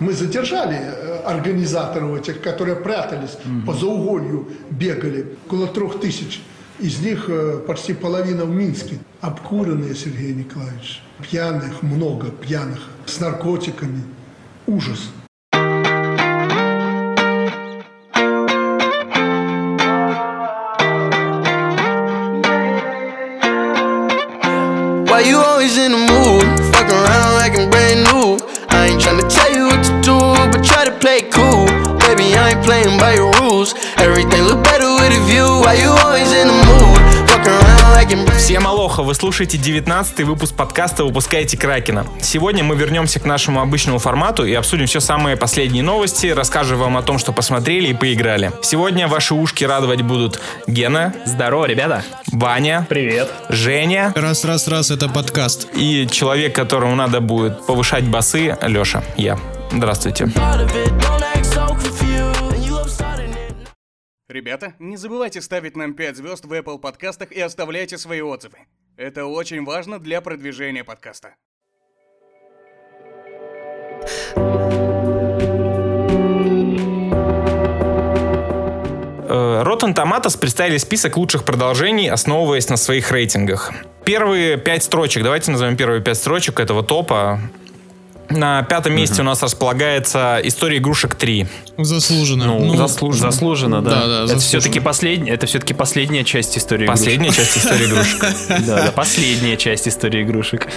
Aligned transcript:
Мы 0.00 0.14
задержали 0.14 0.76
э, 0.76 1.22
организаторов 1.26 2.18
этих, 2.18 2.40
которые 2.40 2.76
прятались 2.76 3.36
mm-hmm. 3.36 3.66
по 3.66 3.74
зауголью, 3.74 4.48
бегали, 4.70 5.36
около 5.46 5.66
трех 5.66 6.00
тысяч. 6.00 6.40
Из 6.78 7.00
них 7.00 7.26
э, 7.28 7.58
почти 7.66 7.92
половина 7.92 8.46
в 8.46 8.50
Минске. 8.50 8.98
Обкуренные, 9.20 9.94
Сергей 9.94 10.32
Николаевич. 10.32 11.02
Пьяных, 11.20 11.82
много 11.82 12.30
пьяных, 12.30 12.88
с 13.04 13.20
наркотиками. 13.20 14.02
Ужас. 14.66 15.10
Why 25.10 25.28
you 25.28 25.36
always 25.36 25.76
in 25.76 25.92
the 25.92 25.98
mood? 25.98 26.19
Playing 32.62 32.98
by 32.98 33.14
your 33.14 33.32
rules. 33.40 33.74
Everything 33.96 34.42
look 34.44 34.62
better 34.64 34.90
with 34.98 35.12
a 35.12 35.22
view. 35.26 35.46
Why 35.64 35.74
you 35.74 35.90
always 35.90 36.32
in 36.32 36.48
the 36.48 36.58
mood? 36.68 37.00
Fuck 37.28 37.46
around 37.46 37.92
like 37.94 38.12
I'm 38.12 38.30
Всем 38.36 38.66
алоха, 38.66 39.02
вы 39.02 39.14
слушаете 39.14 39.58
19 39.58 40.20
выпуск 40.24 40.56
подкаста 40.56 41.04
«Выпускайте 41.04 41.56
Кракена». 41.56 42.06
Сегодня 42.20 42.64
мы 42.64 42.74
вернемся 42.74 43.20
к 43.20 43.24
нашему 43.24 43.60
обычному 43.60 43.98
формату 43.98 44.44
и 44.44 44.52
обсудим 44.54 44.86
все 44.86 44.98
самые 44.98 45.36
последние 45.36 45.84
новости, 45.84 46.26
расскажем 46.28 46.78
вам 46.78 46.96
о 46.96 47.02
том, 47.02 47.18
что 47.18 47.32
посмотрели 47.32 47.88
и 47.88 47.94
поиграли. 47.94 48.50
Сегодня 48.62 49.06
ваши 49.06 49.34
ушки 49.34 49.62
радовать 49.64 50.02
будут 50.02 50.40
Гена. 50.66 51.14
Здорово, 51.26 51.66
ребята. 51.66 52.02
Ваня. 52.32 52.86
Привет. 52.88 53.30
Женя. 53.48 54.12
Раз, 54.16 54.44
раз, 54.44 54.66
раз, 54.66 54.90
это 54.90 55.08
подкаст. 55.08 55.68
И 55.74 56.08
человек, 56.10 56.54
которому 56.54 56.96
надо 56.96 57.20
будет 57.20 57.64
повышать 57.66 58.04
басы, 58.04 58.56
Леша, 58.62 59.04
я. 59.16 59.38
Здравствуйте. 59.70 60.28
Ребята, 64.30 64.74
не 64.78 64.96
забывайте 64.96 65.40
ставить 65.40 65.76
нам 65.76 65.92
5 65.92 66.16
звезд 66.18 66.44
в 66.44 66.52
Apple 66.52 66.78
подкастах 66.78 67.32
и 67.32 67.40
оставляйте 67.40 67.98
свои 67.98 68.20
отзывы. 68.20 68.58
Это 68.96 69.26
очень 69.26 69.64
важно 69.64 69.98
для 69.98 70.20
продвижения 70.20 70.84
подкаста. 70.84 71.34
Э, 79.28 79.62
Rotten 79.64 79.96
Tomatoes 79.96 80.38
представили 80.38 80.76
список 80.76 81.16
лучших 81.16 81.44
продолжений, 81.44 82.08
основываясь 82.08 82.68
на 82.68 82.76
своих 82.76 83.10
рейтингах. 83.10 83.72
Первые 84.04 84.58
пять 84.58 84.84
строчек, 84.84 85.24
давайте 85.24 85.50
назовем 85.50 85.76
первые 85.76 86.02
пять 86.02 86.18
строчек 86.18 86.60
этого 86.60 86.84
топа. 86.84 87.40
На 88.30 88.62
пятом 88.62 88.94
месте 88.94 89.16
угу. 89.16 89.22
у 89.22 89.24
нас 89.26 89.42
располагается 89.42 90.40
«История 90.42 90.78
игрушек 90.78 91.16
3». 91.16 91.46
Заслуженно. 91.78 92.46
Ну, 92.46 92.64
ну 92.64 92.76
заслуженно. 92.76 93.30
Заслуженно, 93.30 93.82
да. 93.82 93.90
да, 93.90 94.26
да 94.26 94.32
это 94.32 94.38
все-таки 94.38 94.80
последняя, 94.80 95.32
это 95.32 95.46
все-таки 95.46 95.74
последняя 95.74 96.24
часть 96.24 96.56
истории 96.56 96.86
последняя 96.86 97.28
игрушек. 97.28 97.44
Последняя 97.44 97.52
часть 97.52 97.58
истории 97.58 97.86
игрушек. 97.86 98.26
Да, 98.66 98.84
да, 98.84 98.92
последняя 98.94 99.56
часть 99.56 99.88
истории 99.88 100.22
игрушек. 100.22 100.68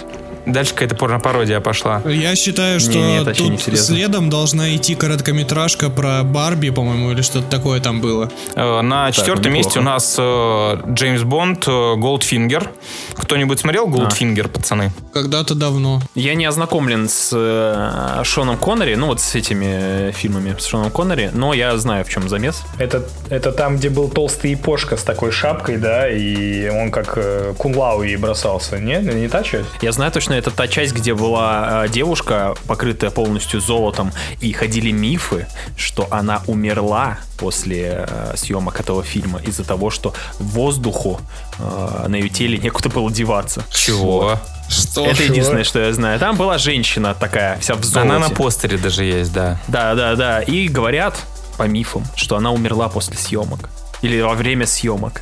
Дальше 0.45 0.73
какая-то 0.73 0.95
порно-пародия 0.95 1.59
пошла. 1.59 2.01
Я 2.05 2.35
считаю, 2.35 2.79
что 2.79 2.93
не, 2.93 3.19
не, 3.19 3.33
тут 3.57 3.61
следом 3.77 4.29
должна 4.29 4.75
идти 4.75 4.95
короткометражка 4.95 5.89
про 5.89 6.23
Барби, 6.23 6.69
по-моему, 6.69 7.11
или 7.11 7.21
что-то 7.21 7.47
такое 7.49 7.79
там 7.79 8.01
было. 8.01 8.29
Э, 8.55 8.81
на 8.81 9.05
так, 9.05 9.15
четвертом 9.15 9.53
месте 9.53 9.79
у 9.79 9.83
нас 9.83 10.15
э, 10.17 10.77
Джеймс 10.89 11.23
Бонд 11.23 11.65
Голдфингер. 11.65 12.69
Кто-нибудь 13.15 13.59
смотрел 13.59 13.87
Голдфингер, 13.87 14.47
а. 14.47 14.49
пацаны? 14.49 14.91
Когда-то 15.13 15.55
давно. 15.55 16.01
Я 16.15 16.35
не 16.35 16.45
ознакомлен 16.45 17.07
с 17.07 17.31
э, 17.33 18.23
Шоном 18.23 18.57
Коннери, 18.57 18.95
ну 18.95 19.07
вот 19.07 19.21
с 19.21 19.35
этими 19.35 20.11
фильмами 20.11 20.55
с 20.59 20.65
Шоном 20.65 20.91
Коннери, 20.91 21.29
но 21.33 21.53
я 21.53 21.77
знаю, 21.77 22.03
в 22.03 22.09
чем 22.09 22.27
замес. 22.27 22.63
Это, 22.77 23.03
это 23.29 23.51
там, 23.51 23.77
где 23.77 23.89
был 23.89 24.09
толстый 24.09 24.51
япошка 24.51 24.97
с 24.97 25.03
такой 25.03 25.31
шапкой, 25.31 25.77
да, 25.77 26.09
и 26.09 26.69
он 26.69 26.91
как 26.91 27.13
э, 27.15 27.53
Кун 27.57 27.80
Лао 27.80 28.03
и 28.03 28.15
бросался. 28.17 28.79
Не, 28.79 28.97
не 28.97 29.27
та 29.27 29.43
часть? 29.43 29.69
Я 29.81 29.91
знаю 29.91 30.11
точно 30.11 30.32
Конечно, 30.33 30.49
это 30.49 30.57
та 30.57 30.67
часть, 30.67 30.93
где 30.93 31.13
была 31.13 31.85
э, 31.85 31.89
девушка, 31.89 32.55
покрытая 32.65 33.11
полностью 33.11 33.61
золотом, 33.61 34.11
и 34.41 34.51
ходили 34.51 34.89
мифы, 34.89 35.45
что 35.77 36.07
она 36.09 36.41
умерла 36.47 37.19
после 37.37 38.07
э, 38.07 38.33
съемок 38.35 38.79
этого 38.79 39.03
фильма 39.03 39.39
из-за 39.45 39.63
того, 39.63 39.91
что 39.91 40.13
воздуху 40.39 41.21
э, 41.59 42.05
на 42.07 42.15
ее 42.15 42.29
теле 42.29 42.57
некуда 42.57 42.89
было 42.89 43.11
деваться. 43.11 43.63
Чего? 43.71 44.39
Что? 44.69 45.05
Это 45.05 45.17
Чего? 45.17 45.33
единственное, 45.33 45.63
что 45.63 45.79
я 45.79 45.93
знаю. 45.93 46.19
Там 46.19 46.35
была 46.35 46.57
женщина 46.57 47.13
такая, 47.13 47.59
вся 47.59 47.75
в 47.75 47.83
золоте. 47.83 48.09
Она 48.09 48.27
на 48.27 48.33
постере 48.33 48.79
даже 48.79 49.03
есть, 49.03 49.33
да. 49.33 49.59
Да, 49.67 49.93
да, 49.93 50.15
да. 50.15 50.41
И 50.41 50.67
говорят 50.67 51.15
по 51.57 51.63
мифам, 51.63 52.05
что 52.15 52.37
она 52.37 52.51
умерла 52.51 52.89
после 52.89 53.15
съемок. 53.15 53.69
Или 54.01 54.19
во 54.19 54.33
время 54.33 54.65
съемок. 54.65 55.21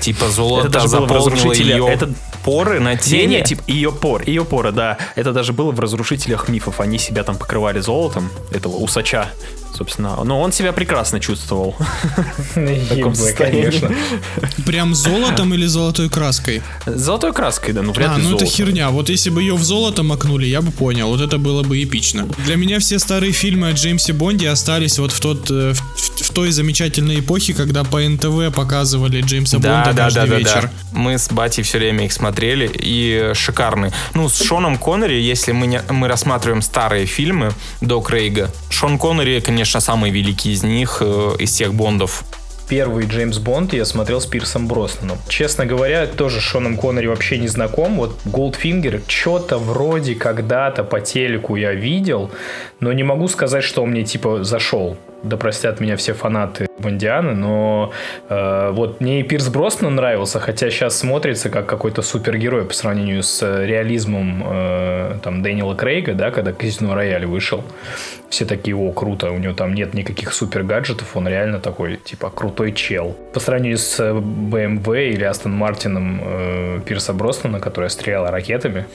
Типа 0.00 0.28
золото 0.28 0.68
это 0.68 0.74
даже 0.74 0.88
заполнило 0.88 1.52
ее 1.52 1.88
это... 1.88 2.10
поры 2.48 2.80
на 2.80 2.96
теле? 2.96 3.26
Не, 3.26 3.36
не, 3.36 3.42
типа 3.42 3.62
ее 3.66 3.92
пор, 3.92 4.22
ее 4.22 4.44
поры, 4.44 4.72
да. 4.72 4.96
Это 5.16 5.32
даже 5.32 5.52
было 5.52 5.70
в 5.70 5.80
разрушителях 5.80 6.48
мифов. 6.48 6.80
Они 6.80 6.98
себя 6.98 7.22
там 7.22 7.36
покрывали 7.36 7.80
золотом, 7.80 8.30
этого 8.50 8.76
усача 8.76 9.28
собственно. 9.78 10.24
Но 10.24 10.40
он 10.40 10.52
себя 10.52 10.72
прекрасно 10.72 11.20
чувствовал. 11.20 11.76
В 12.54 12.88
таком 12.88 13.14
конечно. 13.36 13.90
Прям 14.66 14.94
золотом 14.94 15.54
или 15.54 15.66
золотой 15.66 16.08
краской? 16.08 16.62
Золотой 16.86 17.32
краской, 17.32 17.72
да, 17.72 17.82
ну 17.82 17.92
вряд 17.92 18.18
ли 18.18 18.24
А, 18.24 18.28
ну 18.28 18.36
это 18.36 18.44
херня. 18.44 18.90
Вот 18.90 19.08
если 19.08 19.30
бы 19.30 19.40
ее 19.40 19.54
в 19.54 19.62
золото 19.62 20.02
макнули, 20.02 20.46
я 20.46 20.60
бы 20.60 20.72
понял. 20.72 21.08
Вот 21.08 21.20
это 21.20 21.38
было 21.38 21.62
бы 21.62 21.82
эпично. 21.82 22.26
Для 22.44 22.56
меня 22.56 22.78
все 22.80 22.98
старые 22.98 23.32
фильмы 23.32 23.68
о 23.68 23.72
Джеймсе 23.72 24.12
Бонде 24.12 24.48
остались 24.48 24.98
вот 24.98 25.12
в 25.12 25.20
тот 25.20 25.50
э, 25.50 25.74
в, 25.74 26.30
той 26.30 26.50
замечательной 26.50 27.20
эпохе, 27.20 27.54
когда 27.54 27.84
по 27.84 28.00
НТВ 28.00 28.54
показывали 28.54 29.20
Джеймса 29.20 29.58
Бонда 29.58 29.92
каждый 29.94 30.38
вечер. 30.38 30.70
Мы 30.92 31.18
с 31.18 31.28
Батей 31.30 31.62
все 31.62 31.78
время 31.78 32.06
их 32.06 32.12
смотрели 32.12 32.70
и 32.72 33.32
шикарные. 33.34 33.92
Ну, 34.14 34.28
с 34.28 34.42
Шоном 34.42 34.78
Коннери, 34.78 35.20
если 35.20 35.52
мы 35.52 36.08
рассматриваем 36.08 36.62
старые 36.62 37.06
фильмы 37.06 37.52
до 37.80 38.00
Крейга, 38.00 38.50
Шон 38.70 38.98
Коннери, 38.98 39.40
конечно, 39.40 39.67
конечно, 39.68 39.80
самый 39.80 40.10
великий 40.10 40.52
из 40.52 40.62
них, 40.62 41.02
э, 41.02 41.36
из 41.38 41.50
всех 41.50 41.74
Бондов. 41.74 42.24
Первый 42.70 43.06
Джеймс 43.06 43.38
Бонд 43.38 43.74
я 43.74 43.84
смотрел 43.84 44.18
с 44.18 44.24
Пирсом 44.24 44.66
Броснаном. 44.66 45.18
Честно 45.28 45.66
говоря, 45.66 46.06
тоже 46.06 46.40
с 46.40 46.42
Шоном 46.42 46.78
Коннери 46.78 47.06
вообще 47.06 47.36
не 47.36 47.48
знаком. 47.48 47.96
Вот 47.96 48.18
Голдфингер 48.24 49.02
что-то 49.06 49.58
вроде 49.58 50.14
когда-то 50.14 50.84
по 50.84 51.00
телеку 51.00 51.56
я 51.56 51.74
видел, 51.74 52.30
но 52.80 52.94
не 52.94 53.02
могу 53.02 53.28
сказать, 53.28 53.62
что 53.62 53.82
он 53.82 53.90
мне 53.90 54.04
типа 54.04 54.42
зашел 54.42 54.96
да 55.22 55.36
простят 55.36 55.80
меня 55.80 55.96
все 55.96 56.12
фанаты 56.12 56.68
Бондианы, 56.78 57.34
но 57.34 57.92
э, 58.28 58.70
вот 58.72 59.00
мне 59.00 59.20
и 59.20 59.22
Пирс 59.22 59.48
Броснан 59.48 59.96
нравился, 59.96 60.38
хотя 60.38 60.70
сейчас 60.70 60.96
смотрится 60.96 61.50
как 61.50 61.66
какой-то 61.66 62.02
супергерой 62.02 62.64
по 62.64 62.74
сравнению 62.74 63.22
с 63.22 63.42
реализмом 63.64 64.44
э, 64.46 65.18
там 65.22 65.42
Дэниела 65.42 65.74
Крейга, 65.74 66.14
да, 66.14 66.30
когда 66.30 66.52
Казино 66.52 66.94
Рояль 66.94 67.26
вышел. 67.26 67.64
Все 68.28 68.44
такие, 68.44 68.76
о, 68.76 68.92
круто, 68.92 69.30
у 69.30 69.38
него 69.38 69.54
там 69.54 69.74
нет 69.74 69.94
никаких 69.94 70.32
супер 70.32 70.62
гаджетов, 70.62 71.16
он 71.16 71.26
реально 71.26 71.60
такой, 71.60 71.96
типа, 71.96 72.30
крутой 72.30 72.72
чел. 72.72 73.16
По 73.32 73.40
сравнению 73.40 73.78
с 73.78 73.98
BMW 74.00 75.08
или 75.10 75.24
Астон 75.24 75.52
Мартином 75.52 76.20
э, 76.22 76.80
Пирса 76.84 77.12
Броснана, 77.12 77.58
которая 77.58 77.88
стреляла 77.88 78.30
ракетами, 78.30 78.86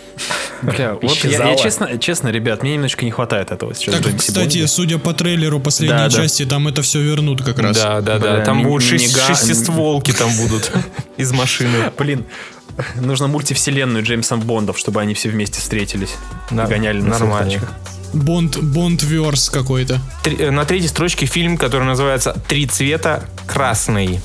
Бля, 0.63 0.93
вот 1.01 1.17
я, 1.23 1.49
я 1.49 1.55
честно, 1.55 1.97
честно, 1.97 2.29
ребят, 2.29 2.63
мне 2.63 2.75
немножко 2.75 3.05
не 3.05 3.11
хватает 3.11 3.51
этого 3.51 3.73
сейчас. 3.75 3.95
Так, 3.95 4.17
кстати, 4.17 4.65
судя 4.65 4.97
по 4.97 5.13
трейлеру 5.13 5.59
последней 5.59 5.97
да, 5.97 6.09
части, 6.09 6.45
там 6.45 6.67
это 6.67 6.81
все 6.81 7.01
вернут 7.01 7.43
как 7.43 7.59
раз. 7.59 7.77
Да, 7.77 8.01
да, 8.01 8.17
да. 8.17 8.35
Бля, 8.35 8.45
там 8.45 8.59
ми- 8.59 8.63
будут 8.63 8.83
шесть, 8.83 9.19
шестистволки 9.21 10.11
там 10.11 10.29
будут 10.37 10.71
из 11.17 11.31
машины. 11.31 11.91
Блин, 11.97 12.25
нужно 12.95 13.27
мультивселенную 13.27 14.03
Джеймсом 14.03 14.41
Бондов, 14.41 14.77
чтобы 14.77 15.01
они 15.01 15.13
все 15.13 15.29
вместе 15.29 15.59
встретились. 15.59 16.15
Да, 16.49 16.65
гоняли 16.65 17.01
на 17.01 17.17
нормально. 17.19 17.59
Бонд, 18.13 18.57
Бондверс 18.57 19.49
какой-то. 19.49 19.99
Три, 20.23 20.49
на 20.51 20.65
третьей 20.65 20.87
строчке 20.87 21.25
фильм, 21.25 21.57
который 21.57 21.85
называется 21.85 22.39
«Три 22.47 22.67
цвета 22.67 23.23
красный». 23.47 24.19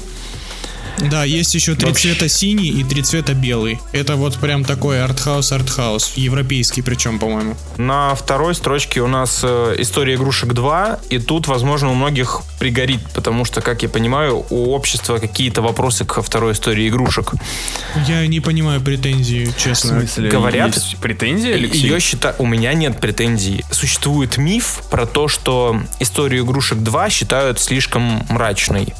Да, 1.10 1.24
есть 1.24 1.54
еще 1.54 1.74
три 1.74 1.86
Вообще. 1.86 2.12
цвета 2.12 2.28
синий 2.28 2.68
и 2.68 2.84
три 2.84 3.02
цвета 3.02 3.34
белый. 3.34 3.78
Это 3.92 4.16
вот 4.16 4.36
прям 4.36 4.64
такой 4.64 5.02
артхаус, 5.02 5.52
артхаус. 5.52 6.12
Европейский 6.16 6.82
причем, 6.82 7.18
по-моему. 7.18 7.56
На 7.76 8.14
второй 8.14 8.54
строчке 8.54 9.00
у 9.00 9.06
нас 9.06 9.40
э, 9.42 9.76
история 9.78 10.14
игрушек 10.14 10.52
2. 10.52 11.00
И 11.10 11.18
тут, 11.18 11.46
возможно, 11.46 11.90
у 11.90 11.94
многих 11.94 12.42
пригорит, 12.58 13.00
потому 13.14 13.44
что, 13.44 13.60
как 13.60 13.82
я 13.82 13.88
понимаю, 13.88 14.44
у 14.50 14.72
общества 14.72 15.18
какие-то 15.18 15.62
вопросы 15.62 16.04
к 16.04 16.20
второй 16.20 16.52
истории 16.52 16.88
игрушек. 16.88 17.32
Я 18.06 18.26
не 18.26 18.40
понимаю 18.40 18.80
претензии, 18.80 19.52
честно. 19.56 19.98
В 19.98 19.98
смысле? 20.00 20.30
Говорят, 20.30 20.74
есть 20.74 20.96
претензии, 20.98 21.52
Алексей? 21.52 21.82
Ее 21.82 22.00
считаю, 22.00 22.34
у 22.38 22.46
меня 22.46 22.72
нет 22.74 23.00
претензий. 23.00 23.64
Существует 23.70 24.36
миф 24.36 24.82
про 24.90 25.06
то, 25.06 25.28
что 25.28 25.80
историю 26.00 26.44
игрушек 26.44 26.78
2 26.78 27.10
считают 27.10 27.60
слишком 27.60 28.26
мрачной. 28.28 28.94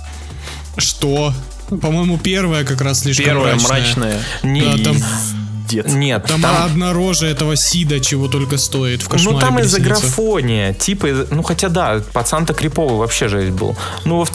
Что? 0.77 1.33
По-моему, 1.69 2.19
первая 2.19 2.65
как 2.65 2.81
раз 2.81 3.01
слишком 3.01 3.27
первая 3.27 3.55
мрачная. 3.57 4.15
мрачная. 4.15 4.23
Не, 4.43 4.63
да, 4.63 4.85
там... 4.85 4.97
пиздец. 5.69 5.93
Нет, 5.93 6.25
Там, 6.27 6.41
там, 6.41 6.65
одна 6.65 6.93
рожа 6.93 7.27
этого 7.27 7.57
Сида 7.57 8.01
чего 8.01 8.29
только 8.29 8.57
стоит 8.59 9.03
в 9.03 9.09
кошмаре 9.09 9.35
ну 9.35 9.41
там 9.41 9.59
из-за 9.61 9.81
графония, 9.81 10.73
типа, 10.73 11.09
ну 11.31 11.43
хотя 11.43 11.69
да, 11.69 12.03
пацан-то 12.13 12.55
криповый 12.55 12.99
вообще 12.99 13.29
жесть 13.29 13.51
был. 13.53 13.77
Ну 14.05 14.19
во, 14.19 14.27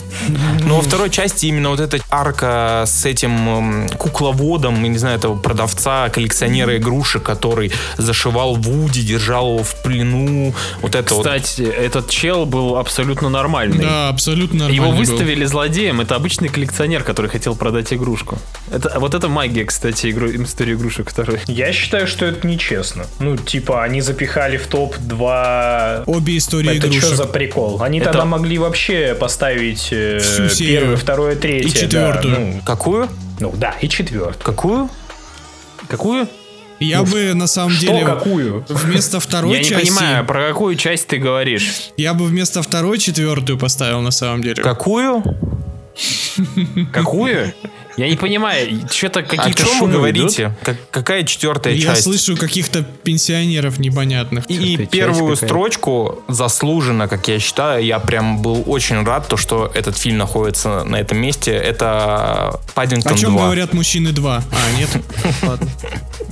но 0.64 0.76
во 0.76 0.82
второй 0.82 1.10
части 1.10 1.46
именно 1.46 1.70
вот 1.70 1.80
эта 1.80 1.98
арка 2.10 2.84
с 2.86 3.04
этим 3.04 3.88
кукловодом, 3.98 4.82
я 4.82 4.88
не 4.88 4.98
знаю, 4.98 5.18
этого 5.18 5.36
продавца, 5.36 6.08
коллекционера 6.08 6.76
игрушек, 6.76 7.22
который 7.22 7.72
зашивал 7.98 8.54
Вуди, 8.54 9.02
держал 9.02 9.54
его 9.54 9.64
в 9.64 9.82
плену, 9.82 10.54
вот 10.80 10.94
это 10.94 11.14
вот. 11.14 11.24
Кстати, 11.24 11.62
этот 11.62 12.08
чел 12.08 12.46
был 12.46 12.76
абсолютно 12.76 13.28
нормальный. 13.28 13.84
Да, 13.84 14.08
абсолютно 14.08 14.60
нормально 14.60 14.74
Его 14.74 14.90
был. 14.90 14.98
выставили 14.98 15.44
злодеем. 15.44 16.00
Это 16.00 16.16
обычный 16.16 16.48
коллекционер, 16.48 17.02
который 17.02 17.30
хотел 17.30 17.56
продать 17.56 17.92
игрушку. 17.92 18.38
Это, 18.70 18.98
вот 18.98 19.14
это 19.14 19.28
магия, 19.28 19.64
кстати, 19.64 20.10
игру, 20.10 20.28
истории 20.30 20.74
игрушек, 20.74 21.08
которая... 21.24 21.42
Я 21.46 21.72
считаю, 21.72 22.06
что 22.06 22.26
это 22.26 22.46
нечестно. 22.46 23.06
Ну, 23.18 23.36
типа, 23.36 23.82
они 23.82 24.00
запихали 24.00 24.56
в 24.56 24.66
топ 24.66 24.96
два... 24.98 26.02
Обе 26.06 26.36
истории 26.38 26.76
Это 26.76 26.86
игрушек. 26.88 27.04
что 27.04 27.16
за 27.16 27.24
прикол? 27.26 27.82
Они 27.82 27.98
Это- 27.98 28.10
тогда 28.10 28.24
могли 28.24 28.58
вообще 28.58 29.14
поставить 29.18 29.88
э, 29.90 30.20
первое, 30.58 30.96
второе, 30.96 31.36
третье. 31.36 31.68
И 31.68 31.72
да, 31.72 31.80
четвертую. 31.80 32.38
ну, 32.40 32.60
Какую? 32.64 33.08
ну 33.40 33.52
да, 33.56 33.74
и 33.80 33.88
четвертую. 33.88 34.42
Какую? 34.44 34.90
Какую? 35.88 36.28
Я 36.80 37.02
бы 37.02 37.34
на 37.34 37.46
самом 37.46 37.70
Что, 37.70 37.86
деле 37.86 38.04
какую? 38.04 38.64
вместо 38.68 39.20
второй 39.20 39.52
Я 39.52 39.58
не 39.60 39.64
части, 39.64 39.86
понимаю, 39.86 40.26
про 40.26 40.48
какую 40.48 40.74
часть 40.76 41.06
ты 41.06 41.18
говоришь. 41.18 41.90
я 41.96 42.14
бы 42.14 42.24
вместо 42.24 42.62
второй 42.62 42.98
четвертую 42.98 43.58
поставил 43.58 44.00
на 44.00 44.10
самом 44.10 44.42
деле. 44.42 44.62
Какую? 44.62 45.22
Какую? 46.92 47.54
Я 47.96 48.08
не 48.08 48.16
понимаю, 48.16 48.80
что-то 48.90 49.20
О 49.20 49.22
какие-то 49.22 49.62
чем 49.62 49.68
вы 49.74 49.78
шумы 49.78 49.92
говорите? 49.92 50.52
Как- 50.64 50.76
какая 50.90 51.22
четвертая 51.22 51.74
Я 51.74 51.90
часть? 51.92 52.02
слышу 52.02 52.36
каких-то 52.36 52.82
пенсионеров 52.82 53.78
непонятных. 53.78 54.46
И 54.50 54.76
часть 54.76 54.90
первую 54.90 55.34
какая? 55.34 55.46
строчку 55.48 56.24
заслуженно, 56.26 57.06
как 57.06 57.28
я 57.28 57.38
считаю, 57.38 57.84
я 57.84 58.00
прям 58.00 58.42
был 58.42 58.64
очень 58.66 59.04
рад, 59.04 59.28
то, 59.28 59.36
что 59.36 59.70
этот 59.74 59.96
фильм 59.96 60.18
находится 60.18 60.82
на 60.82 60.96
этом 60.96 61.18
месте. 61.18 61.52
Это 61.52 62.58
Паддингтон 62.74 63.12
О 63.14 63.16
чем 63.16 63.32
2. 63.34 63.44
говорят 63.44 63.72
мужчины 63.74 64.10
2? 64.10 64.42
А, 64.50 64.76
нет. 64.76 64.88
Ладно. 65.42 65.70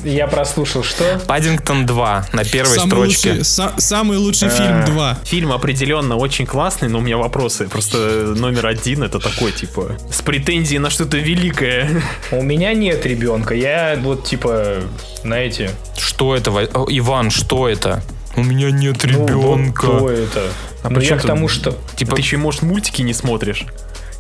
Я 0.03 0.27
прослушал, 0.27 0.83
что? 0.83 1.21
Паддингтон 1.29 1.87
2 1.87 2.27
на 2.33 2.45
первой 2.45 2.75
Самый 2.75 2.89
строчке. 2.91 3.29
лучший, 3.35 3.43
са- 3.45 3.75
самый 3.79 4.19
лучший 4.19 4.49
фильм 4.49 4.85
2. 4.85 5.19
Фильм 5.23 5.53
определенно 5.53 6.17
очень 6.17 6.45
классный, 6.45 6.89
но 6.89 6.99
у 6.99 7.03
меня 7.03 7.19
вопросы. 7.19 7.69
Просто 7.69 8.35
номер 8.37 8.67
один 8.67 9.05
это 9.05 9.21
такой, 9.21 9.52
типа, 9.55 9.97
с 10.11 10.23
претензией 10.23 10.79
на 10.79 10.91
что-то 10.91 11.19
великое. 11.19 12.03
У 12.31 12.43
меня 12.43 12.75
нет 12.75 13.07
ребенка. 13.07 13.55
Я 13.55 13.99
вот, 14.01 14.25
типа, 14.25 14.83
знаете... 15.23 15.71
Что 15.97 16.35
это? 16.37 16.51
Иван, 16.51 17.31
что 17.31 17.69
это? 17.69 18.03
У 18.37 18.43
меня 18.43 18.71
нет 18.71 19.05
ну, 19.05 19.27
ребенка. 19.27 19.87
вот 19.87 19.99
кто 19.99 20.11
это? 20.11 20.43
А 20.83 20.91
ну, 20.91 21.01
я 21.01 21.17
к 21.17 21.23
тому, 21.23 21.49
что... 21.49 21.77
Типа, 21.97 22.17
ты 22.17 22.23
еще, 22.23 22.37
может, 22.39 22.63
мультики 22.63 23.03
не 23.03 23.13
смотришь? 23.13 23.67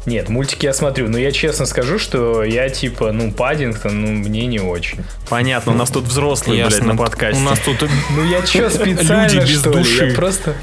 Нет, 0.04 0.28
мультики 0.28 0.66
я 0.66 0.72
смотрю, 0.72 1.08
но 1.08 1.16
я 1.16 1.30
честно 1.30 1.64
скажу, 1.64 1.98
что 1.98 2.42
я, 2.42 2.68
типа, 2.68 3.12
ну, 3.12 3.30
Паддингтон, 3.30 4.00
ну, 4.00 4.08
мне 4.10 4.46
не 4.46 4.58
очень. 4.58 5.04
Понятно, 5.28 5.72
у 5.72 5.74
нас 5.76 5.90
тут 5.90 6.04
взрослые, 6.04 6.66
блядь, 6.66 6.84
на 6.84 6.96
подкасте. 6.96 7.40
У 7.40 7.44
нас 7.44 7.58
тут... 7.60 7.88
Ну, 8.10 8.24
я 8.24 8.44
что, 8.44 8.68
специально, 8.70 9.32
Люди 9.32 9.52
без 9.52 9.60
что 9.60 9.70
души. 9.70 10.06
Я 10.06 10.14
просто... 10.14 10.56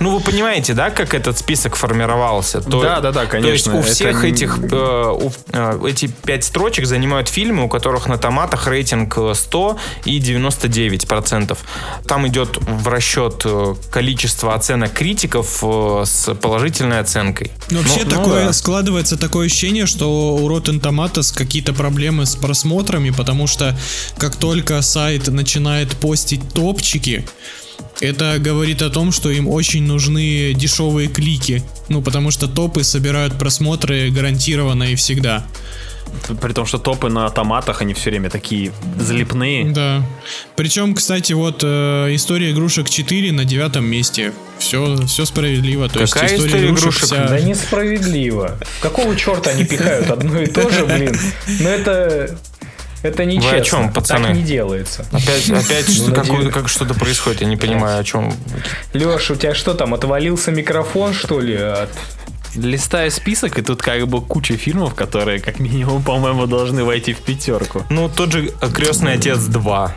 Ну, 0.00 0.10
вы 0.10 0.20
понимаете, 0.20 0.74
да, 0.74 0.90
как 0.90 1.14
этот 1.14 1.38
список 1.38 1.76
формировался? 1.76 2.60
То- 2.60 2.82
Да, 2.82 3.00
да, 3.00 3.12
да, 3.12 3.26
То 3.26 3.36
есть 3.36 3.64
конечно. 3.64 3.76
у 3.76 3.80
Это 3.80 3.92
всех 3.92 4.22
не- 4.22 4.30
этих, 4.30 4.58
э, 4.58 5.10
у- 5.12 5.32
э, 5.52 5.80
эти 5.88 6.06
пять 6.06 6.44
строчек 6.44 6.86
занимают 6.86 7.28
фильмы, 7.28 7.64
у 7.64 7.68
которых 7.68 8.06
на 8.06 8.18
томатах 8.18 8.66
рейтинг 8.66 9.16
э, 9.18 9.34
100 9.34 9.76
и 10.04 10.18
99 10.18 11.06
процентов. 11.08 11.58
Там 12.06 12.26
идет 12.28 12.58
в 12.58 12.88
расчет 12.88 13.42
э, 13.44 13.74
количество 13.90 14.54
оценок 14.54 14.92
критиков 14.92 15.58
э, 15.62 16.02
с 16.06 16.34
положительной 16.34 17.00
оценкой. 17.00 17.50
Но 17.70 17.78
вообще 17.78 18.00
Ну, 18.04 18.10
ну 18.10 18.16
такое 18.16 18.46
да. 18.46 18.52
складывается 18.52 19.16
такое 19.16 19.46
ощущение, 19.46 19.86
что 19.86 20.34
у 20.34 20.48
Rotten 20.48 20.80
Tomatoes 20.80 21.36
какие-то 21.36 21.72
проблемы 21.72 22.26
с 22.26 22.34
просмотрами, 22.36 23.10
потому 23.10 23.46
что 23.46 23.76
как 24.18 24.36
только 24.36 24.80
сайт 24.82 25.28
начинает 25.28 25.96
постить 25.96 26.52
топчики, 26.52 27.24
это 28.02 28.38
говорит 28.40 28.82
о 28.82 28.90
том, 28.90 29.12
что 29.12 29.30
им 29.30 29.48
очень 29.48 29.84
нужны 29.84 30.52
дешевые 30.54 31.08
клики. 31.08 31.62
Ну, 31.88 32.02
потому 32.02 32.30
что 32.30 32.48
топы 32.48 32.82
собирают 32.84 33.38
просмотры 33.38 34.10
гарантированно 34.10 34.84
и 34.84 34.94
всегда. 34.96 35.44
При 36.40 36.52
том, 36.52 36.66
что 36.66 36.78
топы 36.78 37.08
на 37.08 37.30
томатах, 37.30 37.80
они 37.80 37.94
все 37.94 38.10
время 38.10 38.28
такие 38.28 38.72
залипные. 38.98 39.70
Да. 39.70 40.04
Причем, 40.56 40.94
кстати, 40.94 41.32
вот 41.32 41.60
э, 41.62 42.08
история 42.14 42.50
игрушек 42.50 42.90
4 42.90 43.32
на 43.32 43.44
девятом 43.44 43.86
месте. 43.86 44.32
Все, 44.58 44.96
все 45.06 45.24
справедливо. 45.24 45.88
То 45.88 46.00
Какая 46.00 46.24
есть 46.24 46.34
история 46.34 46.46
история 46.48 46.66
игрушек, 46.66 46.88
игрушек? 46.88 47.04
вся- 47.04 47.28
Да 47.28 47.40
несправедливо. 47.40 48.58
Какого 48.80 49.16
черта 49.16 49.50
они 49.50 49.64
пихают 49.64 50.10
одно 50.10 50.40
и 50.40 50.46
то 50.46 50.68
же, 50.70 50.84
блин? 50.86 51.16
Ну, 51.60 51.68
это... 51.68 52.36
Это 53.02 53.24
нечестно. 53.24 53.56
о 53.58 53.60
чем, 53.62 53.92
пацаны? 53.92 54.28
Так 54.28 54.36
не 54.36 54.42
делается. 54.42 55.04
Опять, 55.12 55.50
опять 55.50 55.90
что- 55.92 56.08
Ну, 56.08 56.14
какое- 56.14 56.32
надеюсь. 56.36 56.54
как 56.54 56.68
что-то 56.68 56.94
происходит, 56.94 57.40
я 57.40 57.46
не 57.48 57.56
понимаю, 57.56 57.98
о 58.00 58.04
чем. 58.04 58.32
Леша, 58.92 59.34
у 59.34 59.36
тебя 59.36 59.54
что 59.54 59.74
там, 59.74 59.92
отвалился 59.94 60.50
микрофон, 60.52 61.12
что 61.14 61.40
ли? 61.40 61.56
от- 61.56 61.90
Листаю 62.54 63.10
список, 63.10 63.58
и 63.58 63.62
тут 63.62 63.80
как 63.82 64.06
бы 64.06 64.20
куча 64.20 64.56
фильмов, 64.58 64.94
которые, 64.94 65.40
как 65.40 65.58
минимум, 65.58 66.02
по-моему, 66.02 66.46
должны 66.46 66.84
войти 66.84 67.14
в 67.14 67.20
пятерку. 67.22 67.84
Ну, 67.88 68.10
тот 68.10 68.30
же 68.32 68.52
«Крестный 68.74 69.14
отец 69.14 69.38
2». 69.38 69.90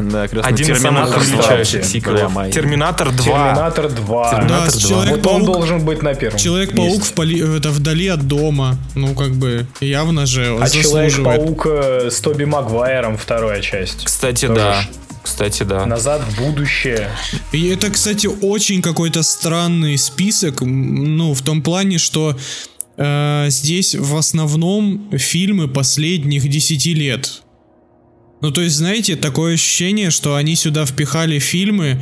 Да, 0.00 0.22
Один 0.22 0.72
из 0.74 0.80
самых 0.80 1.08
Терминатор, 1.10 1.22
величайших 1.22 1.84
сиквелов. 1.84 2.20
бля 2.20 2.28
моя. 2.28 2.52
Терминатор 2.52 3.10
2. 3.12 3.24
Терминатор 3.24 3.88
2. 3.90 4.30
Да, 4.30 4.36
Терминатор 4.38 4.70
с 4.70 4.76
2. 4.78 4.88
Вот 4.88 4.96
он 4.98 5.06
Человек-паук 5.06 5.44
должен 5.44 5.84
быть 5.84 6.02
на 6.02 6.14
первом. 6.14 6.38
Человек-паук 6.38 7.02
в 7.04 7.12
поли- 7.12 7.56
это 7.58 7.70
вдали 7.70 8.08
от 8.08 8.26
дома. 8.26 8.78
Ну, 8.94 9.14
как 9.14 9.32
бы, 9.32 9.66
явно 9.80 10.26
же 10.26 10.56
А. 10.60 10.68
Человек-паук 10.68 11.66
э, 11.66 12.10
с 12.10 12.20
Тоби 12.20 12.44
Магуайром 12.44 13.16
вторая 13.18 13.60
часть. 13.60 14.04
Кстати, 14.04 14.46
Тоже 14.46 14.60
да. 14.60 14.84
Кстати, 15.22 15.62
да. 15.64 15.84
Назад 15.84 16.22
в 16.22 16.42
будущее. 16.42 17.10
И 17.52 17.68
это, 17.68 17.90
кстати, 17.90 18.26
очень 18.26 18.80
какой-то 18.80 19.22
странный 19.22 19.98
список. 19.98 20.62
Ну, 20.62 21.34
в 21.34 21.42
том 21.42 21.62
плане, 21.62 21.98
что 21.98 22.36
э, 22.96 23.46
здесь 23.50 23.94
в 23.94 24.16
основном 24.16 25.10
фильмы 25.18 25.68
последних 25.68 26.48
10 26.48 26.86
лет. 26.94 27.42
Ну, 28.40 28.50
то 28.50 28.60
есть, 28.60 28.76
знаете, 28.76 29.16
такое 29.16 29.54
ощущение, 29.54 30.10
что 30.10 30.34
они 30.34 30.56
сюда 30.56 30.86
впихали 30.86 31.38
фильмы, 31.38 32.00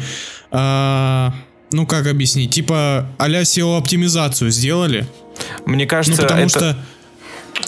а, 0.50 1.34
ну, 1.72 1.86
как 1.86 2.06
объяснить, 2.06 2.52
типа 2.52 3.08
а-ля 3.18 3.42
SEO-оптимизацию 3.42 4.50
сделали. 4.50 5.06
Мне 5.66 5.84
Ну, 5.84 5.90
кажется, 5.90 6.22
потому 6.22 6.42
это, 6.42 6.48
что... 6.48 6.76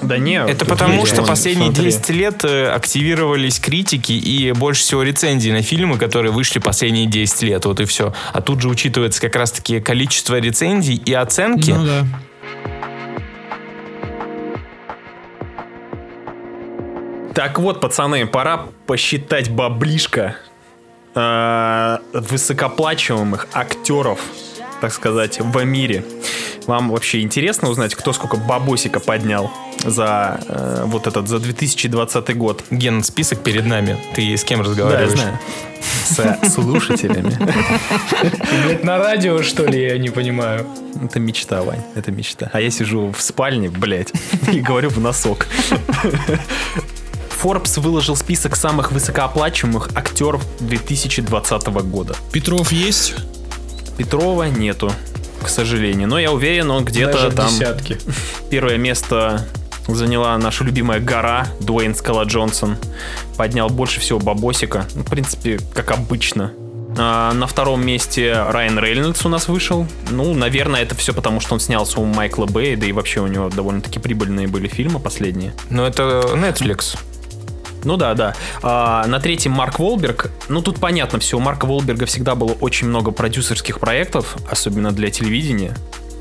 Да 0.03 0.19
не, 0.19 0.41
это 0.41 0.65
потому, 0.65 1.05
что 1.05 1.23
последние 1.23 1.73
смотри. 1.73 1.91
10 1.91 2.09
лет 2.11 2.45
э, 2.45 2.69
активировались 2.71 3.59
критики 3.59 4.13
и 4.13 4.53
больше 4.53 4.83
всего 4.83 5.03
рецензий 5.03 5.53
на 5.53 5.63
фильмы, 5.63 5.99
которые 5.99 6.33
вышли 6.33 6.59
последние 6.59 7.07
10 7.07 7.43
лет. 7.43 7.65
Вот 7.65 7.81
и 7.81 7.85
все. 7.85 8.15
А 8.33 8.41
тут 8.41 8.63
же 8.63 8.69
учитывается 8.69 9.21
как 9.21 9.35
раз-таки 9.37 9.81
количество 9.81 10.39
рецензий 10.39 10.95
и 10.95 11.13
оценки. 11.13 11.73
Ну 11.73 11.85
да. 11.85 12.07
Так 17.35 17.59
вот, 17.59 17.81
пацаны, 17.81 18.27
пора 18.27 18.67
посчитать 18.87 19.51
баблишко 19.51 20.37
э, 21.15 21.99
высокоплачиваемых 22.13 23.47
актеров, 23.53 24.21
так 24.81 24.93
сказать, 24.93 25.41
в 25.41 25.65
мире. 25.65 26.05
Вам 26.67 26.91
вообще 26.91 27.21
интересно 27.23 27.69
узнать, 27.71 27.95
кто 27.95 28.13
сколько 28.13 28.37
бабосика 28.37 29.01
поднял 29.01 29.51
за 29.85 30.41
э, 30.47 30.83
вот 30.87 31.07
этот, 31.07 31.29
за 31.29 31.39
2020 31.39 32.37
год? 32.37 32.65
Ген, 32.71 33.03
список 33.03 33.43
перед 33.43 33.65
нами. 33.65 33.97
Ты 34.15 34.37
с 34.37 34.45
кем 34.45 34.59
Да, 34.59 34.65
я 34.65 34.71
разговариваешь? 34.71 35.19
знаю. 35.19 35.39
С 36.05 36.53
слушателями. 36.53 37.39
Блять, 38.65 38.85
на 38.85 38.99
радио, 38.99 39.43
что 39.43 39.65
ли, 39.65 39.83
я 39.83 39.99
не 39.99 40.11
понимаю. 40.11 40.67
Это 41.03 41.19
мечта, 41.21 41.63
Вань, 41.63 41.83
это 41.95 42.13
мечта. 42.13 42.51
А 42.53 42.61
я 42.61 42.71
сижу 42.71 43.11
в 43.17 43.23
спальне, 43.23 43.71
блядь, 43.71 44.13
и 44.53 44.61
говорю 44.61 44.91
в 44.91 45.01
носок. 45.01 45.47
Forbes 47.43 47.81
выложил 47.81 48.17
список 48.17 48.57
самых 48.57 48.93
высокооплачиваемых 48.93 49.91
актеров 49.95 50.45
2020 50.61 51.67
года. 51.69 52.15
Петров 52.33 52.71
есть? 52.71 53.15
Петрова 53.97 54.45
нету, 54.45 54.93
к 55.43 55.49
сожалению. 55.49 56.09
Но 56.09 56.19
я 56.19 56.33
уверен, 56.33 56.71
он 56.71 56.85
где-то 56.85 57.31
там 57.31 57.49
десятки. 57.49 57.99
первое 58.51 58.77
место 58.77 59.47
заняла 59.89 60.37
наша 60.39 60.65
любимая 60.65 61.01
гора 61.01 61.49
Дуэйн 61.61 61.95
Скала 61.95 62.25
Джонсон. 62.25 62.77
Поднял 63.37 63.69
больше 63.71 64.01
всего 64.01 64.19
бабосика. 64.19 64.87
Ну, 64.95 65.03
в 65.03 65.07
принципе, 65.07 65.59
как 65.75 65.91
обычно. 65.93 66.53
А, 66.99 67.33
на 67.33 67.47
втором 67.47 67.85
месте 67.85 68.35
Райан 68.35 68.79
Рейнольдс 68.79 69.25
у 69.25 69.29
нас 69.29 69.49
вышел. 69.49 69.87
Ну, 70.11 70.35
наверное, 70.35 70.83
это 70.83 70.95
все 70.95 71.15
потому, 71.15 71.41
что 71.41 71.55
он 71.55 71.61
снялся 71.61 72.01
у 72.01 72.05
Майкла 72.05 72.47
Бэя, 72.47 72.77
да 72.77 72.87
и 72.87 72.93
вообще 72.93 73.21
у 73.21 73.27
него 73.27 73.49
довольно-таки 73.49 73.99
прибыльные 73.99 74.47
были 74.47 74.69
фильмы 74.69 75.01
последние. 75.01 75.55
Ну, 75.71 75.85
это 75.85 76.03
Netflix. 76.35 76.99
Ну 77.85 77.97
да, 77.97 78.15
да. 78.15 78.35
А, 78.63 79.07
на 79.07 79.21
третьем 79.21 79.53
Марк 79.53 79.79
Волберг. 79.79 80.31
Ну 80.49 80.63
тут 80.63 80.79
понятно 80.81 81.19
все. 81.19 81.37
У 81.37 81.41
Марка 81.41 81.67
Волберга 81.67 82.07
всегда 82.07 82.35
было 82.35 82.53
очень 82.53 82.89
много 82.89 83.11
продюсерских 83.11 83.81
проектов, 83.81 84.37
особенно 84.51 84.93
для 84.93 85.11
телевидения, 85.11 85.75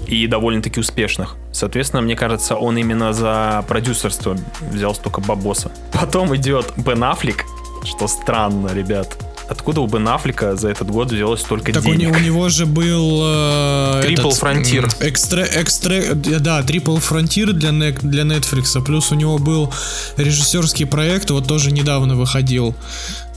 и 0.07 0.25
довольно-таки 0.27 0.79
успешных. 0.79 1.35
Соответственно, 1.51 2.01
мне 2.01 2.15
кажется, 2.15 2.55
он 2.55 2.77
именно 2.77 3.13
за 3.13 3.63
продюсерство 3.67 4.37
взял 4.71 4.95
столько 4.95 5.21
бабоса. 5.21 5.71
Потом 5.93 6.35
идет 6.35 6.73
Бен 6.77 7.03
Аффлек, 7.03 7.45
что 7.83 8.07
странно, 8.07 8.73
ребят. 8.73 9.17
Откуда 9.49 9.81
у 9.81 9.87
Бен 9.87 10.07
Аффлека 10.07 10.55
за 10.55 10.69
этот 10.69 10.89
год 10.91 11.11
взялось 11.11 11.41
столько 11.41 11.73
Так 11.73 11.83
у, 11.83 11.87
денег? 11.87 11.99
не- 11.99 12.07
у 12.07 12.19
него 12.19 12.49
же 12.49 12.65
был... 12.67 13.19
э, 13.23 14.01
Triple 14.05 14.29
этот, 14.29 14.43
Frontier. 14.43 14.93
Экстра, 15.01 15.43
экстра, 15.43 16.13
да, 16.13 16.61
Triple 16.61 17.01
Frontier 17.01 17.51
для, 17.53 17.71
для 17.91 18.23
Netflix. 18.23 18.79
Плюс 18.83 19.11
у 19.11 19.15
него 19.15 19.39
был 19.39 19.73
режиссерский 20.17 20.85
проект, 20.85 21.31
вот 21.31 21.47
тоже 21.47 21.71
недавно 21.71 22.15
выходил. 22.15 22.75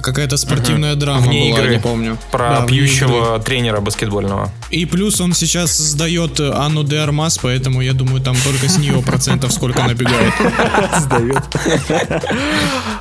Какая-то 0.02 0.36
спортивная 0.36 0.96
драма 0.96 1.20
Вне 1.28 1.50
была, 1.52 1.60
игры. 1.60 1.74
не 1.76 1.80
помню. 1.80 2.18
Про 2.30 2.60
Да, 2.60 2.66
пьющего 2.66 3.38
тренера 3.38 3.80
баскетбольного. 3.80 4.50
И 4.70 4.84
плюс 4.84 5.20
он 5.20 5.32
сейчас 5.32 5.76
сдает 5.78 6.40
э, 6.40 6.50
Анну 6.52 6.82
де 6.84 6.98
Армас, 6.98 7.38
поэтому 7.38 7.80
я 7.80 7.92
думаю, 7.94 8.20
там 8.20 8.36
только 8.44 8.68
с 8.68 8.78
нее 8.78 9.00
процентов 9.02 9.52
сколько 9.52 9.82
набегает. 9.84 10.34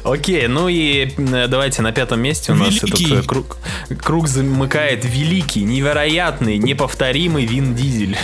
Окей, 0.04 0.48
ну 0.48 0.68
и 0.68 1.10
давайте 1.18 1.82
на 1.82 1.92
пятом 1.92 2.22
месте 2.22 2.52
у 2.52 2.56
нас 2.56 2.74
Великий. 2.82 3.14
этот 3.14 3.26
э, 3.26 3.28
круг, 3.28 3.58
круг 4.04 4.28
замыкает 4.28 5.06
великий, 5.06 5.64
невероятный, 5.64 6.58
неповторимый 6.58 7.46
Вин 7.46 7.76
Дизель. 7.76 8.18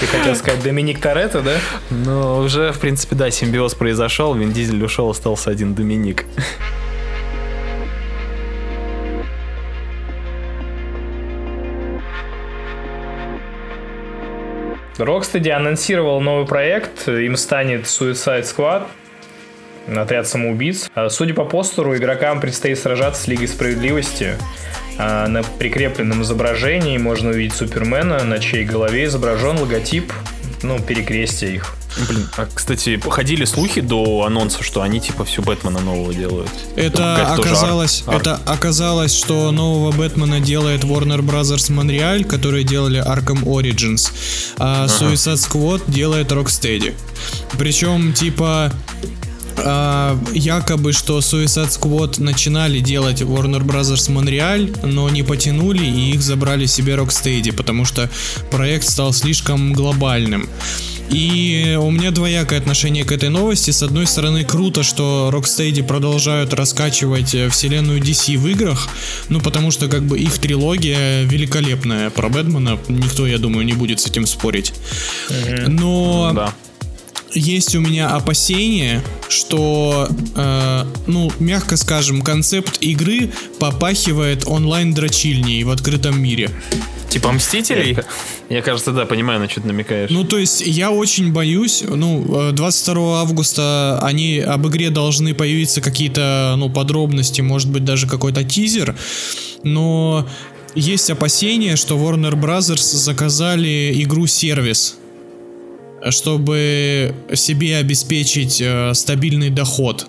Ты 0.00 0.06
хотел 0.06 0.36
сказать 0.36 0.62
Доминик 0.62 1.00
Торетто, 1.00 1.42
да? 1.42 1.56
Но 1.90 2.38
уже, 2.38 2.72
в 2.72 2.78
принципе, 2.78 3.16
да, 3.16 3.32
симбиоз 3.32 3.74
произошел, 3.74 4.32
Вин 4.34 4.52
Дизель 4.52 4.82
ушел, 4.84 5.10
остался 5.10 5.50
один 5.50 5.74
Доминик. 5.74 6.24
Rocksteady 14.98 15.50
анонсировал 15.50 16.20
новый 16.20 16.46
проект, 16.46 17.08
им 17.08 17.36
станет 17.36 17.84
Suicide 17.84 18.42
Squad, 18.42 18.86
отряд 19.96 20.26
самоубийц. 20.28 20.90
А, 20.94 21.08
Судя 21.08 21.34
по 21.34 21.44
постеру, 21.44 21.96
игрокам 21.96 22.40
предстоит 22.40 22.78
сражаться 22.78 23.22
с 23.22 23.26
Лигой 23.28 23.48
Справедливости. 23.48 24.36
А, 24.98 25.26
На 25.28 25.42
прикрепленном 25.42 26.22
изображении 26.22 26.98
можно 26.98 27.30
увидеть 27.30 27.54
Супермена, 27.54 28.24
на 28.24 28.38
чьей 28.38 28.64
голове 28.64 29.04
изображен 29.06 29.58
логотип, 29.58 30.12
ну, 30.62 30.78
перекрестия 30.80 31.50
их. 31.50 31.74
Блин, 32.08 32.28
а, 32.36 32.46
кстати, 32.52 33.00
ходили 33.08 33.44
слухи 33.44 33.80
до 33.80 34.24
анонса, 34.24 34.62
что 34.62 34.82
они 34.82 35.00
типа 35.00 35.24
все 35.24 35.42
Бэтмена 35.42 35.80
нового 35.80 36.14
делают. 36.14 36.50
Это 36.76 37.32
оказалось, 37.32 38.04
арт. 38.06 38.20
это 38.20 38.40
оказалось, 38.46 39.14
что 39.16 39.50
нового 39.50 39.90
Бэтмена 39.92 40.40
делает 40.40 40.84
Warner 40.84 41.20
Bros. 41.20 41.50
Montreal, 41.70 42.24
которые 42.24 42.62
делали 42.64 43.00
Arkham 43.04 43.42
Origins, 43.44 44.12
а 44.58 44.86
Suicide 44.86 45.34
Squad 45.34 45.82
делает 45.88 46.30
Rocksteady. 46.30 46.94
Причем, 47.58 48.12
типа, 48.12 48.72
а, 49.64 50.18
якобы, 50.32 50.92
что 50.92 51.18
Suicide 51.18 51.68
Squad 51.68 52.22
начинали 52.22 52.80
делать 52.80 53.22
Warner 53.22 53.62
Bros. 53.62 53.88
Montreal, 54.08 54.86
но 54.86 55.08
не 55.08 55.22
потянули 55.22 55.84
и 55.84 56.12
их 56.12 56.22
забрали 56.22 56.66
себе 56.66 56.94
Rocksteady, 56.94 57.52
потому 57.52 57.84
что 57.84 58.10
проект 58.50 58.88
стал 58.88 59.12
слишком 59.12 59.72
глобальным. 59.72 60.48
И 61.10 61.78
у 61.80 61.90
меня 61.90 62.10
двоякое 62.10 62.58
отношение 62.58 63.04
к 63.04 63.12
этой 63.12 63.30
новости. 63.30 63.70
С 63.70 63.82
одной 63.82 64.06
стороны, 64.06 64.44
круто, 64.44 64.82
что 64.82 65.30
Rocksteady 65.32 65.82
продолжают 65.82 66.52
раскачивать 66.52 67.34
э, 67.34 67.48
вселенную 67.48 68.00
DC 68.00 68.36
в 68.36 68.46
играх, 68.46 68.88
ну 69.28 69.40
потому 69.40 69.70
что 69.70 69.88
как 69.88 70.02
бы 70.02 70.18
их 70.18 70.38
трилогия 70.38 71.22
великолепная. 71.22 72.10
Про 72.10 72.28
Бэтмена 72.28 72.78
никто, 72.88 73.26
я 73.26 73.38
думаю, 73.38 73.64
не 73.64 73.72
будет 73.72 74.00
с 74.00 74.06
этим 74.06 74.26
спорить. 74.26 74.74
Но 75.66 76.32
Да. 76.34 76.54
Есть 77.32 77.74
у 77.74 77.80
меня 77.80 78.08
опасение, 78.08 79.02
что, 79.28 80.08
э, 80.34 80.84
ну, 81.06 81.30
мягко 81.38 81.76
скажем, 81.76 82.22
концепт 82.22 82.78
игры 82.80 83.30
попахивает 83.58 84.44
онлайн-дрочильней 84.46 85.62
в 85.64 85.70
открытом 85.70 86.20
мире. 86.20 86.50
Типа 87.08 87.32
Мстителей? 87.32 87.96
Я, 88.50 88.60
кажется, 88.62 88.92
да, 88.92 89.06
понимаю, 89.06 89.40
на 89.40 89.48
что 89.48 89.62
ты 89.62 89.68
намекаешь. 89.68 90.10
Ну, 90.10 90.24
то 90.24 90.38
есть, 90.38 90.62
я 90.66 90.90
очень 90.90 91.32
боюсь, 91.32 91.82
ну, 91.86 92.50
э, 92.50 92.52
22 92.52 93.20
августа 93.20 93.98
они 94.02 94.38
об 94.38 94.66
игре 94.68 94.90
должны 94.90 95.34
появиться 95.34 95.80
какие-то, 95.80 96.54
ну, 96.58 96.68
подробности, 96.68 97.40
может 97.40 97.70
быть, 97.70 97.84
даже 97.84 98.06
какой-то 98.06 98.44
тизер, 98.44 98.94
но 99.62 100.28
есть 100.74 101.10
опасения, 101.10 101.76
что 101.76 101.96
Warner 101.96 102.34
Bros. 102.34 102.76
заказали 102.76 103.92
игру-сервис, 104.02 104.97
чтобы 106.10 107.14
себе 107.34 107.76
обеспечить 107.76 108.60
э, 108.60 108.92
стабильный 108.94 109.50
доход. 109.50 110.08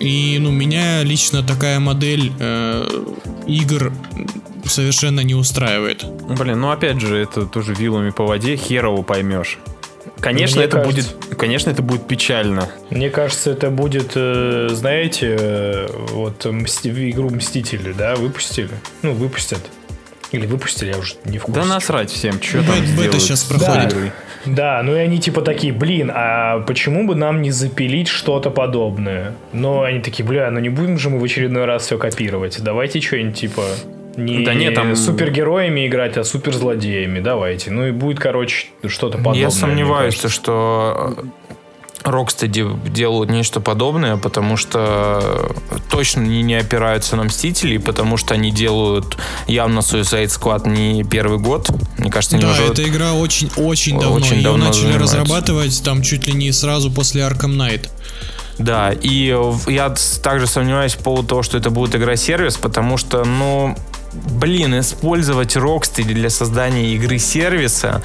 И, 0.00 0.38
ну, 0.40 0.50
меня 0.50 1.02
лично 1.02 1.42
такая 1.42 1.80
модель 1.80 2.32
э, 2.38 2.86
игр 3.46 3.92
совершенно 4.64 5.20
не 5.20 5.34
устраивает. 5.34 6.04
Блин, 6.38 6.60
ну 6.60 6.70
опять 6.70 7.00
же, 7.00 7.16
это 7.16 7.46
тоже 7.46 7.74
вилами 7.74 8.10
по 8.10 8.24
воде, 8.26 8.56
херово 8.56 9.02
поймешь. 9.02 9.58
Конечно, 10.20 10.56
Мне 10.58 10.66
это 10.66 10.78
кажется- 10.84 11.14
будет, 11.16 11.36
конечно, 11.36 11.70
это 11.70 11.82
будет 11.82 12.06
печально. 12.06 12.68
Мне 12.90 13.10
кажется, 13.10 13.50
это 13.50 13.70
будет, 13.70 14.12
э, 14.14 14.68
знаете, 14.72 15.36
э, 15.38 15.88
вот 16.12 16.44
мсти- 16.46 17.10
игру 17.10 17.30
Мстители, 17.30 17.92
да, 17.92 18.14
выпустили. 18.16 18.70
Ну, 19.02 19.12
выпустят. 19.14 19.60
Или 20.32 20.46
выпустили, 20.46 20.90
я 20.92 20.98
уже 20.98 21.14
не 21.24 21.38
в 21.38 21.42
курсе. 21.44 21.60
Да 21.60 21.66
насрать 21.66 22.10
всем, 22.10 22.40
что 22.42 22.58
там 22.58 22.76
Бет- 22.76 22.80
бета 22.80 22.88
сделают 22.92 23.22
щас 23.22 23.40
с 23.40 23.44
проходит. 23.44 23.92
игрой. 23.92 24.12
Да, 24.44 24.82
ну 24.82 24.94
и 24.94 24.98
они 24.98 25.18
типа 25.18 25.42
такие, 25.42 25.72
блин, 25.72 26.10
а 26.14 26.60
почему 26.60 27.06
бы 27.06 27.14
нам 27.14 27.42
не 27.42 27.50
запилить 27.50 28.08
что-то 28.08 28.50
подобное? 28.50 29.34
Но 29.52 29.82
они 29.82 30.00
такие, 30.00 30.24
бля, 30.26 30.50
ну 30.50 30.60
не 30.60 30.68
будем 30.68 30.98
же 30.98 31.10
мы 31.10 31.18
в 31.18 31.24
очередной 31.24 31.64
раз 31.64 31.82
все 31.84 31.98
копировать. 31.98 32.62
Давайте 32.62 33.00
что-нибудь 33.00 33.36
типа 33.38 33.62
не 34.16 34.44
Да 34.44 34.52
нет, 34.54 34.74
там- 34.74 34.94
супергероями 34.96 35.86
играть, 35.86 36.16
а 36.16 36.24
суперзлодеями. 36.24 37.20
Давайте. 37.20 37.70
Ну 37.70 37.86
и 37.86 37.90
будет, 37.92 38.18
короче, 38.20 38.66
что-то 38.86 39.16
подобное. 39.18 39.40
Я 39.40 39.46
мне 39.46 39.54
сомневаюсь, 39.54 40.20
что 40.26 41.14
Rocksteady 42.04 42.88
делают 42.90 43.28
нечто 43.30 43.60
подобное, 43.60 44.16
потому 44.16 44.56
что 44.56 45.54
точно 45.90 46.20
не, 46.20 46.42
не 46.42 46.54
опираются 46.54 47.16
на 47.16 47.24
Мстителей, 47.24 47.78
потому 47.78 48.16
что 48.16 48.34
они 48.34 48.50
делают 48.50 49.16
явно 49.46 49.80
Suicide 49.80 50.26
Squad 50.28 50.68
не 50.68 51.02
первый 51.04 51.38
год. 51.38 51.68
Мне 51.98 52.10
кажется, 52.10 52.36
они 52.36 52.44
Да, 52.46 52.52
уже... 52.52 52.64
эта 52.72 52.88
игра 52.88 53.12
очень-очень 53.12 53.98
давно. 54.00 54.16
очень 54.16 54.36
Ее 54.36 54.42
давно 54.44 54.66
начали 54.66 54.82
занимаются. 54.92 55.16
разрабатывать 55.18 55.82
там 55.84 56.02
чуть 56.02 56.26
ли 56.26 56.32
не 56.32 56.52
сразу 56.52 56.90
после 56.90 57.22
Arkham 57.22 57.56
Knight. 57.56 57.88
Да, 58.58 58.92
и 58.92 59.32
в- 59.32 59.68
я 59.68 59.94
также 60.22 60.46
сомневаюсь 60.46 60.94
по 60.94 61.02
поводу 61.04 61.28
того, 61.28 61.42
что 61.42 61.58
это 61.58 61.70
будет 61.70 61.94
игра-сервис, 61.94 62.56
потому 62.56 62.96
что, 62.96 63.24
ну, 63.24 63.76
блин, 64.12 64.78
использовать 64.80 65.56
Rocksteady 65.56 66.12
для 66.14 66.30
создания 66.30 66.94
игры-сервиса 66.94 68.02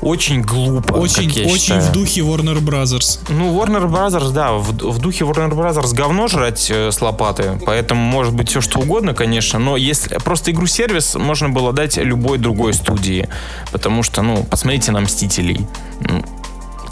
очень 0.00 0.42
глупо, 0.42 0.94
Очень, 0.94 1.28
очень 1.28 1.58
считаю. 1.58 1.82
в 1.82 1.92
духе 1.92 2.20
Warner 2.20 2.60
Brothers. 2.60 3.18
Ну, 3.28 3.58
Warner 3.58 3.88
Brothers, 3.90 4.32
да, 4.32 4.52
в, 4.52 4.70
в 4.72 4.98
духе 4.98 5.24
Warner 5.24 5.50
Brothers 5.50 5.94
говно 5.94 6.28
жрать 6.28 6.70
э, 6.70 6.90
с 6.90 7.00
лопаты, 7.00 7.60
поэтому 7.66 8.00
может 8.00 8.34
быть 8.34 8.48
все 8.48 8.60
что 8.60 8.80
угодно, 8.80 9.14
конечно, 9.14 9.58
но 9.58 9.76
если 9.76 10.16
просто 10.18 10.50
игру-сервис 10.52 11.14
можно 11.16 11.48
было 11.48 11.72
дать 11.72 11.96
любой 11.96 12.38
другой 12.38 12.74
студии, 12.74 13.28
потому 13.72 14.02
что, 14.02 14.22
ну, 14.22 14.44
посмотрите 14.44 14.92
на 14.92 15.00
Мстителей. 15.00 15.66
Ну, 16.00 16.24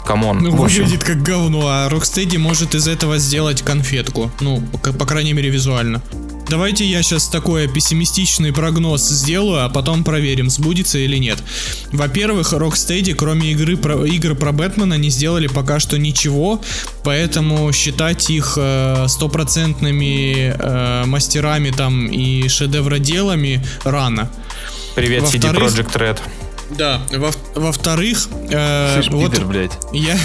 Come 0.05 0.24
on. 0.24 0.39
Ну, 0.39 0.51
выглядит 0.51 1.03
как 1.03 1.21
говно, 1.21 1.63
а 1.67 1.89
Rocksteady 1.89 2.37
может 2.37 2.75
из 2.75 2.87
этого 2.87 3.17
сделать 3.17 3.61
конфетку. 3.61 4.31
Ну, 4.39 4.61
по, 4.81 4.93
по 4.93 5.05
крайней 5.05 5.33
мере, 5.33 5.49
визуально. 5.49 6.01
Давайте 6.49 6.85
я 6.85 7.03
сейчас 7.03 7.27
такой 7.27 7.67
пессимистичный 7.67 8.53
прогноз 8.53 9.01
сделаю, 9.01 9.65
а 9.65 9.69
потом 9.69 10.05
проверим, 10.05 10.49
сбудется 10.49 10.97
или 10.97 11.17
нет. 11.17 11.39
Во-первых, 11.91 12.53
Rocksteady, 12.53 13.15
кроме 13.15 13.51
игры 13.51 13.75
про, 13.75 14.05
игр 14.05 14.33
про 14.33 14.53
Бэтмена, 14.53 14.93
не 14.93 15.09
сделали 15.09 15.47
пока 15.47 15.79
что 15.79 15.97
ничего, 15.97 16.61
поэтому 17.03 17.71
считать 17.73 18.29
их 18.29 18.57
э, 18.57 19.07
стопроцентными 19.09 20.55
э, 20.57 21.05
мастерами 21.05 21.71
там 21.71 22.07
и 22.07 22.47
шедевроделами 22.47 23.65
рано. 23.83 24.31
Привет, 24.95 25.23
CD 25.23 25.53
Projekt 25.53 25.93
Red. 25.97 26.19
Да. 26.71 27.01
Во- 27.11 27.31
во-вторых, 27.55 28.27
э, 28.49 29.01
вот 29.09 29.31
пидор, 29.31 29.47
блядь. 29.47 29.71
я... 29.93 30.17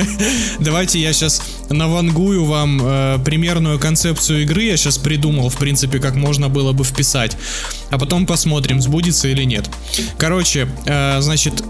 Давайте 0.58 0.98
я 0.98 1.12
сейчас 1.12 1.42
навангую 1.70 2.44
вам 2.44 2.80
э, 2.82 3.18
примерную 3.24 3.78
концепцию 3.78 4.42
игры. 4.42 4.64
Я 4.64 4.76
сейчас 4.76 4.98
придумал, 4.98 5.48
в 5.48 5.56
принципе, 5.56 5.98
как 5.98 6.14
можно 6.14 6.48
было 6.48 6.72
бы 6.72 6.84
вписать. 6.84 7.36
А 7.90 7.98
потом 7.98 8.26
посмотрим, 8.26 8.80
сбудется 8.80 9.28
или 9.28 9.44
нет. 9.44 9.70
Короче, 10.18 10.68
э, 10.86 11.20
значит, 11.20 11.62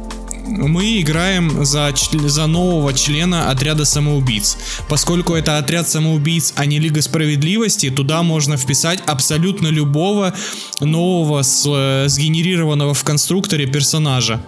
мы 0.46 1.00
играем 1.00 1.64
за, 1.64 1.92
за 2.26 2.46
нового 2.46 2.92
члена 2.92 3.50
отряда 3.50 3.84
самоубийц. 3.84 4.56
Поскольку 4.88 5.34
это 5.34 5.58
отряд 5.58 5.88
самоубийц, 5.88 6.52
а 6.56 6.66
не 6.66 6.78
Лига 6.78 7.02
Справедливости, 7.02 7.90
туда 7.90 8.22
можно 8.22 8.56
вписать 8.56 9.00
абсолютно 9.06 9.68
любого 9.68 10.34
нового 10.80 11.42
с- 11.42 11.64
э, 11.66 12.08
сгенерированного 12.08 12.94
в 12.94 13.04
конструкторе 13.04 13.66
персонажа. 13.66 14.40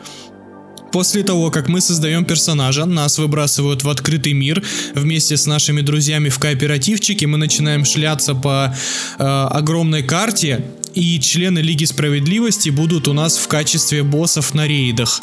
После 0.96 1.22
того, 1.22 1.50
как 1.50 1.68
мы 1.68 1.82
создаем 1.82 2.24
персонажа, 2.24 2.86
нас 2.86 3.18
выбрасывают 3.18 3.84
в 3.84 3.90
открытый 3.90 4.32
мир 4.32 4.62
вместе 4.94 5.36
с 5.36 5.44
нашими 5.44 5.82
друзьями 5.82 6.30
в 6.30 6.38
кооперативчике. 6.38 7.26
Мы 7.26 7.36
начинаем 7.36 7.84
шляться 7.84 8.34
по 8.34 8.74
э, 9.18 9.22
огромной 9.22 10.02
карте, 10.02 10.64
и 10.94 11.20
члены 11.20 11.58
Лиги 11.58 11.84
Справедливости 11.84 12.70
будут 12.70 13.08
у 13.08 13.12
нас 13.12 13.36
в 13.36 13.46
качестве 13.46 14.04
боссов 14.04 14.54
на 14.54 14.66
рейдах, 14.66 15.20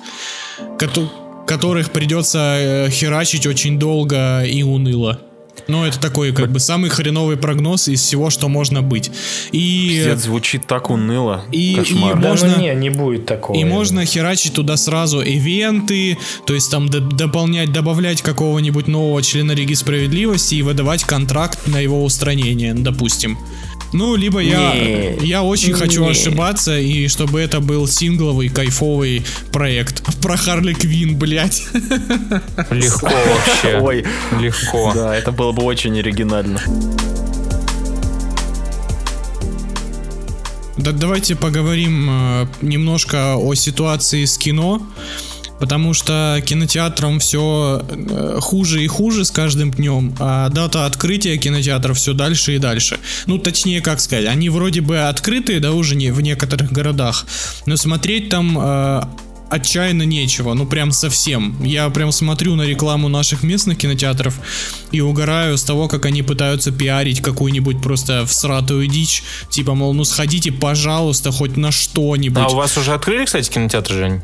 кото- 0.78 1.10
которых 1.48 1.90
придется 1.90 2.58
э, 2.60 2.90
херачить 2.92 3.48
очень 3.48 3.80
долго 3.80 4.44
и 4.44 4.62
уныло. 4.62 5.20
Ну, 5.68 5.86
это 5.86 6.00
такой, 6.00 6.34
как 6.34 6.52
бы, 6.52 6.60
самый 6.60 6.90
хреновый 6.90 7.38
прогноз 7.38 7.88
из 7.88 8.02
всего, 8.02 8.30
что 8.30 8.50
можно 8.50 8.82
быть. 8.82 9.12
И... 9.52 9.90
Пиздец, 9.96 10.20
звучит 10.24 10.68
так 10.68 10.90
уныло. 10.90 11.46
И- 11.52 11.76
Кошмар. 11.76 12.18
и 12.18 12.22
Да 12.22 12.30
можно- 12.30 12.54
ну 12.58 12.62
не, 12.62 12.76
не 12.76 12.90
будет 12.90 13.26
такого. 13.26 13.58
И 13.58 13.64
можно 13.64 14.06
херачить 14.06 14.54
туда 14.54 14.76
сразу 14.78 15.22
ивенты, 15.22 16.18
то 16.46 16.54
есть 16.54 16.70
там 16.70 16.90
дополнять, 16.90 17.72
добавлять 17.72 18.22
какого-нибудь 18.22 18.88
нового 18.88 19.22
члена 19.22 19.54
Лиги 19.54 19.74
Справедливости 19.74 20.56
и 20.56 20.62
выдавать 20.64 21.04
контракт 21.04 21.60
на 21.68 21.78
его 21.80 22.04
устранение, 22.04 22.74
допустим. 22.74 23.38
Ну, 23.94 24.16
либо 24.16 24.40
я, 24.40 24.74
Не. 24.74 25.18
я 25.26 25.44
очень 25.44 25.74
хочу 25.74 26.04
Не. 26.04 26.12
ошибаться, 26.12 26.78
и 26.80 27.08
чтобы 27.08 27.40
это 27.40 27.60
был 27.60 27.88
сингловый, 27.88 28.50
кайфовый 28.50 29.24
проект. 29.52 30.04
Про 30.22 30.36
Харли 30.36 30.74
Квин, 30.74 31.16
блядь. 31.16 31.64
Легко 32.72 33.08
вообще. 33.12 33.78
Ой, 33.80 34.06
Легко. 34.40 34.92
да, 34.96 35.16
это 35.16 35.32
было 35.32 35.52
бы 35.52 35.64
очень 35.64 35.98
оригинально. 36.00 36.60
Да, 40.78 40.92
давайте 40.92 41.36
поговорим 41.36 42.10
э, 42.10 42.48
немножко 42.62 43.36
о 43.38 43.54
ситуации 43.54 44.26
с 44.26 44.38
кино. 44.38 44.82
Потому 45.64 45.94
что 45.94 46.44
кинотеатрам 46.46 47.20
все 47.20 47.86
хуже 48.42 48.84
и 48.84 48.88
хуже 48.88 49.24
с 49.24 49.32
каждым 49.32 49.72
днем, 49.72 50.14
а 50.20 50.50
дата 50.50 50.86
открытия 50.86 51.38
кинотеатров 51.38 51.98
все 51.98 52.12
дальше 52.12 52.56
и 52.56 52.58
дальше. 52.58 53.00
Ну, 53.28 53.38
точнее, 53.38 53.80
как 53.80 54.02
сказать, 54.02 54.26
они 54.26 54.50
вроде 54.50 54.82
бы 54.82 55.00
открытые, 55.00 55.62
да, 55.62 55.72
уже 55.72 55.96
не 55.96 56.12
в 56.12 56.20
некоторых 56.20 56.74
городах, 56.74 57.26
но 57.66 57.78
смотреть 57.78 58.28
там 58.28 58.58
э, 58.60 59.04
отчаянно 59.50 60.04
нечего, 60.04 60.54
ну 60.54 60.66
прям 60.66 60.92
совсем. 60.92 61.64
Я 61.64 61.90
прям 61.90 62.12
смотрю 62.12 62.56
на 62.56 62.64
рекламу 62.64 63.08
наших 63.08 63.42
местных 63.42 63.78
кинотеатров 63.78 64.38
и 64.92 65.00
угораю 65.00 65.58
с 65.58 65.64
того, 65.64 65.88
как 65.88 66.06
они 66.06 66.24
пытаются 66.24 66.74
пиарить 66.74 67.22
какую-нибудь 67.22 67.82
просто 67.82 68.26
всратую 68.26 68.88
дичь, 68.88 69.24
типа, 69.50 69.76
мол, 69.76 69.94
ну 69.94 70.04
сходите, 70.04 70.52
пожалуйста, 70.52 71.32
хоть 71.32 71.56
на 71.56 71.72
что-нибудь. 71.72 72.44
А 72.44 72.50
у 72.50 72.56
вас 72.56 72.78
уже 72.78 72.94
открыли, 72.94 73.24
кстати, 73.24 73.50
кинотеатр, 73.50 73.94
Жень? 73.94 74.22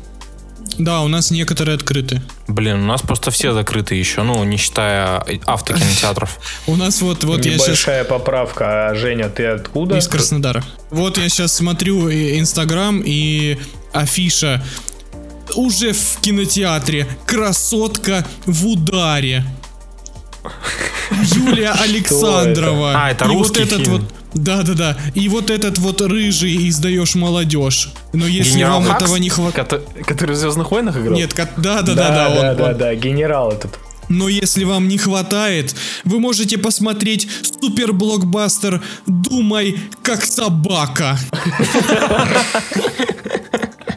Да, 0.80 1.02
у 1.02 1.08
нас 1.08 1.30
некоторые 1.30 1.74
открыты. 1.74 2.22
Блин, 2.48 2.82
у 2.82 2.86
нас 2.86 3.02
просто 3.02 3.30
все 3.30 3.52
закрыты 3.52 3.94
еще, 3.94 4.22
ну, 4.22 4.42
не 4.44 4.56
считая 4.56 5.22
автокинотеатров. 5.44 6.38
У 6.66 6.74
нас 6.76 7.02
вот, 7.02 7.22
вот 7.24 7.44
я 7.44 7.52
сейчас 7.52 7.66
Небольшая 7.66 8.04
поправка. 8.04 8.88
А, 8.88 8.94
Женя, 8.94 9.28
ты 9.28 9.44
откуда? 9.46 9.98
из 9.98 10.08
Краснодара. 10.08 10.64
Вот 10.90 11.18
я 11.18 11.28
сейчас 11.28 11.52
смотрю 11.52 12.08
и- 12.08 12.38
Инстаграм 12.38 13.02
и 13.04 13.58
афиша 13.92 14.64
уже 15.54 15.92
в 15.92 16.18
кинотеатре 16.22 17.06
красотка 17.26 18.26
в 18.46 18.66
ударе. 18.66 19.44
Юлия 21.10 21.72
Александрова. 21.72 22.92
А, 22.94 23.10
это 23.10 23.26
И 23.26 23.28
русский 23.28 23.60
вот 23.60 23.68
этот 23.72 23.78
фильм. 23.84 24.08
Вот 24.32 24.42
да, 24.42 24.62
да, 24.62 24.74
да. 24.74 24.96
И 25.14 25.28
вот 25.28 25.50
этот 25.50 25.78
вот 25.78 26.00
рыжий 26.00 26.68
издаешь 26.68 27.14
молодежь. 27.14 27.90
Но 28.12 28.26
если 28.26 28.54
Генерал 28.58 28.80
вам 28.80 28.90
Хакс? 28.90 29.02
этого 29.04 29.16
не 29.16 29.28
хватает. 29.28 29.68
Кото- 29.70 30.04
Который 30.04 30.34
в 30.34 30.38
Звездных 30.38 30.70
войнах 30.70 30.96
играл? 30.96 31.14
Нет, 31.14 31.34
ка- 31.34 31.50
да, 31.56 31.82
да, 31.82 31.94
да, 31.94 32.08
да, 32.08 32.14
да, 32.14 32.28
он- 32.28 32.36
да, 32.40 32.54
да, 32.54 32.64
он. 32.70 32.78
да, 32.78 32.94
генерал 32.94 33.52
этот. 33.52 33.78
Но 34.08 34.28
если 34.28 34.64
вам 34.64 34.88
не 34.88 34.98
хватает, 34.98 35.72
вы 36.04 36.18
можете 36.18 36.58
посмотреть 36.58 37.28
супер-блокбастер 37.60 38.82
«Думай, 39.06 39.78
как 40.02 40.24
собака». 40.24 41.16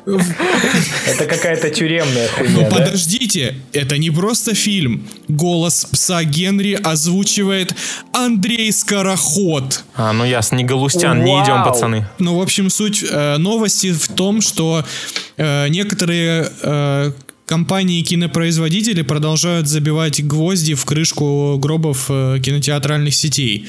Это 1.08 1.26
какая-то 1.26 1.70
тюремная 1.70 2.28
хуйня, 2.28 2.70
да? 2.70 2.76
подождите, 2.76 3.56
это 3.72 3.98
не 3.98 4.10
просто 4.12 4.54
фильм. 4.54 5.08
Голос 5.28 5.86
пса 5.86 6.24
Генри 6.24 6.74
озвучивает 6.74 7.74
Андрей 8.12 8.72
Скороход. 8.74 9.84
А, 9.96 10.12
ну 10.12 10.26
ясно, 10.26 10.58
не 10.58 10.66
Галустян, 10.66 11.24
не 11.24 11.32
идем, 11.32 11.64
пацаны. 11.64 12.06
Ну, 12.20 12.38
в 12.38 12.42
общем, 12.42 12.70
суть 12.70 13.04
э, 13.10 13.38
новости 13.38 13.94
в 13.94 14.08
том, 14.10 14.42
что 14.42 14.84
э, 15.38 15.68
некоторые 15.70 16.52
э, 16.62 17.12
компании-кинопроизводители 17.46 19.04
продолжают 19.04 19.68
забивать 19.68 20.26
гвозди 20.26 20.74
в 20.74 20.84
крышку 20.86 21.58
гробов 21.60 22.08
кинотеатральных 22.08 23.16
сетей. 23.16 23.68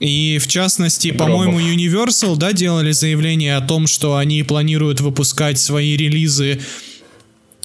И 0.00 0.38
в 0.38 0.46
частности, 0.48 1.12
по-моему, 1.12 1.60
Universal, 1.60 2.36
да, 2.36 2.52
делали 2.52 2.92
заявление 2.92 3.56
о 3.56 3.60
том, 3.60 3.86
что 3.86 4.16
они 4.16 4.42
планируют 4.42 5.00
выпускать 5.00 5.58
свои 5.58 5.96
релизы 5.96 6.60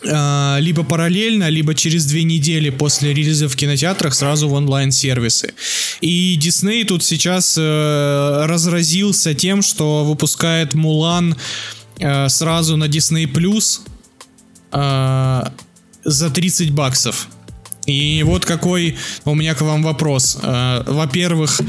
э, 0.04 0.58
либо 0.60 0.84
параллельно, 0.84 1.50
либо 1.50 1.74
через 1.74 2.06
две 2.06 2.24
недели 2.24 2.70
после 2.70 3.14
релиза 3.14 3.50
в 3.50 3.56
кинотеатрах 3.56 4.14
сразу 4.14 4.48
в 4.48 4.54
онлайн-сервисы. 4.54 5.54
И 6.02 6.36
Дисней 6.36 6.84
тут 6.86 7.04
сейчас 7.04 7.56
э, 7.58 8.46
разразился 8.46 9.34
тем, 9.34 9.62
что 9.62 10.06
выпускает 10.06 10.76
Мулан 10.76 11.36
э, 11.98 12.30
сразу 12.30 12.78
на 12.78 12.86
Disney 12.86 13.26
Plus 13.26 13.82
э, 14.72 15.50
за 16.04 16.30
30 16.30 16.72
баксов. 16.72 17.28
И 17.90 18.22
вот 18.24 18.46
какой 18.46 18.98
у 19.26 19.34
меня 19.34 19.56
к 19.56 19.62
вам 19.62 19.82
вопрос. 19.82 20.38
Э, 20.44 20.84
Во-первых, 20.86 21.60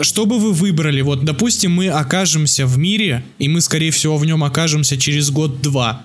что 0.00 0.26
бы 0.26 0.38
вы 0.38 0.52
выбрали? 0.52 1.00
Вот, 1.00 1.24
допустим, 1.24 1.72
мы 1.72 1.88
окажемся 1.88 2.66
в 2.66 2.78
мире, 2.78 3.24
и 3.40 3.48
мы, 3.48 3.60
скорее 3.60 3.90
всего, 3.90 4.16
в 4.16 4.24
нем 4.24 4.44
окажемся 4.44 4.96
через 4.96 5.30
год-два, 5.30 6.02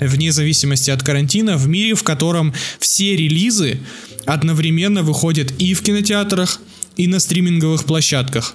вне 0.00 0.32
зависимости 0.32 0.90
от 0.90 1.02
карантина, 1.02 1.58
в 1.58 1.68
мире, 1.68 1.94
в 1.94 2.02
котором 2.02 2.54
все 2.78 3.16
релизы 3.16 3.80
одновременно 4.24 5.02
выходят 5.02 5.52
и 5.58 5.74
в 5.74 5.82
кинотеатрах, 5.82 6.60
и 6.96 7.06
на 7.06 7.20
стриминговых 7.20 7.84
площадках. 7.84 8.54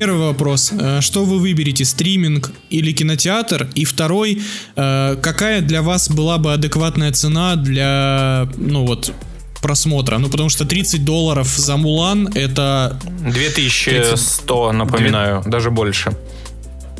Первый 0.00 0.26
вопрос. 0.26 0.72
э, 0.72 1.00
Что 1.00 1.24
вы 1.24 1.38
выберете, 1.38 1.86
стриминг 1.86 2.50
или 2.68 2.92
кинотеатр? 2.92 3.66
И 3.74 3.86
второй, 3.86 4.42
э, 4.76 5.16
какая 5.22 5.62
для 5.62 5.80
вас 5.80 6.10
была 6.10 6.36
бы 6.36 6.52
адекватная 6.52 7.12
цена 7.12 7.56
для, 7.56 8.46
ну 8.58 8.84
вот, 8.84 9.14
просмотра? 9.62 10.18
Ну, 10.18 10.28
потому 10.28 10.50
что 10.50 10.66
30 10.66 11.02
долларов 11.04 11.48
за 11.48 11.76
Мулан 11.78 12.28
это... 12.34 13.00
2100, 13.20 14.72
напоминаю, 14.72 15.42
даже 15.46 15.70
больше. 15.70 16.12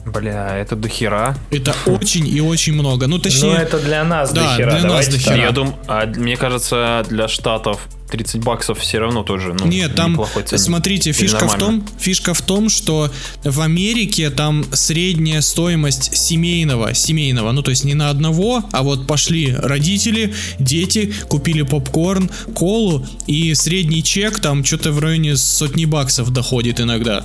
Бля, 0.07 0.57
это 0.57 0.77
до 0.77 0.89
хера. 0.89 1.37
Это 1.51 1.75
очень 1.87 2.27
и 2.29 2.41
очень 2.41 2.75
много. 2.75 3.07
Ну, 3.09 3.19
точнее... 3.19 3.51
Ну, 3.51 3.55
это 3.55 3.79
для 3.81 4.05
нас 4.05 4.33
Да, 4.33 4.43
до 4.53 4.57
хера. 4.57 4.71
для 4.71 4.83
нас 4.83 4.83
Давайте 4.83 5.11
до 5.11 5.17
так. 5.17 5.35
хера. 5.35 5.45
Я 5.45 5.51
думаю, 5.51 5.77
а 5.89 6.07
мне 6.07 6.37
кажется, 6.37 7.05
для 7.09 7.27
штатов 7.27 7.81
30 8.11 8.41
баксов 8.45 8.79
все 8.79 8.99
равно 9.01 9.25
тоже, 9.25 9.53
ну, 9.53 9.67
Нет, 9.67 9.97
там, 9.97 10.17
ценник. 10.33 10.61
смотрите, 10.61 11.11
фишка 11.11 11.49
в 11.49 11.59
том, 11.59 11.85
фишка 11.99 12.35
в 12.35 12.41
том, 12.41 12.69
что 12.69 13.11
в 13.43 13.61
Америке 13.61 14.31
там 14.31 14.65
средняя 14.73 15.41
стоимость 15.41 16.17
семейного, 16.17 16.95
семейного, 16.95 17.51
ну 17.51 17.63
то 17.63 17.71
есть 17.71 17.83
не 17.85 17.95
на 17.95 18.09
одного, 18.11 18.63
а 18.71 18.83
вот 18.85 19.09
пошли 19.09 19.57
родители, 19.57 20.33
дети, 20.61 21.13
купили 21.29 21.63
попкорн, 21.63 22.31
колу, 22.55 23.05
и 23.27 23.53
средний 23.55 24.05
чек 24.05 24.39
там 24.39 24.65
что-то 24.65 24.93
в 24.93 25.01
районе 25.01 25.37
сотни 25.37 25.85
баксов 25.85 26.31
доходит 26.31 26.81
иногда. 26.81 27.25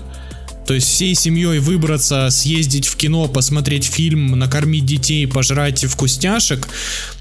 То 0.72 0.76
есть 0.76 0.88
всей 0.88 1.16
семьей 1.16 1.60
выбраться, 1.60 2.30
съездить 2.30 2.88
в 2.88 2.96
кино, 2.96 3.28
посмотреть 3.28 3.84
фильм, 3.84 4.40
накормить 4.40 4.86
детей, 4.86 5.28
пожрать 5.28 5.84
вкусняшек, 5.84 6.66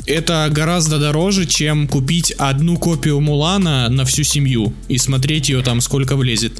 это 0.07 0.47
гораздо 0.53 1.01
дороже, 1.01 1.47
чем 1.47 1.89
купить 1.89 2.31
одну 2.39 2.79
копию 2.79 3.19
Мулана 3.19 3.89
на 3.89 4.05
всю 4.05 4.23
семью 4.23 4.73
и 4.87 4.99
смотреть 4.99 5.49
ее 5.49 5.65
там 5.65 5.81
сколько 5.81 6.15
влезет. 6.15 6.53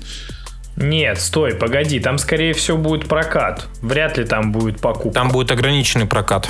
Нет, 0.75 1.21
стой, 1.21 1.55
погоди, 1.55 2.01
там 2.01 2.19
скорее 2.19 2.55
всего 2.55 2.77
будет 2.77 3.07
прокат. 3.09 3.69
Вряд 3.83 4.19
ли 4.19 4.25
там 4.25 4.51
будет 4.51 4.81
покупка. 4.81 5.11
Там 5.15 5.29
будет 5.29 5.53
ограниченный 5.53 6.07
прокат. 6.07 6.49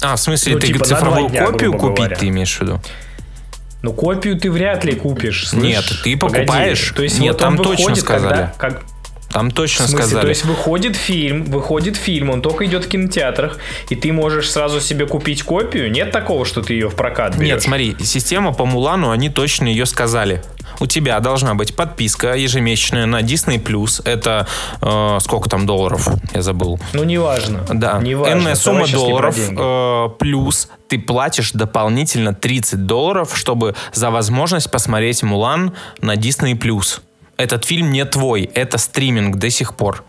А, 0.00 0.16
в 0.16 0.20
смысле, 0.20 0.54
Ну, 0.54 0.58
ты 0.58 0.66
типа 0.66 0.84
цифровую 0.84 1.30
дня, 1.30 1.46
копию 1.46 1.74
купить 1.74 1.98
говоря. 1.98 2.16
ты 2.16 2.26
имеешь 2.26 2.56
в 2.56 2.62
виду? 2.62 2.80
Ну, 3.82 3.92
копию 3.92 4.36
ты 4.36 4.50
вряд 4.50 4.84
ли 4.84 4.96
купишь. 4.96 5.48
слышь? 5.48 5.62
Нет, 5.62 5.84
ты 6.02 6.16
Погоди. 6.16 6.46
покупаешь. 6.46 6.92
То 6.96 7.02
есть 7.04 7.20
Нет, 7.20 7.34
вот 7.34 7.40
там 7.40 7.52
он 7.52 7.64
точно 7.64 7.84
выходит, 7.84 8.04
сказали. 8.04 8.50
Когда, 8.58 8.80
как... 8.80 8.91
Там 9.32 9.50
точно 9.50 9.86
В 9.86 9.90
смысле? 9.90 10.06
сказали. 10.06 10.22
То 10.22 10.28
есть 10.28 10.44
выходит 10.44 10.96
фильм, 10.96 11.44
выходит 11.44 11.96
фильм, 11.96 12.30
он 12.30 12.42
только 12.42 12.66
идет 12.66 12.84
в 12.84 12.88
кинотеатрах, 12.88 13.58
и 13.88 13.96
ты 13.96 14.12
можешь 14.12 14.50
сразу 14.50 14.80
себе 14.80 15.06
купить 15.06 15.42
копию? 15.42 15.90
Нет 15.90 16.10
такого, 16.10 16.44
что 16.44 16.62
ты 16.62 16.74
ее 16.74 16.88
в 16.88 16.94
прокат 16.94 17.36
берешь? 17.36 17.48
Нет, 17.48 17.62
смотри, 17.62 17.96
система 18.00 18.52
по 18.52 18.64
Мулану, 18.66 19.10
они 19.10 19.28
точно 19.30 19.66
ее 19.66 19.86
сказали. 19.86 20.42
У 20.80 20.86
тебя 20.86 21.20
должна 21.20 21.54
быть 21.54 21.76
подписка 21.76 22.34
ежемесячная 22.34 23.06
на 23.06 23.20
Disney 23.20 23.62
Plus. 23.62 24.02
Это 24.04 24.46
э, 24.80 25.18
сколько 25.20 25.48
там 25.48 25.66
долларов? 25.66 26.08
Я 26.34 26.42
забыл. 26.42 26.80
Ну, 26.92 27.04
неважно. 27.04 27.64
Да, 27.72 28.00
неважно. 28.00 28.32
энная 28.32 28.54
сумма 28.54 28.88
долларов 28.88 29.36
э, 29.38 30.08
плюс 30.18 30.68
ты 30.88 30.98
платишь 30.98 31.52
дополнительно 31.52 32.34
30 32.34 32.86
долларов, 32.86 33.32
чтобы 33.34 33.74
за 33.92 34.10
возможность 34.10 34.70
посмотреть 34.70 35.22
Мулан 35.22 35.72
на 36.00 36.16
Disney 36.16 36.58
Plus. 36.58 37.00
Этот 37.42 37.64
фильм 37.64 37.90
не 37.90 38.04
твой, 38.04 38.48
это 38.54 38.78
стриминг 38.78 39.36
до 39.36 39.50
сих 39.50 39.74
пор. 39.76 40.04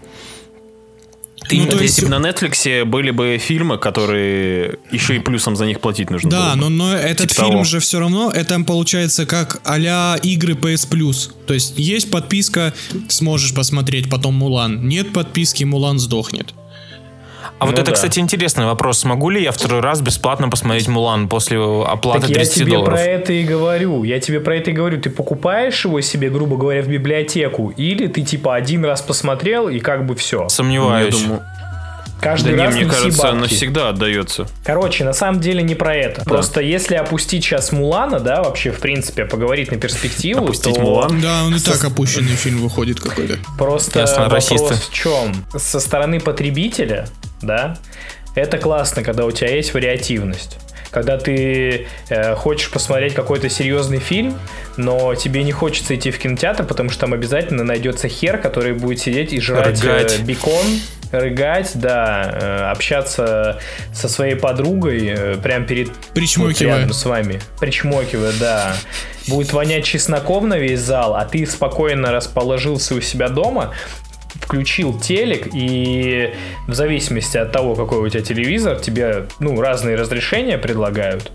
Ты 1.49 1.57
Ну, 1.57 1.65
то 1.65 1.71
есть- 1.83 1.97
Если 1.97 2.05
бы 2.05 2.17
на 2.17 2.25
Netflix 2.29 2.85
были 2.85 3.11
бы 3.11 3.37
фильмы, 3.37 3.77
которые 3.77 4.77
еще 4.91 5.15
и 5.15 5.19
плюсом 5.19 5.55
за 5.55 5.65
них 5.65 5.81
платить 5.81 6.09
нужно 6.09 6.29
Да, 6.29 6.37
было 6.37 6.53
бы. 6.53 6.59
но, 6.61 6.69
но 6.69 6.93
этот 6.95 7.29
Типа 7.29 7.33
фильм 7.41 7.49
того. 7.51 7.63
же 7.65 7.79
все 7.79 7.99
равно, 7.99 8.31
это 8.31 8.57
получается 8.63 9.25
как 9.25 9.59
а 9.65 10.15
игры 10.23 10.53
PS 10.53 10.87
Plus. 10.89 11.31
То 11.45 11.53
есть 11.53 11.73
есть 11.77 12.09
подписка, 12.11 12.73
сможешь 13.09 13.53
посмотреть 13.53 14.09
потом 14.09 14.35
Мулан. 14.35 14.87
Нет 14.87 15.11
подписки, 15.11 15.65
Мулан 15.65 15.99
сдохнет. 15.99 16.53
А 17.59 17.65
вот 17.65 17.75
Ну 17.75 17.81
это, 17.81 17.91
да. 17.91 17.91
кстати, 17.93 18.19
интересный 18.19 18.65
вопрос. 18.65 18.99
Смогу 18.99 19.29
ли 19.29 19.41
я 19.43 19.51
второй 19.51 19.79
раз 19.81 20.01
бесплатно 20.01 20.49
посмотреть 20.49 20.87
Мулан 20.87 21.27
после 21.27 21.57
оплаты 21.59 22.21
Так 22.21 22.29
я 22.29 22.35
30 22.37 22.53
тебе 22.55 22.71
долларов? 22.73 22.93
про 22.93 23.01
это 23.01 23.33
и 23.33 23.43
говорю. 23.43 24.03
Я 24.03 24.19
тебе 24.19 24.39
про 24.39 24.55
это 24.57 24.71
и 24.71 24.73
говорю. 24.73 24.99
Ты 25.01 25.09
покупаешь 25.09 25.85
его 25.85 26.01
себе, 26.01 26.29
грубо 26.29 26.57
говоря, 26.57 26.81
в 26.81 26.87
библиотеку, 26.87 27.69
или 27.75 28.07
ты 28.07 28.21
типа 28.21 28.55
один 28.55 28.85
раз 28.85 29.01
посмотрел 29.01 29.69
и 29.69 29.79
как 29.79 30.05
бы 30.05 30.15
все. 30.15 30.37
Ну, 30.37 30.43
Я 30.43 30.49
Сомневаюсь. 30.49 31.21
думаю, 31.21 31.41
Каждый 32.21 32.51
да 32.51 32.57
не, 32.59 32.63
раз 32.63 32.73
мне 32.75 32.83
неси 32.85 32.95
кажется, 32.95 33.21
бабки. 33.23 33.37
навсегда 33.41 33.89
отдается. 33.89 34.47
Короче, 34.63 35.03
на 35.03 35.11
самом 35.11 35.41
деле 35.41 35.61
не 35.61 35.75
про 35.75 35.93
это. 35.93 36.23
Просто 36.23 36.61
если 36.61 36.95
опустить 36.95 37.43
сейчас 37.43 37.73
Мулана, 37.73 38.21
да, 38.21 38.41
вообще, 38.41 38.71
в 38.71 38.79
принципе, 38.79 39.25
поговорить 39.25 39.71
на 39.71 39.77
перспективу, 39.77 40.45
Опустить 40.45 40.73
то 40.75 40.79
Мулан? 40.81 41.19
Да, 41.19 41.43
он 41.43 41.53
и 41.53 41.59
так 41.59 41.83
опущенный 41.83 42.31
фильм 42.37 42.59
выходит 42.61 43.01
какой-то. 43.01 43.39
Просто 43.57 43.99
Ясно, 43.99 44.23
вопрос 44.23 44.49
расисты. 44.51 44.73
в 44.75 44.93
чем? 44.93 45.33
Со 45.57 45.81
стороны 45.81 46.21
потребителя, 46.21 47.07
да, 47.43 47.77
это 48.35 48.57
классно, 48.57 49.03
когда 49.03 49.25
у 49.25 49.31
тебя 49.31 49.55
есть 49.55 49.73
вариативность. 49.73 50.57
Когда 50.89 51.17
ты 51.17 51.87
э, 52.09 52.35
хочешь 52.35 52.69
посмотреть 52.69 53.15
какой-то 53.15 53.49
серьезный 53.49 53.97
фильм, 53.97 54.37
но 54.77 55.15
тебе 55.15 55.43
не 55.43 55.51
хочется 55.51 55.95
идти 55.95 56.11
в 56.11 56.19
кинотеатр, 56.19 56.65
потому 56.65 56.91
что 56.91 57.01
там 57.01 57.13
обязательно 57.13 57.63
найдется 57.63 58.07
хер, 58.07 58.37
который 58.37 58.73
будет 58.73 58.99
сидеть 58.99 59.33
и 59.33 59.39
жрать 59.39 59.83
э, 59.83 59.87
Рыгать. 59.87 60.21
бекон, 60.21 60.65
рыгать, 61.11 61.71
да, 61.75 62.29
э, 62.31 62.71
общаться 62.71 63.59
со 63.91 64.07
своей 64.07 64.35
подругой 64.35 65.07
э, 65.07 65.37
прямо 65.37 65.65
перед 65.65 65.89
вот 66.15 66.61
рядом 66.61 66.93
с 66.93 67.05
вами, 67.05 67.41
причмокивая, 67.59 68.33
да. 68.39 68.75
Будет 69.27 69.53
вонять 69.53 69.85
чесноком 69.85 70.49
на 70.49 70.57
весь 70.59 70.81
зал, 70.81 71.15
а 71.15 71.25
ты 71.25 71.45
спокойно 71.45 72.11
расположился 72.11 72.93
у 72.93 73.01
себя 73.01 73.29
дома, 73.29 73.73
включил 74.35 74.99
телек, 74.99 75.47
и 75.53 76.33
в 76.67 76.73
зависимости 76.73 77.37
от 77.37 77.51
того, 77.51 77.75
какой 77.75 77.99
у 77.99 78.09
тебя 78.09 78.21
телевизор, 78.23 78.79
тебе 78.79 79.27
ну, 79.39 79.59
разные 79.59 79.95
разрешения 79.95 80.57
предлагают. 80.57 81.31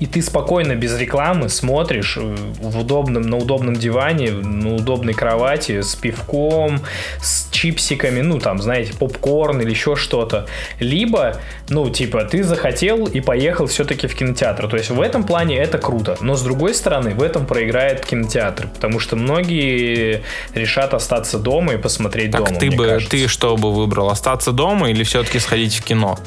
И 0.00 0.06
ты 0.06 0.22
спокойно, 0.22 0.74
без 0.76 0.96
рекламы, 0.98 1.48
смотришь 1.48 2.16
э, 2.16 2.34
в 2.60 2.78
удобном, 2.78 3.22
на 3.22 3.36
удобном 3.36 3.74
диване, 3.74 4.30
на 4.30 4.74
удобной 4.74 5.14
кровати, 5.14 5.80
с 5.82 5.94
пивком, 5.96 6.80
с 7.20 7.48
чипсиками, 7.50 8.20
ну, 8.20 8.38
там, 8.38 8.60
знаете, 8.60 8.92
попкорн 8.94 9.60
или 9.60 9.70
еще 9.70 9.96
что-то. 9.96 10.46
Либо, 10.78 11.36
ну, 11.68 11.90
типа, 11.90 12.24
ты 12.24 12.44
захотел 12.44 13.06
и 13.06 13.20
поехал 13.20 13.66
все-таки 13.66 14.06
в 14.06 14.14
кинотеатр. 14.14 14.68
То 14.68 14.76
есть 14.76 14.90
в 14.90 15.00
этом 15.00 15.24
плане 15.24 15.58
это 15.58 15.78
круто. 15.78 16.16
Но 16.20 16.36
с 16.36 16.42
другой 16.42 16.74
стороны, 16.74 17.14
в 17.14 17.22
этом 17.22 17.46
проиграет 17.46 18.04
кинотеатр. 18.06 18.68
Потому 18.68 19.00
что 19.00 19.16
многие 19.16 20.22
решат 20.54 20.94
остаться 20.94 21.38
дома 21.38 21.74
и 21.74 21.76
посмотреть 21.76 22.30
Так 22.30 22.46
дома. 22.46 22.60
ты 22.60 22.70
бы, 22.70 22.86
кажется. 22.86 23.10
ты 23.10 23.28
что 23.28 23.56
бы 23.56 23.72
выбрал? 23.72 24.10
Остаться 24.10 24.52
дома 24.52 24.90
или 24.90 25.02
все-таки 25.02 25.38
сходить 25.40 25.74
в 25.74 25.82
кино? 25.82 26.18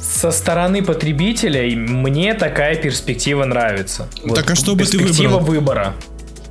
Со 0.00 0.30
стороны 0.30 0.82
потребителя 0.82 1.64
мне 1.76 2.34
такая 2.34 2.76
перспектива 2.76 3.44
нравится. 3.44 4.08
Так 4.34 4.50
а 4.50 4.54
что 4.54 4.74
бы 4.74 4.84
ты 4.84 4.98
перспектива 4.98 5.38
выбрал? 5.38 5.46
выбора. 5.46 5.94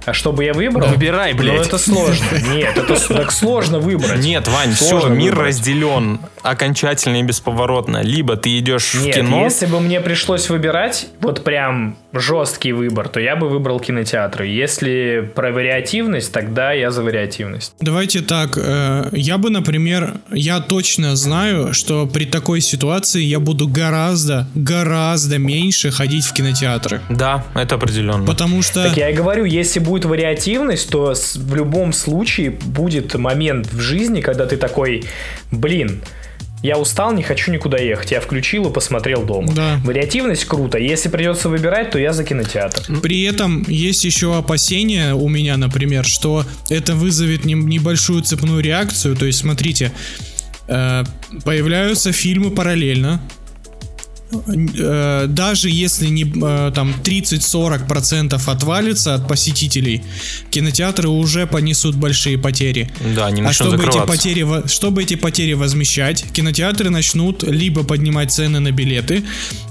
А 0.06 0.14
что 0.14 0.32
бы 0.32 0.46
я 0.46 0.54
выбрал? 0.54 0.88
Выбирай, 0.88 1.34
блядь. 1.34 1.58
Ну 1.58 1.62
это 1.64 1.78
сложно. 1.78 2.26
Нет, 2.54 2.78
это 2.78 3.08
так 3.14 3.32
сложно 3.32 3.80
выбрать. 3.80 4.24
Нет, 4.24 4.48
Вань, 4.48 4.74
все, 4.74 5.10
мир 5.10 5.32
выбрать. 5.32 5.48
разделен 5.56 6.20
окончательно 6.50 7.18
и 7.18 7.24
бесповоротно. 7.24 8.02
Либо 8.02 8.38
ты 8.38 8.58
идешь 8.60 8.94
в 8.94 9.06
Нет, 9.06 9.16
кино, 9.16 9.44
если 9.44 9.66
бы 9.66 9.80
мне 9.80 10.00
пришлось 10.00 10.50
выбирать 10.50 11.08
вот 11.20 11.44
прям 11.44 11.98
жесткий 12.14 12.72
выбор, 12.72 13.10
то 13.10 13.20
я 13.20 13.36
бы 13.36 13.50
выбрал 13.50 13.80
кинотеатры. 13.80 14.48
Если 14.48 15.30
про 15.36 15.52
вариативность, 15.52 16.32
тогда 16.32 16.72
я 16.72 16.92
за 16.92 17.04
вариативность. 17.04 17.74
Давайте 17.80 18.22
так, 18.22 18.58
э, 18.58 19.10
я 19.12 19.38
бы, 19.38 19.50
например, 19.50 20.16
я 20.32 20.60
точно 20.60 21.16
знаю, 21.16 21.74
что 21.74 22.08
при 22.08 22.26
такой 22.26 22.62
ситуации 22.62 23.22
я 23.22 23.40
буду 23.40 23.68
гораздо, 23.68 24.48
гораздо 24.56 25.38
меньше 25.38 25.92
ходить 25.92 26.26
в 26.26 26.34
кинотеатры. 26.34 27.02
да, 27.10 27.44
это 27.56 27.76
определенно. 27.76 28.26
Потому 28.26 28.62
что... 28.62 28.84
Так 28.84 28.98
я 28.98 29.10
и 29.10 29.14
говорю, 29.14 29.46
если 29.46 29.80
будет 29.80 30.06
вариативность, 30.06 30.90
то 30.90 31.14
в 31.14 31.56
любом 31.56 31.94
случае 31.94 32.52
будет 32.52 33.16
момент 33.16 33.68
в 33.72 33.80
жизни, 33.80 34.22
когда 34.22 34.46
ты 34.46 34.58
такой, 34.58 35.04
блин, 35.52 36.02
я 36.64 36.78
устал, 36.78 37.14
не 37.14 37.24
хочу 37.24 37.52
никуда 37.52 37.78
ехать. 37.78 38.12
Я 38.12 38.20
включил 38.20 38.70
и 38.70 38.74
посмотрел 38.74 39.24
дома. 39.24 39.54
Да. 39.54 39.80
Вариативность 39.84 40.46
круто. 40.46 40.78
Если 40.78 41.10
придется 41.10 41.50
выбирать, 41.50 41.92
то 41.92 42.00
я 42.00 42.14
за 42.14 42.24
кинотеатр. 42.24 43.00
При 43.02 43.24
этом 43.24 43.64
есть 43.68 44.04
еще 44.06 44.36
опасения 44.36 45.14
у 45.14 45.30
меня, 45.30 45.58
например, 45.58 46.04
что 46.06 46.46
это 46.70 46.96
вызовет 46.96 47.46
не- 47.46 47.54
небольшую 47.54 48.24
цепную 48.24 48.62
реакцию. 48.62 49.16
То 49.16 49.26
есть, 49.26 49.40
смотрите, 49.40 49.92
э, 50.68 51.04
появляются 51.46 52.12
фильмы 52.12 52.52
параллельно. 52.52 53.22
Э, 54.30 55.26
даже 55.28 55.70
если 55.70 56.08
не 56.08 56.24
э, 56.24 56.72
там 56.76 56.94
30-40% 57.04 58.42
отвалится 58.46 59.16
от 59.16 59.28
посетителей, 59.28 60.04
кинотеатры 60.50 61.08
уже 61.08 61.48
понесут 61.48 61.96
большие 61.96 62.38
потери. 62.38 62.92
Да, 63.16 63.28
они 63.28 63.42
А 63.42 63.54
чтобы 63.54 63.86
эти, 63.86 64.06
потери, 64.06 64.68
чтобы 64.68 65.04
эти 65.04 65.16
потери 65.16 65.54
возмещать, 65.54 66.26
кинотеатры 66.34 66.90
начнут 66.90 67.44
либо 67.44 67.84
поднимать 67.84 68.32
цены 68.32 68.60
на 68.60 68.72
билеты, 68.72 69.24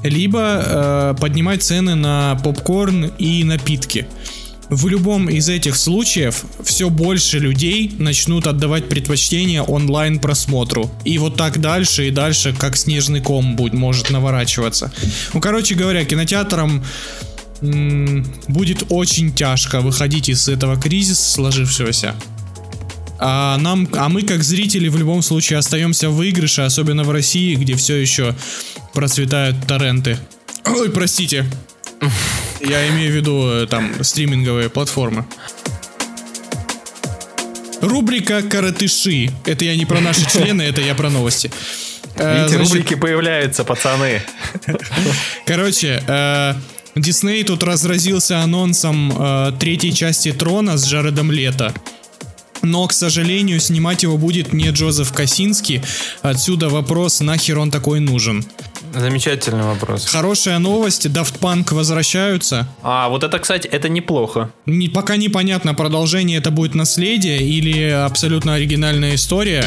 либо 0.02 0.62
э, 0.64 1.14
поднимать 1.20 1.62
цены 1.62 1.94
на 1.94 2.36
попкорн 2.42 3.12
и 3.18 3.44
напитки. 3.44 4.06
В 4.68 4.88
любом 4.88 5.30
из 5.30 5.48
этих 5.48 5.76
случаев 5.76 6.44
все 6.64 6.90
больше 6.90 7.38
людей 7.38 7.94
начнут 7.98 8.46
отдавать 8.46 8.88
предпочтение 8.88 9.62
онлайн 9.62 10.18
просмотру. 10.18 10.90
И 11.04 11.18
вот 11.18 11.36
так 11.36 11.60
дальше 11.60 12.08
и 12.08 12.10
дальше, 12.10 12.54
как 12.58 12.76
снежный 12.76 13.20
ком 13.20 13.54
будет, 13.54 13.74
может 13.74 14.10
наворачиваться. 14.10 14.92
Ну, 15.32 15.40
короче 15.40 15.74
говоря, 15.76 16.04
кинотеатрам 16.04 16.84
м, 17.62 18.26
будет 18.48 18.86
очень 18.88 19.32
тяжко 19.32 19.80
выходить 19.80 20.28
из 20.28 20.48
этого 20.48 20.80
кризиса 20.80 21.30
сложившегося. 21.30 22.14
А 23.18 23.56
нам, 23.58 23.88
а 23.92 24.08
мы 24.08 24.22
как 24.22 24.42
зрители 24.42 24.88
в 24.88 24.96
любом 24.96 25.22
случае 25.22 25.58
остаемся 25.58 26.10
в 26.10 26.16
выигрыше, 26.16 26.62
особенно 26.62 27.04
в 27.04 27.10
России, 27.10 27.54
где 27.54 27.74
все 27.76 27.96
еще 27.96 28.34
процветают 28.92 29.66
торренты. 29.66 30.18
Ой, 30.66 30.90
простите. 30.90 31.46
Я 32.68 32.88
имею 32.88 33.12
в 33.12 33.14
виду 33.14 33.48
э, 33.48 33.66
там 33.66 34.02
стриминговые 34.02 34.68
платформы. 34.68 35.24
Рубрика 37.80 38.42
«Коротыши». 38.42 39.30
Это 39.44 39.64
я 39.64 39.76
не 39.76 39.86
про 39.86 40.00
наши 40.00 40.28
члены, 40.32 40.62
это 40.62 40.80
я 40.80 40.94
про 40.94 41.08
новости. 41.08 41.50
Э, 42.16 42.38
Видите, 42.38 42.56
значит, 42.56 42.72
рубрики 42.72 42.94
появляются, 42.94 43.64
пацаны. 43.64 44.20
Короче, 45.46 46.02
э, 46.06 46.54
Дисней 46.96 47.44
тут 47.44 47.62
разразился 47.62 48.40
анонсом 48.40 49.12
э, 49.16 49.52
третьей 49.60 49.92
части 49.94 50.32
Трона 50.32 50.76
с 50.76 50.86
Джаредом 50.86 51.30
Лето. 51.30 51.72
Но, 52.66 52.88
к 52.88 52.92
сожалению, 52.92 53.60
снимать 53.60 54.02
его 54.02 54.18
будет 54.18 54.52
не 54.52 54.70
Джозеф 54.70 55.12
Косинский. 55.12 55.82
Отсюда 56.22 56.68
вопрос, 56.68 57.20
нахер 57.20 57.60
он 57.60 57.70
такой 57.70 58.00
нужен. 58.00 58.44
Замечательный 58.92 59.62
вопрос. 59.62 60.06
Хорошая 60.06 60.58
новость, 60.58 61.06
Daft 61.06 61.38
Punk 61.38 61.72
возвращаются. 61.74 62.66
А, 62.82 63.08
вот 63.08 63.22
это, 63.22 63.38
кстати, 63.38 63.68
это 63.68 63.88
неплохо. 63.88 64.50
Не, 64.64 64.88
пока 64.88 65.16
непонятно, 65.16 65.74
продолжение 65.74 66.38
это 66.38 66.50
будет 66.50 66.74
наследие 66.74 67.42
или 67.42 67.88
абсолютно 67.90 68.54
оригинальная 68.54 69.14
история. 69.14 69.64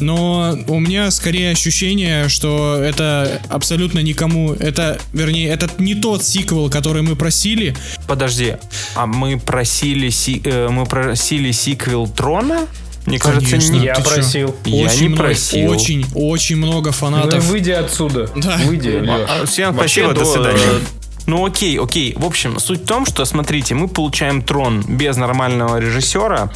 Но 0.00 0.56
у 0.66 0.80
меня 0.80 1.10
скорее 1.10 1.52
ощущение, 1.52 2.28
что 2.28 2.76
это 2.76 3.40
абсолютно 3.48 4.00
никому... 4.00 4.54
Это, 4.54 4.98
вернее, 5.12 5.48
это 5.48 5.70
не 5.78 5.94
тот 5.94 6.24
сиквел, 6.24 6.68
который 6.70 7.02
мы 7.02 7.16
просили. 7.16 7.76
Подожди, 8.08 8.56
а 8.96 9.06
мы 9.06 9.38
просили, 9.38 10.08
си- 10.10 10.42
э, 10.44 10.68
мы 10.68 10.86
просили 10.86 11.52
сиквел 11.52 12.08
Трона? 12.24 12.66
Мне 13.06 13.18
кажется, 13.18 13.50
Конечно, 13.50 13.72
не... 13.74 13.84
Я 13.84 13.94
просил. 13.96 14.54
Я 14.64 14.86
Очень 14.86 15.00
не 15.02 15.08
много- 15.08 15.22
просил. 15.24 15.70
Очень, 15.70 16.06
очень 16.14 16.56
много 16.56 16.86
Ну, 16.88 16.92
фанатов. 16.92 17.44
выйди 17.44 17.70
отсюда. 17.70 18.30
Да. 18.34 18.56
Выйди, 18.64 18.88
Лёш. 18.88 19.28
А, 19.28 19.44
Всем 19.46 19.74
спасибо, 19.74 20.14
до 20.14 20.20
до- 20.20 20.24
свидания. 20.32 20.80
Ну 21.26 21.44
окей, 21.44 21.78
окей. 21.78 22.14
В 22.16 22.24
общем, 22.24 22.58
суть 22.58 22.82
в 22.82 22.86
том, 22.86 23.04
что, 23.04 23.26
смотрите, 23.26 23.74
мы 23.74 23.88
получаем 23.88 24.40
трон 24.40 24.82
без 24.88 25.16
нормального 25.18 25.78
режиссера 25.78 26.50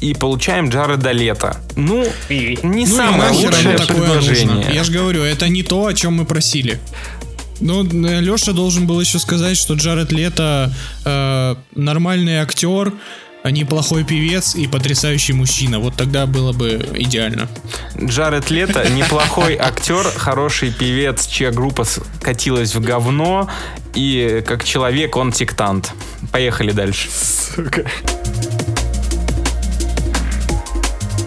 и 0.00 0.14
получаем 0.14 0.68
Джареда 0.68 1.12
Лето. 1.12 1.56
Ну, 1.76 2.04
И? 2.28 2.58
не 2.64 2.84
Ну 2.86 2.96
самое 2.96 3.30
нахер 3.32 3.46
лучшее 3.50 3.68
оно 3.76 3.78
такое 3.86 4.02
предложение. 4.02 4.54
нужно? 4.56 4.70
Я 4.70 4.82
же 4.84 4.90
говорю, 4.92 5.22
это 5.22 5.48
не 5.48 5.62
то, 5.62 5.86
о 5.86 5.94
чем 5.94 6.14
мы 6.14 6.24
просили. 6.24 6.80
Ну, 7.60 7.82
Леша 7.84 8.52
должен 8.52 8.86
был 8.86 9.00
еще 9.00 9.18
сказать, 9.20 9.56
что 9.56 9.74
Джаред 9.74 10.10
Лето 10.12 10.72
э, 11.04 11.54
нормальный 11.74 12.38
актер, 12.38 12.92
неплохой 13.50 14.04
певец 14.04 14.54
и 14.54 14.66
потрясающий 14.66 15.32
мужчина. 15.32 15.78
Вот 15.78 15.94
тогда 15.96 16.26
было 16.26 16.52
бы 16.52 16.86
идеально. 16.94 17.48
Джаред 18.00 18.50
Лето 18.50 18.88
неплохой 18.90 19.56
актер, 19.56 20.04
хороший 20.16 20.72
певец, 20.72 21.26
чья 21.26 21.50
группа 21.50 21.84
катилась 22.20 22.74
в 22.74 22.80
говно, 22.80 23.48
и 23.94 24.42
как 24.46 24.64
человек 24.64 25.16
он 25.16 25.32
сектант. 25.32 25.92
Поехали 26.32 26.72
дальше. 26.72 27.08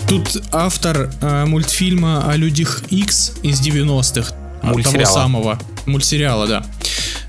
Тут 0.07 0.43
автор 0.51 1.09
э, 1.21 1.45
мультфильма 1.45 2.29
о 2.29 2.35
людях 2.35 2.83
X 2.89 3.33
из 3.43 3.61
90-х. 3.65 4.35
от 4.61 4.83
Того 4.83 5.05
самого. 5.05 5.57
Мультсериала, 5.85 6.47
да. 6.47 6.65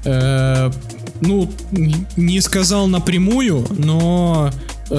Э, 0.05 0.73
ну, 1.21 1.49
не 2.17 2.41
сказал 2.41 2.89
напрямую, 2.89 3.65
но, 3.71 4.51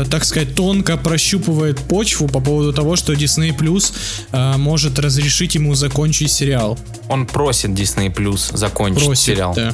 так 0.10 0.24
сказать, 0.26 0.56
тонко 0.56 0.98
прощупывает 0.98 1.80
почву 1.80 2.28
по 2.28 2.40
поводу 2.40 2.74
того, 2.74 2.96
что 2.96 3.14
Disney 3.14 3.56
Plus 3.56 3.94
э, 4.32 4.58
может 4.58 5.00
разрешить 5.00 5.56
ему 5.56 5.76
закончить 5.76 6.32
сериал. 6.32 6.78
Он 7.10 7.26
просит 7.26 7.72
Disney 7.72 8.14
Plus 8.14 8.56
закончить 8.56 9.06
Просит, 9.06 9.24
сериал. 9.24 9.54
да. 9.56 9.74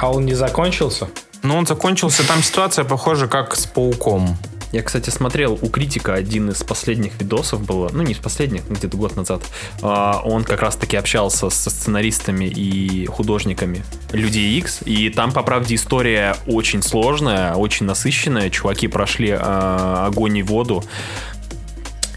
А 0.00 0.10
он 0.12 0.26
не 0.26 0.34
закончился? 0.34 1.08
Но 1.42 1.56
он 1.56 1.66
закончился, 1.66 2.26
там 2.26 2.42
ситуация 2.42 2.84
похожа 2.84 3.28
как 3.28 3.54
с 3.56 3.66
Пауком. 3.66 4.36
Я, 4.70 4.82
кстати, 4.82 5.08
смотрел 5.08 5.58
у 5.60 5.68
критика 5.68 6.14
один 6.14 6.50
из 6.50 6.62
последних 6.62 7.18
видосов 7.20 7.64
было, 7.64 7.88
ну 7.92 8.02
не 8.02 8.12
из 8.12 8.18
последних, 8.18 8.68
где-то 8.68 8.96
год 8.96 9.16
назад. 9.16 9.42
А, 9.80 10.20
Он 10.24 10.44
как 10.44 10.60
раз-таки 10.60 10.96
общался 10.96 11.48
со 11.48 11.70
сценаристами 11.70 12.44
и 12.44 13.06
художниками 13.06 13.82
Людей 14.12 14.58
X, 14.58 14.80
и 14.84 15.08
там, 15.08 15.32
по 15.32 15.42
правде, 15.42 15.74
история 15.74 16.36
очень 16.46 16.82
сложная, 16.82 17.54
очень 17.54 17.86
насыщенная. 17.86 18.50
Чуваки 18.50 18.88
прошли 18.88 19.30
а, 19.30 20.06
огонь 20.06 20.38
и 20.38 20.42
воду. 20.42 20.84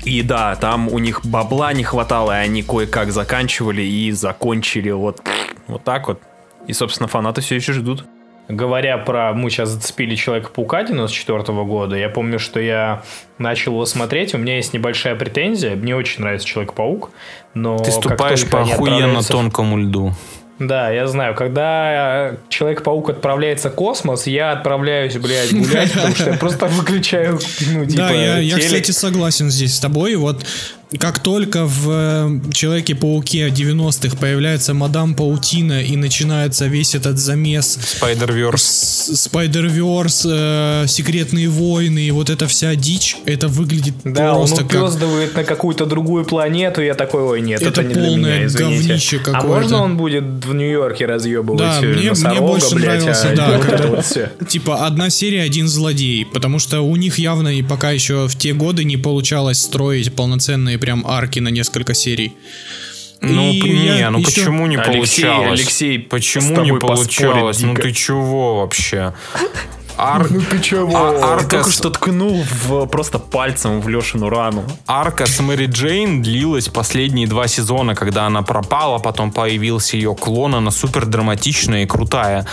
И 0.04 0.22
да, 0.24 0.56
там 0.56 0.88
у 0.90 1.00
них 1.00 1.26
бабла 1.26 1.72
не 1.74 1.84
хватало, 1.84 2.32
и 2.32 2.44
они 2.44 2.64
кое-как 2.64 3.12
заканчивали 3.12 3.84
и 3.84 4.12
закончили 4.12 4.90
вот, 4.90 5.22
вот 5.68 5.84
так 5.84 6.08
вот. 6.08 6.22
И, 6.68 6.74
собственно, 6.74 7.08
фанаты 7.08 7.42
все 7.42 7.56
еще 7.56 7.74
ждут. 7.74 8.06
Говоря 8.52 8.98
про... 8.98 9.34
Мы 9.34 9.50
сейчас 9.50 9.70
зацепили 9.70 10.16
Человека-паука 10.16 10.84
94 10.84 11.44
года. 11.64 11.96
Я 11.96 12.10
помню, 12.10 12.40
что 12.40 12.60
я 12.60 13.04
начал 13.38 13.74
его 13.74 13.86
смотреть. 13.86 14.34
У 14.36 14.38
меня 14.38 14.58
есть 14.58 14.74
небольшая 14.74 15.16
претензия. 15.16 15.76
Мне 15.76 15.96
очень 15.96 16.22
нравится 16.22 16.46
Человек-паук. 16.48 17.12
Но 17.54 17.78
Ты 17.78 17.92
ступаешь 17.92 18.48
по 18.50 18.62
охуенно 18.62 19.22
отправляются 19.22 19.28
тонкому 19.28 19.78
льду. 19.78 20.14
Да, 20.60 20.92
я 20.92 21.08
знаю. 21.08 21.34
Когда 21.34 22.36
Человек-паук 22.50 23.10
отправляется 23.10 23.70
в 23.70 23.76
космос, 23.76 24.28
я 24.28 24.52
отправляюсь, 24.52 25.18
блядь, 25.18 25.52
гулять, 25.54 25.92
потому 25.92 26.16
что 26.16 26.30
я 26.30 26.38
просто 26.38 26.68
выключаю, 26.68 27.40
ну, 27.72 27.86
типа, 27.86 28.04
да, 28.04 28.12
я, 28.12 28.38
я, 28.38 28.58
кстати, 28.60 28.92
согласен 28.92 29.50
здесь 29.50 29.76
с 29.76 29.80
тобой. 29.80 30.16
Вот 30.16 30.46
как 31.00 31.20
только 31.20 31.66
в 31.66 31.90
э, 31.90 32.40
Человеке-пауке 32.54 33.48
90-х 33.50 34.18
появляется 34.18 34.74
мадам 34.74 35.14
Паутина 35.16 35.82
и 35.82 35.96
начинается 35.96 36.66
весь 36.68 36.96
этот 36.96 37.18
замес 37.18 37.80
Spider-Verse. 38.02 39.12
Spider-Verse, 39.14 40.84
э, 40.84 40.88
Секретные 40.88 41.50
войны 41.50 42.00
и 42.08 42.12
вот 42.12 42.30
эта 42.30 42.48
вся 42.48 42.76
дичь, 42.76 43.18
это 43.26 43.48
выглядит 43.48 43.94
Да, 44.04 44.34
он 44.34 44.48
просто 44.48 44.64
как... 44.66 44.82
упездывает 44.84 45.36
на 45.36 45.44
какую-то 45.44 45.86
другую 45.86 46.26
планету, 46.26 46.82
я 46.82 46.94
такой, 46.94 47.24
ой, 47.24 47.42
нет, 47.42 47.62
это, 47.62 47.82
Это 47.82 47.84
не 47.84 47.94
для 47.94 48.04
полное 48.04 48.36
меня, 48.38 48.46
извините. 48.48 48.88
говнище 48.88 49.18
а 49.18 49.20
какое-то. 49.20 49.48
можно 49.48 49.78
он 49.84 49.98
будет 49.98 50.24
в 50.24 50.54
Нью-Йорке 50.54 51.06
разъебывать 51.06 51.60
Да, 51.60 51.80
э, 51.82 51.86
мне- 51.94 52.12
мне 52.12 52.40
больше 52.42 52.76
блядь, 52.76 53.00
нравился, 53.04 53.30
а 53.32 53.36
да, 53.36 53.60
когда- 53.60 53.88
вот? 53.88 54.48
Типа 54.48 54.86
одна 54.86 55.10
серия, 55.10 55.42
один 55.44 55.68
злодей. 55.68 56.26
Потому 56.26 56.60
что 56.60 56.82
у 56.82 56.96
них 56.96 57.18
явно 57.20 57.50
и 57.50 57.62
пока 57.62 57.92
еще 57.92 58.28
в 58.28 58.36
те 58.38 58.54
годы 58.54 58.84
не 58.84 58.98
получалось 58.98 59.60
строить 59.62 60.14
полноценные 60.14 60.78
прям 60.82 61.06
арки 61.08 61.40
на 61.40 61.50
несколько 61.50 61.94
серий. 61.94 62.36
Ну, 63.22 63.52
И 63.52 63.62
не, 63.62 64.00
я 64.00 64.10
ну 64.10 64.18
еще- 64.20 64.42
почему 64.42 64.66
не 64.68 64.78
Алексей, 64.78 65.24
получалось? 65.24 65.60
Алексей, 65.60 66.00
почему 66.00 66.62
не 66.62 66.74
получалось? 66.74 67.62
Ну 67.62 67.76
ты 67.76 67.92
чего 67.94 68.62
вообще? 68.62 69.14
Ар- 69.98 70.32
Ну 70.32 70.42
ты 70.42 70.60
чего? 70.60 70.90
А- 70.98 71.12
Ты 71.12 71.24
арка, 71.24 71.50
только 71.58 71.72
что 71.72 71.90
ткнул 71.92 72.44
в, 72.66 72.88
просто 72.88 73.20
пальцем 73.20 73.82
в 73.82 73.88
Лешину 73.90 74.30
рану. 74.30 74.64
арка 74.88 75.28
с 75.28 75.40
Мэри 75.40 75.68
Джейн 75.68 76.24
длилась 76.24 76.70
последние 76.70 77.28
два 77.28 77.48
сезона, 77.48 77.94
когда 77.94 78.26
она 78.26 78.42
пропала, 78.42 78.98
потом 78.98 79.32
появился 79.32 79.98
ее 79.98 80.16
клон, 80.16 80.56
она 80.56 80.72
супер 80.72 81.06
драматичная 81.06 81.84
и 81.84 81.86
крутая. 81.86 82.48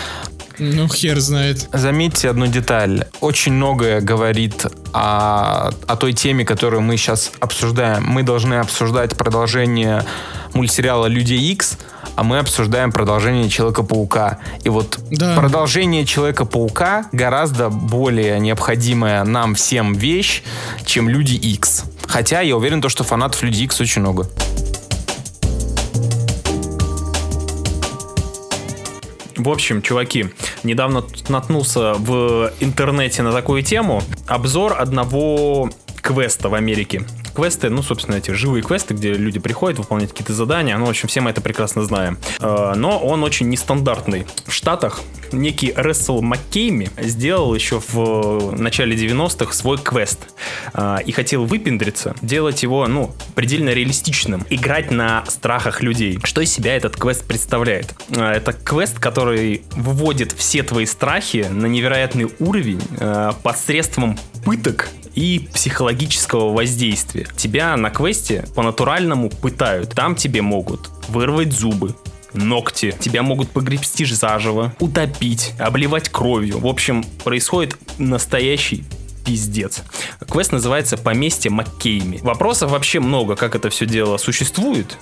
Ну, 0.59 0.87
хер 0.87 1.19
знает. 1.19 1.67
Заметьте 1.73 2.29
одну 2.29 2.47
деталь. 2.47 3.05
Очень 3.21 3.53
многое 3.53 4.01
говорит 4.01 4.65
о, 4.93 5.71
о 5.87 5.95
той 5.95 6.13
теме, 6.13 6.45
которую 6.45 6.81
мы 6.81 6.97
сейчас 6.97 7.31
обсуждаем. 7.39 8.03
Мы 8.05 8.23
должны 8.23 8.55
обсуждать 8.55 9.15
продолжение 9.17 10.05
мультсериала 10.53 11.05
Люди 11.05 11.33
Икс, 11.33 11.77
а 12.15 12.23
мы 12.23 12.39
обсуждаем 12.39 12.91
продолжение 12.91 13.49
Человека-паука. 13.49 14.39
И 14.63 14.69
вот 14.69 14.99
Да. 15.11 15.35
продолжение 15.35 16.05
Человека-паука 16.05 17.05
гораздо 17.11 17.69
более 17.69 18.39
необходимая 18.39 19.23
нам 19.23 19.55
всем 19.55 19.93
вещь, 19.93 20.43
чем 20.85 21.07
Люди 21.07 21.35
Икс. 21.35 21.83
Хотя 22.07 22.41
я 22.41 22.57
уверен, 22.57 22.81
то, 22.81 22.89
что 22.89 23.03
фанатов 23.03 23.41
Люди 23.43 23.63
Икс 23.63 23.79
очень 23.79 24.01
много. 24.01 24.27
В 29.39 29.47
общем, 29.47 29.81
чуваки, 29.81 30.25
недавно 30.63 31.05
наткнулся 31.29 31.93
в 31.93 32.51
интернете 32.59 33.23
на 33.23 33.31
такую 33.31 33.63
тему. 33.63 34.03
Обзор 34.27 34.75
одного 34.77 35.69
квеста 36.01 36.49
в 36.49 36.55
Америке. 36.55 37.05
Квесты, 37.39 37.69
ну, 37.69 37.81
собственно, 37.81 38.15
эти 38.15 38.31
живые 38.31 38.61
квесты, 38.63 38.93
где 38.93 39.13
люди 39.13 39.39
приходят 39.39 39.79
выполнять 39.79 40.09
какие-то 40.09 40.33
задания. 40.33 40.77
Ну, 40.77 40.85
в 40.85 40.89
общем, 40.89 41.07
все 41.07 41.21
мы 41.21 41.29
это 41.29 41.39
прекрасно 41.39 41.83
знаем. 41.85 42.17
Э, 42.41 42.73
Но 42.75 42.99
он 42.99 43.23
очень 43.23 43.47
нестандартный. 43.47 44.25
В 44.45 44.51
Штатах 44.51 44.99
некий 45.31 45.71
Ресл 45.73 46.19
Маккейми 46.21 46.89
сделал 46.99 47.55
еще 47.55 47.81
в 47.93 48.51
начале 48.59 48.97
90-х 48.97 49.53
свой 49.53 49.77
квест. 49.77 50.19
Э, 50.73 50.97
И 51.05 51.13
хотел 51.13 51.45
выпендриться, 51.45 52.13
делать 52.21 52.61
его, 52.61 52.85
ну, 52.87 53.15
предельно 53.35 53.69
реалистичным. 53.69 54.45
Играть 54.49 54.91
на 54.91 55.23
страхах 55.29 55.81
людей. 55.81 56.19
Что 56.25 56.41
из 56.41 56.51
себя 56.51 56.75
этот 56.75 56.97
квест 56.97 57.25
представляет? 57.25 57.95
Э, 58.09 58.31
Это 58.33 58.51
квест, 58.51 58.99
который 58.99 59.61
выводит 59.77 60.33
все 60.33 60.61
твои 60.63 60.85
страхи 60.85 61.47
на 61.49 61.67
невероятный 61.67 62.27
уровень 62.39 62.81
э, 62.99 63.31
посредством 63.43 64.19
пыток 64.43 64.89
и 65.15 65.47
психологического 65.53 66.53
воздействия. 66.53 67.27
Тебя 67.35 67.75
на 67.77 67.89
квесте 67.89 68.45
по-натуральному 68.55 69.29
пытают. 69.29 69.91
Там 69.91 70.15
тебе 70.15 70.41
могут 70.41 70.89
вырвать 71.07 71.51
зубы, 71.51 71.95
ногти. 72.33 72.95
Тебя 72.99 73.23
могут 73.23 73.49
погребсти 73.49 74.05
заживо, 74.05 74.73
утопить, 74.79 75.53
обливать 75.59 76.09
кровью. 76.09 76.59
В 76.59 76.67
общем, 76.67 77.03
происходит 77.23 77.75
настоящий 77.97 78.83
пиздец. 79.25 79.83
Квест 80.27 80.51
называется 80.51 80.97
«Поместье 80.97 81.51
Маккейми». 81.51 82.19
Вопросов 82.21 82.71
вообще 82.71 82.99
много, 82.99 83.35
как 83.35 83.55
это 83.55 83.69
все 83.69 83.85
дело 83.85 84.17
существует 84.17 84.97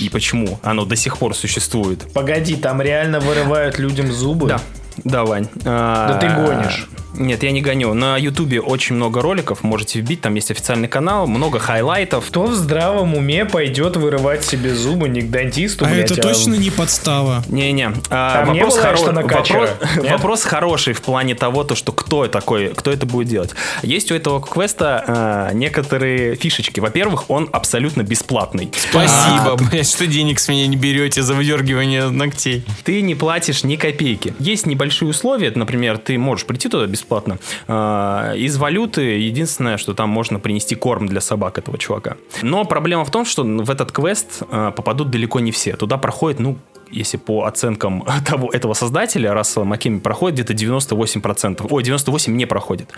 и 0.00 0.08
почему 0.08 0.58
оно 0.62 0.84
до 0.84 0.96
сих 0.96 1.18
пор 1.18 1.36
существует. 1.36 2.12
Погоди, 2.12 2.56
там 2.56 2.82
реально 2.82 3.20
вырывают 3.20 3.78
людям 3.78 4.10
зубы? 4.10 4.48
Да, 4.48 4.60
да, 5.04 5.24
Вань. 5.24 5.48
Да 5.62 6.18
ты 6.20 6.28
гонишь. 6.28 6.88
Нет, 7.16 7.42
я 7.42 7.50
не 7.52 7.60
гоню. 7.60 7.94
На 7.94 8.16
Ютубе 8.16 8.60
очень 8.60 8.96
много 8.96 9.22
роликов, 9.22 9.62
можете 9.62 10.00
вбить, 10.00 10.20
там 10.20 10.34
есть 10.34 10.50
официальный 10.50 10.88
канал, 10.88 11.26
много 11.26 11.58
хайлайтов. 11.58 12.26
Кто 12.26 12.44
в 12.44 12.54
здравом 12.54 13.14
уме 13.14 13.44
пойдет 13.44 13.96
вырывать 13.96 14.44
себе 14.44 14.74
зубы 14.74 15.08
не 15.08 15.22
к 15.22 15.30
дантисту, 15.30 15.84
А 15.84 15.88
блядь, 15.88 16.10
это 16.10 16.20
точно 16.20 16.54
не 16.54 16.70
подстава. 16.70 17.42
Не-не. 17.48 17.92
А, 18.10 18.44
Там 18.44 18.54
не 18.54 18.60
вопрос, 18.64 18.74
было 19.02 19.12
хоро- 19.12 19.22
вопрос, 19.22 19.70
вопрос 20.10 20.42
хороший 20.44 20.92
в 20.94 21.02
плане 21.02 21.34
того, 21.34 21.64
то, 21.64 21.74
что 21.74 21.92
кто 21.92 22.26
такой, 22.26 22.74
кто 22.74 22.90
это 22.90 23.06
будет 23.06 23.28
делать. 23.28 23.50
Есть 23.82 24.10
у 24.10 24.14
этого 24.14 24.40
квеста 24.40 25.04
а, 25.06 25.52
некоторые 25.52 26.34
фишечки. 26.36 26.80
Во-первых, 26.80 27.30
он 27.30 27.48
абсолютно 27.52 28.02
бесплатный. 28.02 28.70
Спасибо, 28.76 29.56
блядь, 29.70 29.88
что 29.88 30.06
денег 30.06 30.40
с 30.40 30.48
меня 30.48 30.66
не 30.66 30.76
берете 30.76 31.22
за 31.22 31.34
выдергивание 31.34 32.08
ногтей. 32.10 32.64
Ты 32.84 33.02
не 33.02 33.14
платишь 33.14 33.64
ни 33.64 33.76
копейки. 33.76 34.34
Есть 34.38 34.66
небольшие 34.66 35.08
условия, 35.08 35.52
например, 35.54 35.98
ты 35.98 36.18
можешь 36.18 36.46
прийти 36.46 36.68
туда 36.68 36.86
без 36.86 37.03
бесплатно. 37.04 37.38
А, 37.68 38.34
Из 38.34 38.56
валюты 38.56 39.02
единственное, 39.02 39.76
что 39.76 39.94
там 39.94 40.08
можно 40.08 40.38
принести 40.40 40.74
корм 40.74 41.06
для 41.06 41.20
собак 41.20 41.58
этого 41.58 41.78
чувака. 41.78 42.16
Но 42.42 42.64
проблема 42.64 43.04
в 43.04 43.10
том, 43.10 43.24
что 43.24 43.44
в 43.44 43.70
этот 43.70 43.92
квест 43.92 44.42
а, 44.50 44.70
попадут 44.70 45.10
далеко 45.10 45.40
не 45.40 45.50
все. 45.50 45.76
Туда 45.76 45.98
проходит, 45.98 46.40
ну, 46.40 46.56
если 46.94 47.16
по 47.16 47.44
оценкам 47.44 48.04
того, 48.26 48.50
этого 48.50 48.74
создателя, 48.74 49.34
Рассела 49.34 49.64
Маккеми, 49.64 49.98
проходит 49.98 50.46
где-то 50.46 50.52
98%. 50.52 51.66
Ой, 51.70 51.82
98% 51.82 52.30
не 52.30 52.46
проходит. 52.46 52.90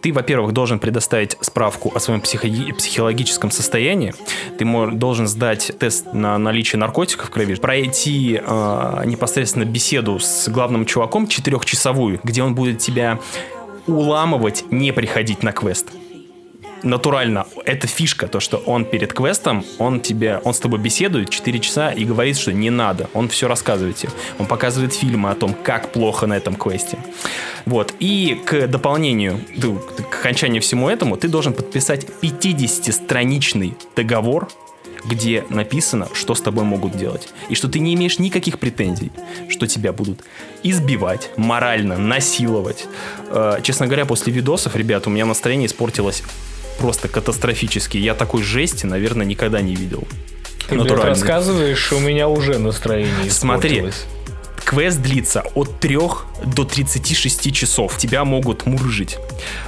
Ты, 0.00 0.12
во-первых, 0.12 0.52
должен 0.52 0.78
предоставить 0.78 1.36
справку 1.40 1.92
о 1.94 2.00
своем 2.00 2.20
психо- 2.20 2.74
психологическом 2.76 3.50
состоянии. 3.50 4.14
Ты 4.58 4.64
должен 4.92 5.26
сдать 5.26 5.72
тест 5.78 6.12
на 6.12 6.38
наличие 6.38 6.78
наркотиков 6.78 7.28
в 7.28 7.30
крови, 7.30 7.54
пройти 7.54 8.40
э, 8.42 9.02
непосредственно 9.04 9.64
беседу 9.64 10.18
с 10.18 10.48
главным 10.48 10.86
чуваком 10.86 11.26
четырехчасовую, 11.26 12.20
где 12.22 12.42
он 12.42 12.54
будет 12.54 12.78
тебя 12.78 13.18
уламывать 13.86 14.64
не 14.70 14.92
приходить 14.92 15.42
на 15.42 15.52
квест 15.52 15.88
натурально. 16.82 17.46
Это 17.64 17.86
фишка, 17.86 18.26
то, 18.26 18.40
что 18.40 18.58
он 18.58 18.84
перед 18.84 19.12
квестом, 19.12 19.64
он 19.78 20.00
тебе, 20.00 20.40
он 20.44 20.54
с 20.54 20.58
тобой 20.58 20.78
беседует 20.78 21.30
4 21.30 21.58
часа 21.60 21.90
и 21.90 22.04
говорит, 22.04 22.36
что 22.36 22.52
не 22.52 22.70
надо. 22.70 23.08
Он 23.14 23.28
все 23.28 23.48
рассказывает 23.48 23.96
тебе. 23.96 24.12
Он 24.38 24.46
показывает 24.46 24.92
фильмы 24.92 25.30
о 25.30 25.34
том, 25.34 25.54
как 25.54 25.92
плохо 25.92 26.26
на 26.26 26.36
этом 26.36 26.54
квесте. 26.54 26.98
Вот. 27.66 27.94
И 28.00 28.40
к 28.44 28.66
дополнению, 28.66 29.40
к 30.10 30.20
окончанию 30.20 30.62
всему 30.62 30.88
этому, 30.88 31.16
ты 31.16 31.28
должен 31.28 31.52
подписать 31.52 32.06
50-страничный 32.22 33.74
договор, 33.96 34.48
где 35.04 35.44
написано, 35.48 36.08
что 36.12 36.34
с 36.34 36.40
тобой 36.40 36.64
могут 36.64 36.96
делать. 36.96 37.28
И 37.48 37.54
что 37.54 37.68
ты 37.68 37.80
не 37.80 37.94
имеешь 37.94 38.18
никаких 38.18 38.58
претензий, 38.58 39.10
что 39.48 39.66
тебя 39.66 39.92
будут 39.92 40.20
избивать, 40.62 41.30
морально 41.36 41.98
насиловать. 41.98 42.86
Э, 43.28 43.58
честно 43.62 43.86
говоря, 43.86 44.06
после 44.06 44.32
видосов, 44.32 44.76
ребят, 44.76 45.06
у 45.06 45.10
меня 45.10 45.26
настроение 45.26 45.66
испортилось 45.66 46.22
просто 46.78 47.08
катастрофически. 47.08 47.96
Я 47.96 48.14
такой 48.14 48.42
жести, 48.42 48.86
наверное, 48.86 49.26
никогда 49.26 49.60
не 49.60 49.74
видел. 49.74 50.06
Ты, 50.68 50.76
Натурально. 50.76 51.10
рассказываешь, 51.10 51.92
у 51.92 51.98
меня 51.98 52.28
уже 52.28 52.58
настроение 52.58 53.30
Смотри. 53.30 53.90
Квест 54.64 55.00
длится 55.00 55.44
от 55.54 55.80
3 55.80 55.98
до 56.44 56.64
36 56.64 57.52
часов. 57.52 57.98
Тебя 57.98 58.24
могут 58.24 58.64
мурыжить. 58.64 59.18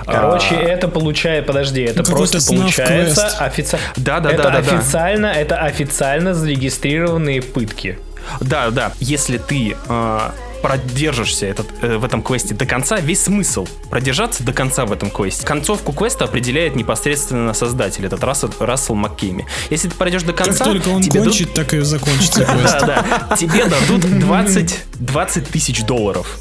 Короче, 0.07 0.55
А, 0.55 0.63
это 0.63 0.89
получает, 0.89 1.47
подожди, 1.47 1.83
это 1.83 2.05
какой-то 2.05 2.31
просто 2.31 2.47
получается 2.47 3.27
официально. 3.39 3.87
Да, 3.97 4.21
да, 4.21 4.31
это 4.31 4.43
да, 4.45 4.51
да, 4.51 4.63
да. 4.63 4.79
официально, 4.79 5.27
это 5.27 5.57
официально 5.57 6.33
зарегистрированные 6.33 7.43
пытки. 7.43 7.99
Да, 8.41 8.71
да. 8.71 8.93
Если 9.01 9.39
ты 9.39 9.77
э, 9.89 10.31
продержишься 10.65 11.45
этот, 11.45 11.67
э, 11.83 11.99
в 11.99 12.05
этом 12.07 12.23
квесте 12.23 12.55
до 12.55 12.65
конца, 12.65 12.99
весь 12.99 13.25
смысл 13.25 13.67
продержаться 13.91 14.43
до 14.43 14.55
конца 14.55 14.87
в 14.87 14.93
этом 14.93 15.11
квесте. 15.11 15.47
Концовку 15.47 15.93
квеста 15.93 16.25
определяет 16.25 16.75
непосредственно 16.75 17.53
создатель, 17.53 18.07
этот 18.07 18.25
Рассел, 18.25 18.51
Рассел 18.59 18.95
Маккейми. 18.95 19.47
Если 19.69 19.91
ты 19.91 19.95
пройдешь 19.95 20.23
до 20.23 20.33
Как 20.33 20.47
конца, 20.47 20.65
только 20.65 20.89
он 20.89 21.03
тебе 21.03 21.21
дадут- 21.21 21.35
кончит, 21.35 21.53
так 21.53 21.75
и 21.75 21.81
закончится 21.81 22.45
квест. 22.47 22.79
Да, 22.81 23.05
да. 23.29 23.37
Тебе 23.37 23.67
дадут 23.67 24.01
20, 24.21 24.79
20 24.95 25.49
тысяч 25.51 25.83
долларов. 25.85 26.39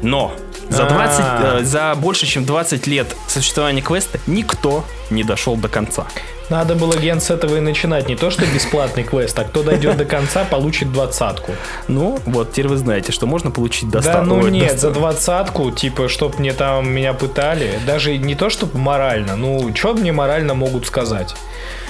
Но 0.00 0.34
за, 0.70 0.84
20, 0.84 1.20
А. 1.20 1.58
э, 1.60 1.64
за 1.64 1.94
больше, 1.96 2.24
чем 2.26 2.46
20 2.46 2.86
лет 2.86 3.14
существования 3.28 3.82
квеста 3.82 4.18
никто 4.26 4.86
не 5.10 5.22
дошел 5.22 5.54
до 5.56 5.68
конца. 5.68 6.06
Надо 6.48 6.74
было 6.74 6.96
ген 6.96 7.20
с 7.20 7.30
этого 7.30 7.56
и 7.56 7.60
начинать. 7.60 8.08
Не 8.08 8.16
то, 8.16 8.30
что 8.30 8.46
бесплатный 8.46 9.02
квест, 9.02 9.38
а 9.38 9.44
кто 9.44 9.62
дойдет 9.62 9.96
до 9.96 10.04
конца, 10.04 10.44
получит 10.44 10.92
двадцатку. 10.92 11.52
Ну, 11.88 12.18
вот 12.26 12.52
теперь 12.52 12.68
вы 12.68 12.76
знаете, 12.76 13.12
что 13.12 13.26
можно 13.26 13.50
получить 13.50 13.90
Да 13.90 13.98
достаточно. 13.98 14.34
ну 14.34 14.48
нет, 14.48 14.78
за 14.78 14.90
двадцатку, 14.90 15.70
типа, 15.70 16.08
чтоб 16.08 16.38
мне 16.38 16.52
там 16.52 16.88
меня 16.88 17.14
пытали. 17.14 17.78
Даже 17.86 18.16
не 18.16 18.34
то, 18.34 18.48
чтобы 18.50 18.78
морально. 18.78 19.36
Ну, 19.36 19.74
что 19.74 19.94
мне 19.94 20.12
морально 20.12 20.54
могут 20.54 20.86
сказать? 20.86 21.34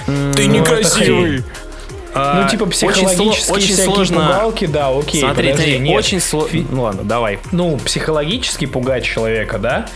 Ты 0.05 0.47
Ну. 0.47 1.43
А, 1.43 1.66
Ну, 2.17 2.49
типа, 2.49 2.65
психологические 2.67 3.55
очень 3.55 3.73
всякие 3.73 3.85
сложно. 3.85 4.15
пугалки, 4.21 4.65
да, 4.65 4.89
окей, 4.89 5.21
Смотри, 5.21 5.51
подожди, 5.51 5.71
смотри, 5.71 5.79
нет. 5.89 5.97
очень 5.97 6.19
сложно. 6.19 6.65
Ну 6.69 6.81
ладно, 6.83 7.03
давай. 7.03 7.39
ну, 7.51 7.77
психологически 7.77 8.65
пугать 8.65 9.03
человека, 9.03 9.57
да? 9.59 9.87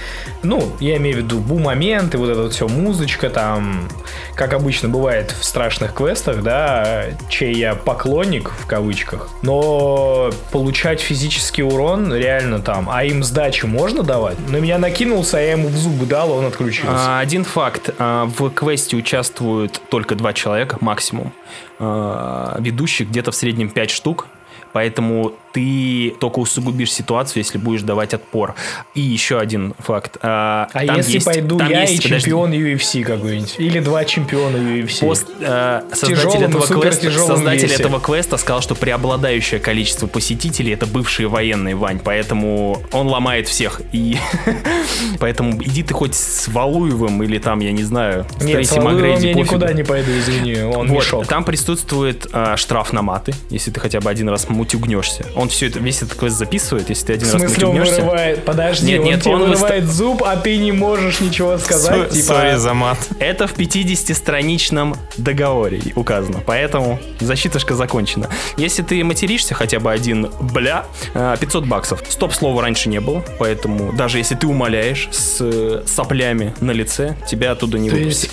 Ну, 0.44 0.72
я 0.80 0.98
имею 0.98 1.18
в 1.18 1.20
виду 1.20 1.40
бу-моменты, 1.40 2.18
вот 2.18 2.30
это 2.30 2.44
вот 2.44 2.54
все, 2.54 2.68
музычка 2.68 3.30
там, 3.30 3.88
как 4.36 4.54
обычно 4.54 4.90
бывает 4.90 5.32
в 5.40 5.44
страшных 5.46 5.94
квестах, 5.94 6.42
да, 6.42 7.06
чей 7.30 7.54
я 7.54 7.76
поклонник, 7.76 8.50
в 8.50 8.66
кавычках. 8.66 9.30
Но 9.42 10.32
получать 10.52 11.00
физический 11.00 11.64
урон 11.64 12.14
реально 12.14 12.60
там, 12.60 12.90
а 12.92 13.04
им 13.04 13.24
сдачи 13.24 13.66
можно 13.66 14.04
давать? 14.04 14.38
На 14.50 14.58
меня 14.58 14.78
накинулся, 14.78 15.38
а 15.38 15.42
я 15.42 15.52
ему 15.52 15.68
в 15.68 15.78
зубы 15.78 16.06
дал, 16.06 16.32
а 16.32 16.36
он 16.38 16.46
отключился. 16.46 16.90
А, 16.92 17.20
Один 17.20 17.44
факт. 17.44 17.92
А, 18.00 18.26
В 18.26 18.50
квесте 18.50 18.96
участвуют 18.98 19.80
только 19.90 20.16
два 20.16 20.34
человека 20.34 20.78
максимум. 20.82 21.34
А, 21.84 22.58
Ведущих 22.60 23.10
где-то 23.10 23.32
в 23.32 23.36
среднем 23.36 23.70
5 23.70 23.90
штук. 23.90 24.28
Поэтому 24.72 25.34
ты 25.54 26.14
только 26.20 26.40
усугубишь 26.40 26.92
ситуацию, 26.92 27.44
если 27.44 27.58
будешь 27.58 27.82
давать 27.82 28.14
отпор. 28.14 28.56
И 28.96 29.02
еще 29.02 29.40
один 29.40 29.74
факт. 29.80 30.18
А, 30.22 30.68
А 30.74 30.86
там 30.86 30.98
если 30.98 31.14
есть- 31.14 31.26
пойду 31.26 31.58
там 31.58 31.70
я 31.70 31.82
есть- 31.82 31.94
и 31.94 32.04
подожди, 32.04 32.26
чемпион 32.26 32.52
UFC 32.54 33.04
какой-нибудь? 33.04 33.56
Или 33.58 33.80
два 33.80 34.06
чемпиона 34.06 34.58
UFC? 34.58 35.00
Пост, 35.02 35.28
э, 35.40 35.82
создатель, 35.94 36.44
этого 36.44 36.66
квеста, 36.68 37.12
создатель 37.12 37.64
весе. 37.68 37.76
этого 37.84 38.00
квеста 38.00 38.38
сказал, 38.38 38.62
что 38.62 38.76
преобладающее 38.76 39.60
количество 39.60 40.08
посетителей 40.08 40.74
это 40.74 40.86
бывшие 40.86 41.28
военные, 41.28 41.76
Вань, 41.76 42.00
поэтому 42.04 42.82
он 42.92 43.08
ломает 43.08 43.48
всех. 43.48 43.82
И 43.92 44.18
поэтому 45.20 45.62
иди 45.62 45.84
ты 45.84 45.94
хоть 45.94 46.16
с 46.16 46.48
Валуевым 46.48 47.22
или 47.24 47.38
там, 47.38 47.60
я 47.60 47.72
не 47.72 47.84
знаю, 47.84 48.26
с 48.40 48.44
Нет, 48.44 48.54
Трейси 48.54 48.80
Макгрейди, 48.80 49.28
я 49.28 49.34
пофигу. 49.34 49.40
никуда 49.56 49.74
не 49.74 49.84
пойду, 49.84 50.12
извини, 50.12 50.62
он 50.62 50.88
Вот, 50.88 51.00
мешок. 51.00 51.28
там 51.28 51.44
присутствует 51.44 52.28
э, 52.32 52.56
штраф 52.58 52.94
на 52.94 53.02
маты, 53.02 53.34
если 53.50 53.72
ты 53.72 53.80
хотя 53.80 54.00
бы 54.00 54.10
один 54.10 54.30
раз 54.30 54.50
мутюгнешься. 54.50 55.26
Он 55.42 55.50
все 55.50 55.68
это, 55.68 55.80
весь 55.80 56.02
этот 56.04 56.18
квест 56.18 56.38
записывает, 56.38 56.90
если 56.90 57.08
ты 57.08 57.14
один 57.14 57.28
В 57.28 57.34
раз 57.34 57.42
смысле, 57.42 57.68
он 57.68 57.80
вырывает... 57.80 58.46
Подожди, 58.46 58.92
Нет, 58.92 59.00
он 59.00 59.06
нет, 59.06 59.22
тебе 59.24 59.34
он 59.34 59.42
выста- 59.42 59.48
вырывает 59.62 59.86
зуб, 59.86 60.24
а 60.24 60.36
ты 60.38 60.58
не 60.58 60.72
можешь 60.72 61.20
ничего 61.20 61.58
сказать, 61.58 62.10
Со- 62.12 62.16
типа... 62.16 62.26
Сори 62.28 62.56
за 62.58 62.74
мат. 62.74 62.98
Это 63.20 63.48
в 63.48 63.58
50-страничном 63.58 64.96
договоре 65.18 65.82
указано, 65.96 66.42
поэтому 66.46 67.00
защитушка 67.20 67.74
закончена. 67.74 68.30
Если 68.58 68.84
ты 68.84 69.04
материшься 69.04 69.56
хотя 69.56 69.80
бы 69.80 69.92
один 69.92 70.30
бля, 70.40 70.86
э, 71.14 71.36
500 71.40 71.66
баксов. 71.66 72.04
Стоп-слова 72.08 72.62
раньше 72.62 72.90
не 72.90 73.00
было, 73.00 73.24
поэтому 73.40 73.94
даже 73.94 74.18
если 74.20 74.36
ты 74.36 74.46
умоляешь 74.48 75.10
с 75.12 75.38
э, 75.42 75.84
соплями 75.88 76.54
на 76.62 76.72
лице, 76.72 77.16
тебя 77.28 77.52
оттуда 77.52 77.80
не 77.80 77.90
выпустят. 77.90 78.30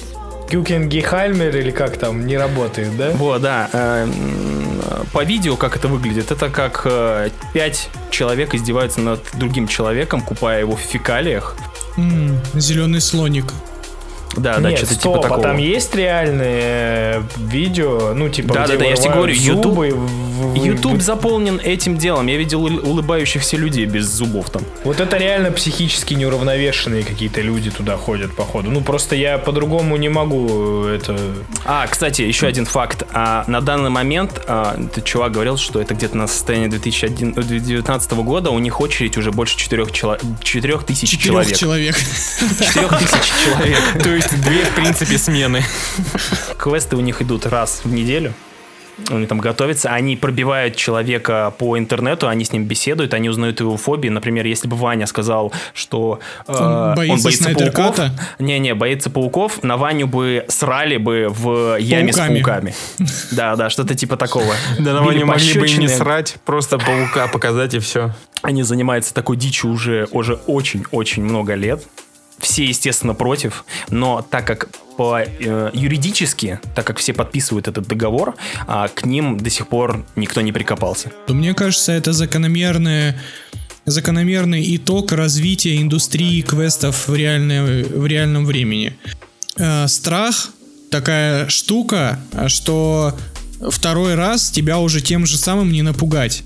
Есть 0.49 0.53
Гюкенгехаймер 0.53 1.57
или 1.57 1.71
как 1.71 1.97
там, 1.97 2.27
не 2.27 2.37
работает, 2.37 2.97
да? 2.97 3.11
Вот, 3.15 3.43
да. 3.43 3.69
э, 3.73 4.07
По 5.13 5.25
видео, 5.25 5.57
как 5.57 5.77
это 5.77 5.89
выглядит, 5.89 6.31
это 6.31 6.49
как 6.51 6.83
э, 6.85 7.31
пять 7.53 7.89
человек 8.11 8.55
издеваются 8.55 9.01
над 9.01 9.21
другим 9.35 9.69
человеком, 9.69 10.21
купая 10.21 10.61
его 10.61 10.77
в 10.77 10.81
фекалиях. 10.81 11.57
Зеленый 12.55 13.01
слоник. 13.01 13.53
Да, 14.37 14.59
да, 14.59 14.69
Нет, 14.71 14.79
что-то 14.79 14.95
стоп, 14.95 15.15
типа 15.17 15.23
такого. 15.23 15.41
а 15.41 15.43
там 15.43 15.57
есть 15.57 15.95
реальные 15.97 17.23
видео, 17.39 18.13
ну, 18.15 18.29
типа, 18.29 18.55
Да, 18.55 18.65
где 18.65 18.75
да, 18.75 18.79
да, 18.81 18.85
я 18.85 18.97
тебе 18.97 19.11
говорю, 19.15 19.35
YouTube- 19.35 19.63
зубы, 19.65 19.91
в- 19.91 20.28
в- 20.39 20.55
YouTube 20.65 21.01
заполнен 21.03 21.61
этим 21.63 21.97
делом. 21.99 22.27
Я 22.27 22.37
видел 22.37 22.63
ул- 22.65 22.81
улыбающихся 22.91 23.57
людей 23.57 23.85
без 23.87 24.07
зубов 24.07 24.51
там. 24.51 24.63
Вот 24.85 25.01
это 25.01 25.17
реально 25.17 25.51
психически 25.51 26.15
неуравновешенные 26.15 27.03
какие-то 27.05 27.41
люди 27.41 27.71
туда 27.71 27.97
ходят, 27.97 28.35
походу. 28.35 28.71
Ну, 28.71 28.81
просто 28.81 29.17
я 29.17 29.39
по-другому 29.39 29.97
не 29.97 30.09
могу 30.09 30.85
это... 30.85 31.19
А, 31.65 31.87
кстати, 31.87 32.23
еще 32.23 32.47
один 32.47 32.67
факт. 32.67 33.03
А, 33.13 33.45
на 33.47 33.61
данный 33.61 33.91
момент 33.91 34.41
а, 34.47 34.77
этот 34.79 35.05
чувак 35.05 35.33
говорил, 35.33 35.57
что 35.57 35.81
это 35.81 35.95
где-то 35.95 36.17
на 36.17 36.27
состояние 36.27 36.69
2019 36.71 38.13
года. 38.13 38.51
У 38.51 38.59
них 38.59 38.81
очередь 38.81 39.17
уже 39.17 39.33
больше 39.33 39.57
4, 39.57 39.85
тысяч 39.87 40.31
Четырех 40.43 40.83
человек. 41.57 41.57
человек. 41.57 41.97
4 42.61 42.89
тысяч 42.89 43.33
человек. 43.45 44.03
То 44.03 44.11
есть 44.15 44.41
две, 44.43 44.65
в 44.65 44.75
принципе, 44.75 45.19
смены. 45.19 45.65
Квесты 46.57 46.97
у 46.97 47.01
них 47.01 47.23
идут 47.23 47.47
раз 47.47 47.81
в 47.85 47.93
неделю. 47.93 48.33
Они 49.11 49.27
там 49.27 49.39
готовятся, 49.39 49.91
они 49.91 50.17
пробивают 50.17 50.77
человека 50.77 51.55
по 51.59 51.79
интернету, 51.79 52.29
они 52.29 52.45
с 52.45 52.53
ним 52.53 52.65
беседуют, 52.65 53.15
они 53.15 53.29
узнают 53.29 53.61
его 53.61 53.77
фобии. 53.77 54.09
Например, 54.09 54.45
если 54.47 54.69
бы 54.69 54.77
Ваня 54.77 55.07
сказал, 55.07 55.53
что 55.73 56.21
э, 56.47 56.53
Он 56.53 56.95
боится 56.95 57.31
снайпер-ката? 57.31 58.11
Не-не, 58.39 58.75
боится 58.75 59.11
пауков, 59.11 59.63
на 59.63 59.77
Ваню 59.77 60.07
бы 60.07 60.45
срали 60.49 60.97
бы 60.97 61.29
в 61.29 61.77
яме 61.79 62.13
Пауками. 62.13 62.41
с 62.41 62.45
пауками. 62.45 62.75
Да, 63.31 63.57
да, 63.57 63.71
что-то 63.71 63.95
типа 63.95 64.17
такого. 64.17 64.55
Да, 64.79 64.95
на 64.95 65.03
Ваню 65.03 65.27
могли 65.27 65.59
бы 65.59 65.67
и 65.67 65.77
не 65.77 65.89
срать, 65.89 66.37
просто 66.45 66.79
паука 66.79 67.29
показать 67.29 67.75
и 67.75 67.79
все. 67.79 68.15
Они 68.43 68.63
занимаются 68.63 69.15
такой 69.15 69.37
дичью 69.37 69.71
уже, 69.71 70.09
уже 70.11 70.35
очень-очень 70.47 71.23
много 71.23 71.55
лет. 71.55 71.83
Все, 72.39 72.65
естественно, 72.65 73.15
против, 73.15 73.65
но 73.91 74.23
так 74.23 74.47
как 74.47 74.69
по 74.99 75.21
э, 75.21 75.71
юридически, 75.73 76.59
так 76.75 76.85
как 76.85 76.99
все 76.99 77.13
подписывают 77.13 77.69
этот 77.69 77.87
договор, 77.87 78.35
а, 78.67 78.89
к 78.89 79.07
ним 79.07 79.39
до 79.39 79.49
сих 79.49 79.69
пор 79.69 80.05
никто 80.17 80.41
не 80.41 80.51
прикопался. 80.51 81.13
Мне 81.29 81.55
кажется, 81.55 81.93
это 81.93 82.13
закономерное 82.13 83.17
закономерный 83.87 84.77
итог 84.77 85.13
развития 85.13 85.81
индустрии 85.81 86.43
квестов 86.43 87.07
в, 87.07 87.15
реальное, 87.15 87.85
в 87.85 88.07
реальном 88.07 88.45
времени. 88.45 88.99
Э, 89.57 89.87
страх 89.87 90.51
такая 90.91 91.49
штука, 91.49 92.19
что 92.49 93.17
второй 93.71 94.17
раз 94.17 94.51
тебя 94.51 94.79
уже 94.79 95.01
тем 95.01 95.27
же 95.27 95.39
самым 95.39 95.71
не 95.71 95.83
напугать. 95.83 96.43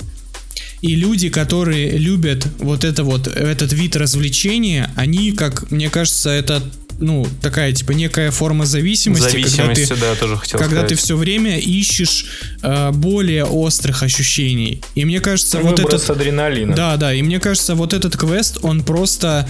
И 0.83 0.95
люди, 0.95 1.31
которые 1.31 1.97
любят 1.97 2.47
вот 2.59 2.85
это 2.85 3.03
вот, 3.03 3.29
этот 3.29 3.73
вид 3.73 3.97
развлечения, 3.97 4.91
они, 4.95 5.33
как 5.33 5.71
мне 5.71 5.89
кажется, 5.89 6.29
это 6.29 6.63
ну, 6.99 7.27
такая, 7.41 7.73
типа, 7.73 7.93
некая 7.93 8.31
форма 8.31 8.65
зависимости. 8.65 9.31
Зависимости, 9.31 9.87
когда 9.87 9.95
ты, 9.95 10.01
да, 10.01 10.15
тоже 10.15 10.37
хотел 10.37 10.59
Когда 10.59 10.77
сказать. 10.77 10.89
ты 10.89 10.95
все 10.95 11.17
время 11.17 11.59
ищешь 11.59 12.27
э, 12.63 12.91
более 12.93 13.45
острых 13.45 14.03
ощущений. 14.03 14.83
И 14.95 15.05
мне 15.05 15.21
кажется, 15.21 15.59
вот 15.59 15.79
Выброс 15.79 16.05
этот... 16.05 16.17
адреналина. 16.17 16.75
Да, 16.75 16.97
да, 16.97 17.13
и 17.13 17.23
мне 17.23 17.41
кажется, 17.41 17.75
вот 17.75 17.93
этот 17.93 18.17
квест, 18.17 18.59
он 18.63 18.85
просто 18.85 19.49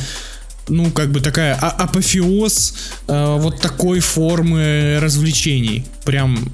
ну, 0.69 0.91
как 0.91 1.11
бы 1.11 1.21
такая 1.21 1.59
а- 1.61 1.71
апофеоз 1.71 2.75
э, 3.09 3.37
вот 3.39 3.61
такой 3.61 4.01
формы 4.01 4.99
развлечений. 5.01 5.85
Прям 6.05 6.51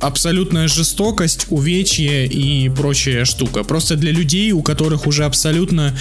абсолютная 0.00 0.68
жестокость, 0.68 1.46
увечье 1.50 2.26
и 2.26 2.68
прочая 2.68 3.24
штука. 3.24 3.64
Просто 3.64 3.96
для 3.96 4.12
людей, 4.12 4.52
у 4.52 4.62
которых 4.62 5.06
уже 5.06 5.24
абсолютно 5.24 5.98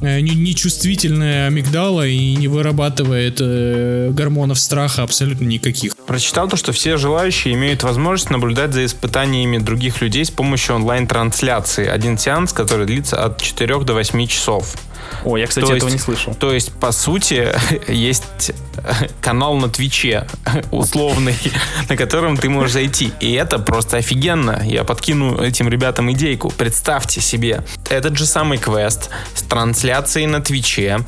нечувствительная 0.00 1.46
амигдала 1.46 2.06
и 2.06 2.36
не 2.36 2.48
вырабатывает 2.48 3.38
э, 3.40 4.10
гормонов 4.12 4.58
страха 4.58 5.02
абсолютно 5.02 5.44
никаких. 5.44 5.95
Прочитал 6.06 6.48
то, 6.48 6.56
что 6.56 6.72
все 6.72 6.96
желающие 6.96 7.54
имеют 7.54 7.82
возможность 7.82 8.30
наблюдать 8.30 8.72
за 8.72 8.84
испытаниями 8.84 9.58
других 9.58 10.00
людей 10.00 10.24
с 10.24 10.30
помощью 10.30 10.76
онлайн-трансляции. 10.76 11.86
Один 11.88 12.16
сеанс, 12.16 12.52
который 12.52 12.86
длится 12.86 13.24
от 13.24 13.42
4 13.42 13.80
до 13.80 13.94
8 13.94 14.26
часов. 14.26 14.74
О, 15.24 15.36
я, 15.36 15.46
кстати, 15.46 15.66
То 15.66 15.74
этого 15.74 15.88
есть- 15.88 15.98
не 15.98 16.02
слышал. 16.04 16.34
То 16.34 16.52
есть, 16.52 16.72
по 16.72 16.92
сути, 16.92 17.52
есть 17.90 18.52
канал 19.20 19.56
на 19.56 19.68
Твиче 19.68 20.26
условный, 20.70 21.36
на 21.88 21.96
котором 21.96 22.36
ты 22.36 22.48
можешь 22.48 22.72
зайти. 22.72 23.12
И 23.20 23.32
это 23.32 23.58
просто 23.58 23.96
офигенно. 23.98 24.62
Я 24.64 24.84
подкину 24.84 25.40
этим 25.40 25.68
ребятам 25.68 26.10
идейку. 26.12 26.50
Представьте 26.50 27.20
себе, 27.20 27.64
этот 27.90 28.16
же 28.16 28.26
самый 28.26 28.58
квест 28.58 29.10
с 29.34 29.42
трансляцией 29.42 30.26
на 30.26 30.40
Твиче, 30.40 31.00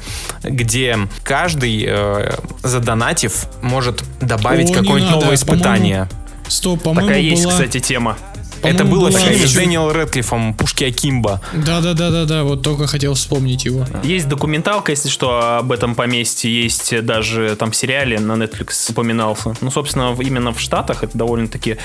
где 0.43 0.99
каждый, 1.25 1.85
э, 1.87 2.33
задонатив, 2.63 3.47
может 3.63 4.03
добавить 4.21 4.71
О, 4.71 4.75
какое-нибудь 4.89 5.11
надо, 5.11 5.21
новое 5.25 5.35
испытание. 5.37 6.09
Стоп, 6.49 6.83
по-моему, 6.83 7.09
Такая 7.09 7.23
есть, 7.23 7.45
была... 7.45 7.53
кстати, 7.53 7.81
тема. 7.81 8.17
Это 8.63 8.79
по-моему, 8.79 9.01
было 9.01 9.11
в 9.11 9.21
фильме 9.21 9.47
с 9.47 9.55
Дэниел 9.55 9.93
Рэдклиффом 9.93 10.55
«Пушки 10.55 10.85
Акимбо». 10.85 11.41
Да-да-да-да-да, 11.53 12.43
вот 12.43 12.63
только 12.63 12.89
хотел 12.89 13.15
вспомнить 13.15 13.65
его. 13.65 13.87
Есть 14.03 14.29
документалка, 14.29 14.91
если 14.91 15.09
что, 15.09 15.59
об 15.59 15.71
этом 15.71 15.95
поместье. 15.95 16.63
Есть 16.65 17.05
даже 17.05 17.55
там 17.57 17.71
в 17.71 17.77
сериале 17.77 18.19
на 18.19 18.33
Netflix 18.33 18.91
упоминался. 18.91 19.55
Ну, 19.61 19.71
собственно, 19.71 20.17
именно 20.19 20.53
в 20.53 20.61
Штатах 20.61 21.05
это 21.05 21.17
довольно-таки 21.17 21.77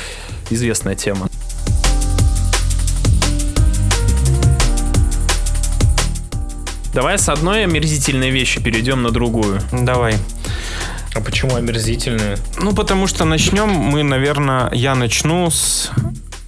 известная 0.50 0.96
тема. 0.96 1.30
Давай 6.94 7.18
с 7.18 7.28
одной 7.28 7.64
омерзительной 7.64 8.30
вещи 8.30 8.62
перейдем 8.62 9.02
на 9.02 9.10
другую. 9.10 9.60
Давай. 9.72 10.16
А 11.16 11.22
почему 11.22 11.56
омерзительные? 11.56 12.38
Ну, 12.58 12.74
потому 12.74 13.08
что 13.08 13.26
начнем 13.26 13.70
мы, 13.70 14.04
наверное, 14.04 14.72
я 14.74 14.96
начну 14.96 15.50
с 15.50 15.92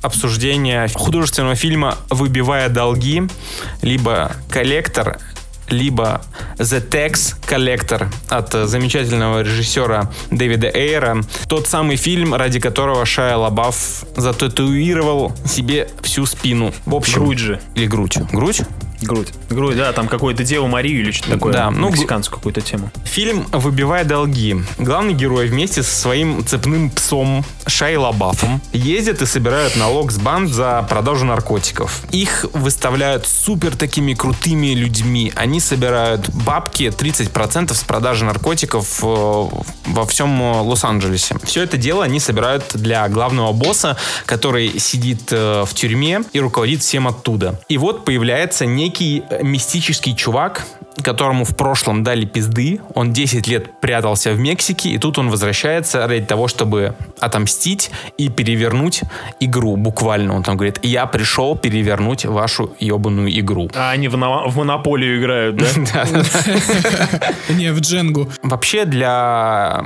обсуждения 0.01 0.89
художественного 0.93 1.55
фильма 1.55 1.97
«Выбивая 2.09 2.69
долги», 2.69 3.23
либо 3.81 4.31
«Коллектор», 4.49 5.19
либо 5.69 6.21
«The 6.57 6.87
Tax 6.87 7.35
Collector» 7.47 8.07
от 8.29 8.69
замечательного 8.69 9.41
режиссера 9.41 10.11
Дэвида 10.31 10.67
Эйра. 10.67 11.21
Тот 11.47 11.67
самый 11.67 11.95
фильм, 11.95 12.35
ради 12.35 12.59
которого 12.59 13.05
Шайа 13.05 13.37
Лабаф 13.37 14.05
зататуировал 14.15 15.33
себе 15.45 15.89
всю 16.01 16.25
спину. 16.25 16.73
В 16.85 16.95
общем, 16.95 17.23
Грудь 17.23 17.39
же. 17.39 17.61
Или 17.73 17.87
грудь. 17.87 18.17
Грудь? 18.31 18.61
Грудь. 19.01 19.29
Грудь, 19.49 19.77
да, 19.77 19.91
там 19.93 20.07
какую-то 20.07 20.43
Деву 20.43 20.67
Марию 20.67 21.01
или 21.01 21.11
что-то 21.11 21.33
такое. 21.33 21.53
Да, 21.53 21.71
ну, 21.71 21.89
мексиканскую 21.89 22.37
какую-то 22.37 22.61
тему. 22.61 22.91
Фильм 23.03 23.45
«Выбивая 23.51 24.03
долги». 24.03 24.57
Главный 24.77 25.13
герой 25.13 25.47
вместе 25.47 25.83
со 25.83 25.95
своим 25.95 26.45
цепным 26.45 26.89
псом 26.89 27.45
Шай 27.67 27.95
Лабафом 27.97 28.61
ездят 28.73 29.21
и 29.21 29.25
собирают 29.25 29.75
налог 29.75 30.11
с 30.11 30.17
банд 30.17 30.49
за 30.49 30.85
продажу 30.89 31.25
наркотиков. 31.25 32.03
Их 32.11 32.45
выставляют 32.53 33.27
супер 33.27 33.75
такими 33.75 34.13
крутыми 34.13 34.73
людьми. 34.73 35.31
Они 35.35 35.59
собирают 35.59 36.29
бабки 36.29 36.83
30% 36.83 37.73
с 37.73 37.83
продажи 37.83 38.25
наркотиков 38.25 38.99
э, 39.03 39.05
во 39.05 40.05
всем 40.05 40.41
э, 40.41 40.61
Лос-Анджелесе. 40.61 41.35
Все 41.43 41.63
это 41.63 41.77
дело 41.77 42.03
они 42.03 42.19
собирают 42.19 42.63
для 42.73 43.07
главного 43.09 43.51
босса, 43.51 43.97
который 44.25 44.79
сидит 44.79 45.31
э, 45.31 45.63
в 45.65 45.73
тюрьме 45.73 46.21
и 46.33 46.39
руководит 46.39 46.81
всем 46.81 47.07
оттуда. 47.07 47.59
И 47.69 47.77
вот 47.77 48.05
появляется 48.05 48.65
некий 48.85 49.23
э, 49.29 49.43
мистический 49.43 50.15
чувак, 50.15 50.65
которому 51.03 51.43
в 51.43 51.55
прошлом 51.55 52.03
дали 52.03 52.25
пизды. 52.25 52.79
Он 52.93 53.11
10 53.13 53.47
лет 53.47 53.79
прятался 53.81 54.31
в 54.31 54.39
Мексике, 54.39 54.89
и 54.89 54.97
тут 54.97 55.17
он 55.17 55.29
возвращается 55.29 56.07
ради 56.07 56.25
того, 56.25 56.47
чтобы 56.47 56.93
отомстить 57.19 57.91
и 58.17 58.29
перевернуть 58.29 59.01
игру. 59.41 59.75
Буквально 59.75 60.35
он 60.35 60.43
там 60.43 60.55
говорит, 60.55 60.79
я 60.83 61.05
пришел 61.05 61.57
перевернуть 61.57 62.25
вашу 62.25 62.69
ебаную 62.79 63.29
игру. 63.39 63.69
А 63.75 63.91
они 63.91 64.07
в, 64.07 64.17
на- 64.17 64.47
в 64.47 64.57
монополию 64.57 65.19
играют, 65.19 65.55
да? 65.93 66.05
Не, 67.49 67.71
в 67.73 67.79
Дженгу. 67.81 68.29
Вообще 68.43 68.85
для 68.85 69.83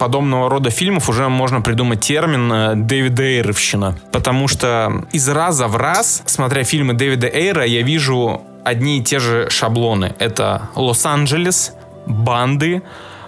подобного 0.00 0.48
рода 0.48 0.70
фильмов 0.70 1.10
уже 1.10 1.28
можно 1.28 1.60
придумать 1.60 2.00
термин 2.00 2.50
э, 2.50 2.74
Дэвида 2.74 3.22
Эйровщина. 3.22 3.98
Потому 4.12 4.48
что 4.48 5.04
из 5.12 5.28
раза 5.28 5.68
в 5.68 5.76
раз, 5.76 6.22
смотря 6.24 6.64
фильмы 6.64 6.94
Дэвида 6.94 7.26
Эйра, 7.26 7.66
я 7.66 7.82
вижу 7.82 8.40
одни 8.64 8.98
и 8.98 9.04
те 9.04 9.18
же 9.18 9.50
шаблоны. 9.50 10.14
Это 10.18 10.70
Лос-Анджелес, 10.74 11.74
банды, 12.06 12.82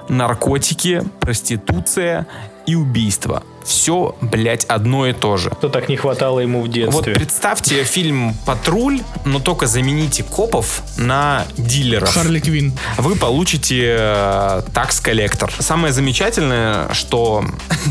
наркотики, 0.08 1.02
проституция 1.20 2.26
и 2.66 2.74
убийство. 2.74 3.42
Все, 3.64 4.14
блядь, 4.20 4.64
одно 4.64 5.06
и 5.06 5.12
то 5.12 5.36
же. 5.36 5.50
Что 5.58 5.68
так 5.68 5.88
не 5.88 5.96
хватало 5.96 6.40
ему 6.40 6.60
в 6.60 6.62
Вот 6.62 6.70
детстве? 6.72 7.14
представьте 7.14 7.84
фильм 7.84 8.34
«Патруль», 8.46 9.00
но 9.24 9.38
только 9.40 9.66
замените 9.66 10.22
копов 10.22 10.82
на 10.96 11.44
дилеров 11.56 12.12
Харли 12.12 12.40
Квин. 12.40 12.72
вы 12.98 13.16
получите 13.16 13.96
э, 13.98 14.62
такс-коллектор. 14.74 15.52
Самое 15.58 15.92
замечательное, 15.92 16.92
что 16.92 17.44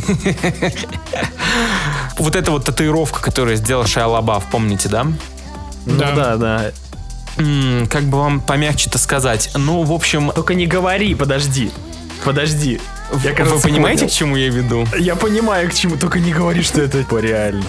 вот 2.17 2.35
эта 2.35 2.51
вот 2.51 2.65
татуировка, 2.65 3.21
которую 3.21 3.55
сделал 3.57 3.85
Шайа 3.85 4.07
Лабаф, 4.07 4.45
помните, 4.51 4.89
да? 4.89 5.03
Ну 5.03 5.13
Да. 5.97 6.11
да, 6.15 6.35
да. 6.37 6.71
Как 7.89 8.03
бы 8.03 8.17
вам 8.19 8.41
помягче-то 8.41 8.97
сказать? 8.97 9.51
Ну, 9.55 9.83
в 9.83 9.91
общем, 9.93 10.31
Только 10.35 10.53
не 10.53 10.67
говори, 10.67 11.15
подожди. 11.15 11.71
Подожди. 12.23 12.79
Я, 13.23 13.29
вы 13.31 13.35
кажется, 13.35 13.61
понимаете, 13.67 13.99
понял. 14.01 14.11
к 14.11 14.13
чему 14.15 14.35
я 14.37 14.49
веду? 14.49 14.87
Я 14.97 15.15
понимаю, 15.15 15.69
к 15.69 15.73
чему, 15.73 15.97
только 15.97 16.19
не 16.19 16.31
говори, 16.31 16.61
что 16.63 16.81
это 16.81 16.99
типа 16.99 17.17
реально. 17.19 17.65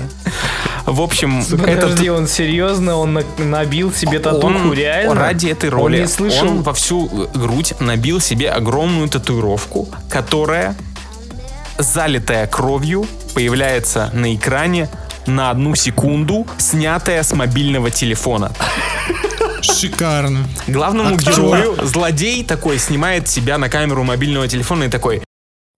В 0.86 1.00
общем, 1.00 1.40
этот 1.40 1.60
Подожди, 1.60 2.10
он 2.10 2.26
серьезно, 2.26 2.96
он 2.96 3.12
на- 3.14 3.24
набил 3.38 3.92
себе 3.92 4.18
татуху, 4.18 4.46
он 4.48 4.72
реально? 4.72 5.14
ради 5.14 5.46
этой 5.48 5.70
Он 5.70 5.76
роли 5.76 6.00
не 6.00 6.06
слышал? 6.08 6.48
он 6.48 6.62
во 6.62 6.72
всю 6.74 7.06
э, 7.06 7.38
грудь 7.38 7.74
набил 7.80 8.20
себе 8.20 8.50
огромную 8.50 9.08
татуировку, 9.08 9.88
которая 10.08 10.74
залитая 11.78 12.46
кровью 12.48 13.06
появляется 13.34 14.10
на 14.12 14.34
экране 14.34 14.88
на 15.26 15.50
одну 15.50 15.74
секунду, 15.76 16.46
снятая 16.58 17.22
с 17.22 17.32
мобильного 17.32 17.90
телефона. 17.92 18.50
Шикарно. 19.60 20.40
Главному 20.66 21.14
Актер. 21.14 21.32
герою 21.34 21.76
злодей 21.86 22.44
такой 22.44 22.78
снимает 22.78 23.28
себя 23.28 23.58
на 23.58 23.68
камеру 23.68 24.02
мобильного 24.02 24.48
телефона 24.48 24.84
и 24.84 24.88
такой, 24.88 25.22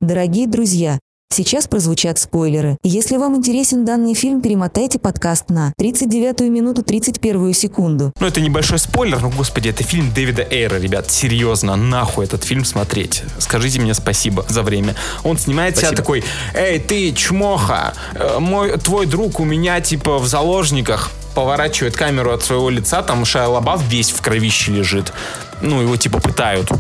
Дорогие 0.05 0.47
друзья, 0.47 0.99
сейчас 1.33 1.67
прозвучат 1.67 2.19
спойлеры. 2.19 2.77
Если 2.83 3.17
вам 3.17 3.37
интересен 3.37 3.87
данный 3.87 4.13
фильм, 4.13 4.43
перемотайте 4.43 4.99
подкаст 4.99 5.49
на 5.49 5.73
39 5.79 6.41
минуту 6.51 6.83
31 6.83 7.55
секунду. 7.55 8.13
ну 8.21 8.27
это 8.27 8.43
небольшой 8.43 8.79
спойлер, 8.79 9.23
но 9.23 9.31
господи, 9.31 9.71
это 9.71 9.83
фильм 9.83 10.13
Дэвида 10.13 10.47
Эйра, 10.51 10.77
ребят, 10.77 11.11
серьезно, 11.11 11.75
нахуй 11.77 12.27
этот 12.27 12.45
фильм 12.45 12.67
смотреть. 12.67 13.23
Скажите 13.39 13.81
мне 13.81 13.95
спасибо 13.95 14.45
за 14.47 14.63
время. 14.63 14.95
Он 15.23 15.39
снимает 15.39 15.79
себя 15.79 15.87
Спасибо. 15.87 16.03
такой, 16.03 16.25
эй, 16.53 16.81
ты 16.81 17.13
чмоха, 17.13 17.95
э, 18.15 18.39
мой, 18.41 18.77
твой 18.77 19.07
друг 19.07 19.41
у 19.41 19.45
меня 19.47 19.81
типа 19.81 20.19
в 20.19 20.27
заложниках, 20.29 21.13
поворачивает 21.35 21.97
камеру 21.97 22.31
от 22.31 22.43
своего 22.43 22.69
лица, 22.69 23.01
там 23.01 23.25
Шайа 23.25 23.49
Лабаф 23.49 23.83
весь 23.89 24.11
в 24.11 24.21
кровище 24.21 24.71
лежит. 24.71 25.15
Ну, 25.63 25.81
его 25.81 25.97
типа 25.97 26.21
пытают. 26.21 26.71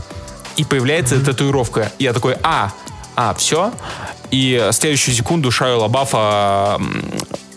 И 0.56 0.62
появляется 0.62 1.18
татуировка. 1.18 1.90
И 1.98 2.04
я 2.04 2.12
такой, 2.12 2.36
а, 2.44 2.70
а, 3.16 3.34
все. 3.34 3.72
И 4.30 4.68
следующую 4.72 5.14
секунду 5.14 5.50
Шаю 5.50 5.78
Лабафа 5.80 6.80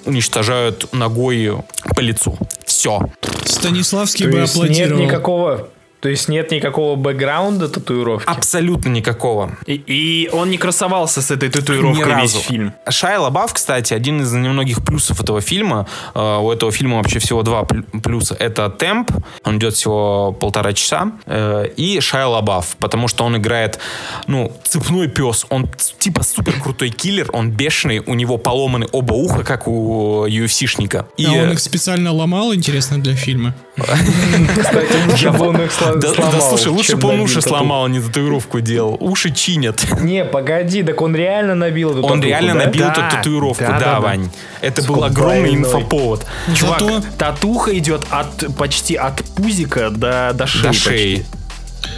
уничтожают 0.05 0.93
ногой 0.93 1.57
по 1.95 1.99
лицу. 1.99 2.37
Все. 2.65 3.09
Станиславский 3.45 4.25
То 4.25 4.31
бы 4.31 4.37
есть 4.39 4.55
нет 4.55 4.63
аплодировал. 4.65 5.03
никакого... 5.03 5.69
То 5.99 6.09
есть 6.09 6.29
нет 6.29 6.51
никакого 6.51 6.95
бэкграунда 6.95 7.69
татуировки? 7.69 8.29
Абсолютно 8.29 8.89
никакого. 8.89 9.57
И, 9.65 9.73
и 9.87 10.29
он 10.31 10.51
не 10.51 10.57
красовался 10.57 11.21
с 11.23 11.31
этой 11.31 11.49
татуировкой 11.49 12.05
Ни 12.05 12.21
весь 12.21 12.33
разу. 12.35 12.39
фильм. 12.39 12.73
Шайа 12.87 13.19
Лабаф, 13.19 13.53
кстати, 13.53 13.95
один 13.95 14.21
из 14.21 14.31
немногих 14.31 14.85
плюсов 14.85 15.19
этого 15.21 15.41
фильма. 15.41 15.87
Э, 16.13 16.37
У 16.37 16.51
этого 16.51 16.71
фильма 16.71 16.97
вообще 16.97 17.17
всего 17.17 17.41
два 17.41 17.63
плю- 17.63 17.83
плюса. 18.01 18.35
Это 18.39 18.69
темп, 18.69 19.11
он 19.43 19.57
идет 19.57 19.73
всего 19.73 20.33
полтора 20.33 20.73
часа, 20.73 21.13
э, 21.25 21.65
и 21.77 21.99
Шайа 21.99 22.27
Лабаф, 22.27 22.75
потому 22.79 23.07
что 23.07 23.23
он 23.25 23.37
играет, 23.37 23.79
ну, 24.27 24.51
цепной 24.63 25.07
пес. 25.07 25.47
Он 25.49 25.67
типа 25.99 26.23
супер 26.23 26.61
крутой 26.61 26.89
киллер, 26.89 27.29
он 27.33 27.49
бешеный, 27.49 27.99
у 28.05 28.13
него 28.13 28.37
поломаны 28.37 28.87
оба 28.91 29.13
уха, 29.13 29.43
как 29.43 29.67
у 29.67 30.27
UFC-шника. 30.27 31.05
И, 31.17 31.25
А 31.25 31.31
он 31.31 31.49
э, 31.49 31.53
их 31.53 31.59
специально 31.59 32.11
ломал, 32.13 32.53
интересно, 32.53 33.01
для 33.01 33.15
фильма. 33.15 33.55
Кстати, 33.77 35.07
лучше 35.09 35.31
бы 35.31 35.47
он 35.49 35.61
их 35.61 35.71
сло- 35.71 35.95
да, 35.97 36.13
сломал, 36.13 36.41
слушай, 36.41 36.67
лучше 36.69 36.97
бы 36.97 37.09
он 37.09 37.19
уши 37.21 37.41
сломал, 37.41 37.85
а 37.85 37.89
не 37.89 37.99
татуировку 37.99 38.59
делал. 38.59 38.97
Уши 38.99 39.31
чинят. 39.31 39.85
Не, 40.01 40.25
погоди, 40.25 40.83
так 40.83 41.01
он 41.01 41.15
реально 41.15 41.55
набил 41.55 41.91
эту 41.91 42.03
Он 42.05 42.21
реально 42.21 42.53
набил 42.55 42.87
эту 42.87 43.01
татуировку, 43.09 43.63
да. 43.79 43.99
Вань. 43.99 44.29
Это 44.61 44.81
был 44.83 45.03
огромный 45.03 45.53
инфоповод. 45.55 46.25
Чувак, 46.55 46.81
татуха 47.17 47.77
идет 47.77 48.01
от 48.09 48.55
почти 48.57 48.95
от 48.95 49.23
пузика 49.35 49.89
до, 49.89 50.31
до 50.33 50.47
шеи. 50.47 51.25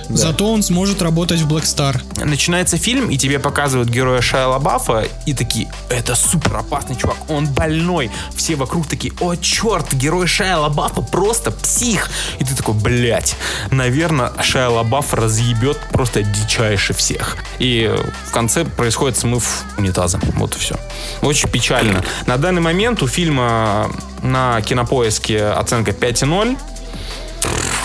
Шеи. 0.09 0.17
зато 0.17 0.51
он 0.51 0.63
сможет 0.63 1.01
работать 1.01 1.41
в 1.41 1.53
Black 1.53 1.63
Star. 1.63 2.25
Начинается 2.25 2.77
фильм, 2.77 3.09
и 3.09 3.17
тебе 3.17 3.39
показывают 3.39 3.89
героя 3.89 4.21
Шайа 4.21 4.47
Лабафа, 4.47 5.05
и 5.25 5.33
такие, 5.33 5.71
это 5.89 6.15
супер 6.15 6.57
опасный 6.57 6.95
чувак, 6.95 7.17
он 7.29 7.47
больной. 7.47 8.11
Все 8.35 8.55
вокруг 8.55 8.87
такие, 8.87 9.13
о, 9.19 9.35
черт, 9.35 9.93
герой 9.93 10.27
Шайа 10.27 10.57
Лабафа 10.57 11.01
просто 11.01 11.51
псих. 11.51 12.09
И 12.39 12.43
ты 12.43 12.55
такой, 12.55 12.75
блядь, 12.75 13.35
наверное, 13.71 14.31
Шайа 14.41 14.69
Лабаф 14.69 15.13
разъебет 15.13 15.77
просто 15.91 16.23
дичайше 16.23 16.93
всех. 16.93 17.37
И 17.59 17.93
в 18.27 18.31
конце 18.31 18.65
происходит 18.65 19.17
смыв 19.17 19.63
унитаза. 19.77 20.19
Вот 20.35 20.55
и 20.55 20.59
все. 20.59 20.75
Очень 21.21 21.49
печально. 21.49 22.03
На 22.25 22.37
данный 22.37 22.61
момент 22.61 23.01
у 23.03 23.07
фильма 23.07 23.89
на 24.21 24.61
кинопоиске 24.61 25.45
оценка 25.45 25.91
5,0. 25.91 26.57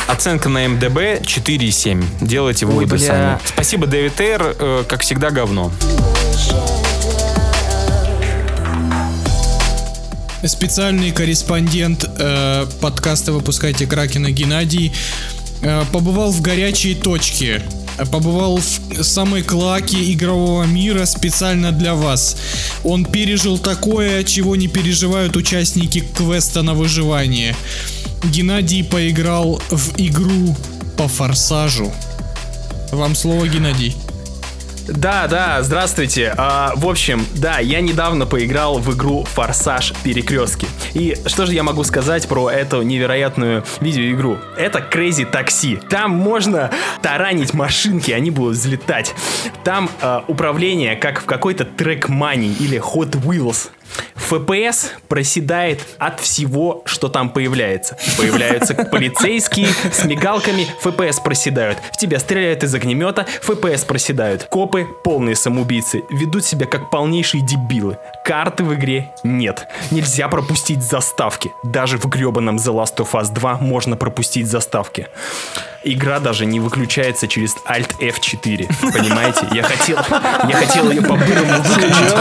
Оценка 0.07 0.49
на 0.49 0.69
МДБ 0.69 1.21
4,7. 1.23 2.05
Делайте 2.21 2.67
выводы 2.67 2.97
бля. 2.97 2.99
сами. 3.07 3.39
Спасибо, 3.47 3.87
Дэвид 3.87 4.21
Эйр. 4.21 4.55
Э, 4.59 4.85
Как 4.87 5.01
всегда, 5.03 5.31
говно. 5.31 5.73
Специальный 10.47 11.11
корреспондент 11.11 12.05
э, 12.19 12.67
подкаста 12.83 13.33
«Выпускайте 13.33 13.87
Кракена» 13.87 14.31
Геннадий 14.31 14.93
э, 15.63 15.85
побывал 15.91 16.33
в 16.33 16.43
горячей 16.43 16.95
точке. 16.95 17.63
Побывал 18.11 18.57
в 18.59 19.03
самой 19.03 19.43
клаке 19.43 20.13
игрового 20.13 20.65
мира 20.65 21.05
специально 21.05 21.73
для 21.73 21.95
вас. 21.95 22.37
Он 22.83 23.05
пережил 23.05 23.59
такое, 23.59 24.25
чего 24.25 24.57
не 24.57 24.69
переживают 24.69 25.37
участники 25.37 26.01
квеста 26.01 26.63
на 26.63 26.75
выживание. 26.75 27.55
Геннадий 28.25 28.85
поиграл 28.85 29.61
в 29.71 29.93
игру 29.99 30.57
по 30.97 31.09
форсажу. 31.09 31.93
Вам 32.91 33.15
слово, 33.15 33.47
Геннадий. 33.47 33.95
Да, 34.87 35.27
да, 35.29 35.63
здравствуйте. 35.63 36.35
А, 36.37 36.73
в 36.77 36.87
общем, 36.87 37.25
да, 37.37 37.59
я 37.59 37.81
недавно 37.81 38.27
поиграл 38.27 38.79
в 38.79 38.95
игру 38.95 39.25
Форсаж 39.25 39.95
Перекрестки. 40.03 40.67
И 40.93 41.17
что 41.27 41.47
же 41.47 41.55
я 41.55 41.63
могу 41.63 41.85
сказать 41.85 42.29
про 42.29 42.51
эту 42.51 42.83
невероятную 42.83 43.65
видеоигру? 43.81 44.39
Это 44.59 44.81
Crazy 44.81 45.31
Taxi. 45.31 45.83
Там 45.89 46.11
можно 46.11 46.71
таранить 47.01 47.55
машинки, 47.55 48.11
они 48.11 48.31
будут 48.31 48.59
взлетать. 48.59 49.15
Там 49.65 49.89
а, 50.03 50.23
управление 50.29 50.97
как 50.97 51.23
в 51.23 51.25
какой-то 51.25 51.65
трек-мани 51.65 52.53
или 52.61 52.79
Hot 52.79 53.13
Wheels. 53.13 53.71
FPS 54.17 54.87
проседает 55.09 55.81
от 55.99 56.21
всего, 56.21 56.83
что 56.87 57.09
там 57.09 57.31
появляется. 57.31 57.97
Появляются 58.17 58.75
полицейские 58.91 59.69
с 59.93 60.05
мигалками, 60.05 60.67
FPS 60.83 61.23
проседают. 61.23 61.79
В 61.93 61.97
тебя 61.97 62.19
стреляют 62.19 62.63
из 62.63 62.75
огнемета, 62.75 63.27
FPS 63.47 63.87
проседают. 63.87 64.45
Копы, 64.45 64.87
полные 65.05 65.37
самоубийцы, 65.37 66.03
ведут 66.11 66.45
себя 66.45 66.67
как 66.67 66.91
полнейшие 66.91 67.45
дебилы. 67.45 67.99
Карты 68.25 68.65
в 68.65 68.75
игре 68.75 69.13
нет. 69.23 69.69
Нельзя 69.91 70.29
пропустить 70.29 70.83
заставки. 70.83 71.53
Даже 71.63 71.99
в 71.99 72.07
гребаном 72.07 72.57
The 72.57 72.73
Last 72.73 72.97
of 72.97 73.13
Us 73.13 73.33
2 73.33 73.59
можно 73.59 73.97
пропустить 73.97 74.47
заставки. 74.47 75.09
Игра 75.85 76.19
даже 76.19 76.47
не 76.47 76.61
выключается 76.61 77.29
через 77.29 77.57
Alt 77.69 77.91
F4. 78.01 78.93
Понимаете? 78.93 79.47
Я 79.53 79.63
хотел, 79.63 79.99
я 80.49 80.57
хотел 80.57 80.91
ее 80.91 81.03
по-бырому 81.03 81.63
выключить, 81.63 82.15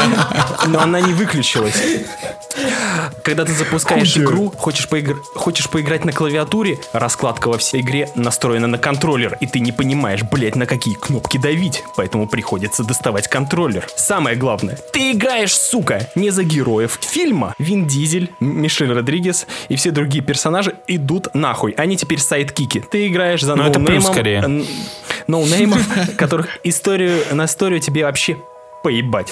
но 0.68 0.82
она 0.82 0.99
не 0.99 1.14
выключилась. 1.14 1.82
Когда 3.24 3.45
ты 3.45 3.53
запускаешь 3.53 4.16
игру, 4.18 4.51
хочешь, 4.55 4.88
поигр- 4.89 5.18
хочешь 5.34 5.70
поиграть 5.70 6.05
на 6.05 6.11
клавиатуре, 6.11 6.78
раскладка 6.91 7.47
во 7.47 7.57
всей 7.57 7.82
игре 7.82 8.09
настроена 8.16 8.68
на 8.68 8.78
контроллер, 8.78 9.38
и 9.39 9.47
ты 9.47 9.59
не 9.59 9.72
понимаешь, 9.72 10.24
блять, 10.24 10.55
на 10.55 10.66
какие 10.66 10.95
кнопки 10.95 11.38
давить, 11.38 11.84
поэтому 11.95 12.28
приходится 12.28 12.84
доставать 12.84 13.28
контроллер. 13.28 13.88
Самое 13.95 14.36
главное, 14.36 14.78
ты 14.91 15.11
играешь, 15.11 15.55
сука, 15.55 16.09
не 16.16 16.30
за 16.32 16.43
героев 16.43 16.99
фильма. 17.01 17.55
Вин 17.59 17.88
Дизель, 17.88 18.30
Мишель 18.39 18.91
Родригес 18.91 19.47
и 19.70 19.76
все 19.76 19.91
другие 19.91 20.24
персонажи 20.24 20.76
идут 20.88 21.34
нахуй. 21.34 21.72
Они 21.72 21.97
теперь 21.97 22.20
сайдкики. 22.20 22.84
Ты 22.91 23.07
играешь 23.07 23.41
за 23.41 23.53
Ну, 23.56 23.64
это 23.64 23.80
плюс 23.80 24.04
ноунеймом, 24.04 24.14
скорее. 24.14 24.38
н- 24.41 24.66
ноунеймов, 25.28 25.82
которых 26.18 26.47
историю, 26.64 27.20
на 27.32 27.45
историю 27.45 27.80
тебе 27.80 28.06
вообще 28.06 28.38
поебать. 28.84 29.32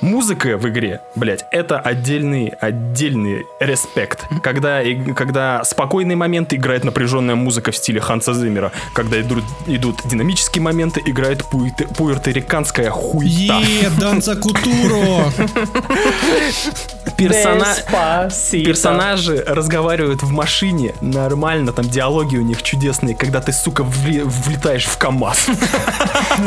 Музыка 0.00 0.56
в 0.58 0.68
игре, 0.68 1.00
блять, 1.14 1.44
это 1.50 1.78
отдельный, 1.80 2.52
отдельный 2.60 3.44
респект. 3.60 4.24
Когда, 4.42 4.82
и- 4.82 5.12
когда 5.14 5.64
спокойный 5.64 6.14
момент 6.16 6.52
играет 6.52 6.84
напряженная 6.84 7.34
музыка 7.34 7.72
в 7.72 7.76
стиле 7.76 8.00
Ханса 8.00 8.34
Зиммера. 8.34 8.72
Когда 8.94 9.20
идут, 9.20 9.44
идут 9.66 10.00
динамические 10.04 10.62
моменты, 10.62 11.02
играет 11.04 11.42
пуэрто- 11.50 11.92
пуэрториканская 11.96 12.90
хуйта. 12.90 13.54
Е, 13.58 13.90
Данца 13.98 14.36
Кутуро! 14.36 15.32
Персона-. 17.16 17.74
Персонажи 18.64 19.42
разговаривают 19.46 20.22
в 20.22 20.30
машине 20.30 20.92
нормально, 21.00 21.72
там 21.72 21.88
диалоги 21.88 22.36
у 22.36 22.42
них 22.42 22.62
чудесные, 22.62 23.14
когда 23.14 23.40
ты, 23.40 23.52
сука, 23.52 23.82
вли- 23.84 24.22
влетаешь 24.24 24.84
в 24.84 24.98
КамАЗ. 24.98 25.46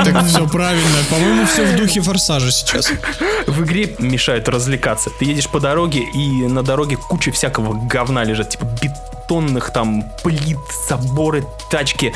Так 0.05 0.25
все 0.27 0.47
правильно. 0.47 0.97
По-моему, 1.09 1.45
все 1.47 1.63
в 1.65 1.75
духе 1.75 2.01
форсажа 2.01 2.51
сейчас. 2.51 2.91
В 3.49 3.63
игре 3.63 3.95
мешают 3.97 4.47
развлекаться. 4.47 5.09
Ты 5.09 5.25
едешь 5.25 5.49
по 5.49 5.59
дороге, 5.59 6.01
и 6.01 6.47
на 6.47 6.61
дороге 6.61 6.97
куча 6.97 7.31
всякого 7.31 7.73
говна 7.73 8.23
лежит, 8.23 8.49
типа 8.49 8.65
бетонных 8.81 9.73
там 9.73 10.03
плит, 10.23 10.59
заборы, 10.87 11.43
тачки. 11.71 12.13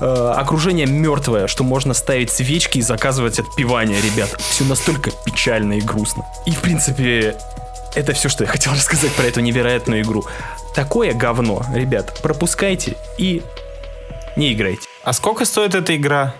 Э, 0.00 0.32
окружение 0.36 0.86
мертвое, 0.86 1.48
что 1.48 1.64
можно 1.64 1.92
ставить 1.92 2.30
свечки 2.30 2.78
и 2.78 2.82
заказывать 2.82 3.38
отпевание, 3.38 4.00
ребят. 4.00 4.34
Все 4.40 4.64
настолько 4.64 5.10
печально 5.24 5.74
и 5.74 5.80
грустно. 5.82 6.24
И, 6.46 6.50
в 6.50 6.60
принципе, 6.60 7.36
это 7.94 8.14
все, 8.14 8.30
что 8.30 8.44
я 8.44 8.50
хотел 8.50 8.72
рассказать 8.74 9.12
про 9.12 9.24
эту 9.24 9.40
невероятную 9.40 10.02
игру. 10.02 10.24
Такое 10.74 11.12
говно, 11.12 11.62
ребят, 11.74 12.20
пропускайте 12.22 12.96
и 13.18 13.42
не 14.34 14.54
играйте. 14.54 14.88
А 15.04 15.12
сколько 15.12 15.44
стоит 15.44 15.74
эта 15.74 15.94
игра? 15.94 16.34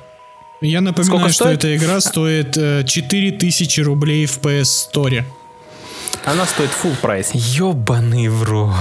Я 0.61 0.81
напоминаю, 0.81 1.19
Сколько 1.19 1.33
что 1.33 1.45
стоит? 1.45 1.59
эта 1.59 1.77
игра 1.77 2.01
стоит 2.01 2.57
э, 2.57 2.85
4000 2.87 3.81
рублей 3.81 4.27
в 4.27 4.39
PS 4.41 4.89
Store. 4.93 5.25
Она 6.25 6.47
стоит 6.47 6.71
full 6.71 6.97
прайс. 7.01 7.31
Ёбаный 7.35 8.29
в 8.29 8.43
рот. 8.45 8.73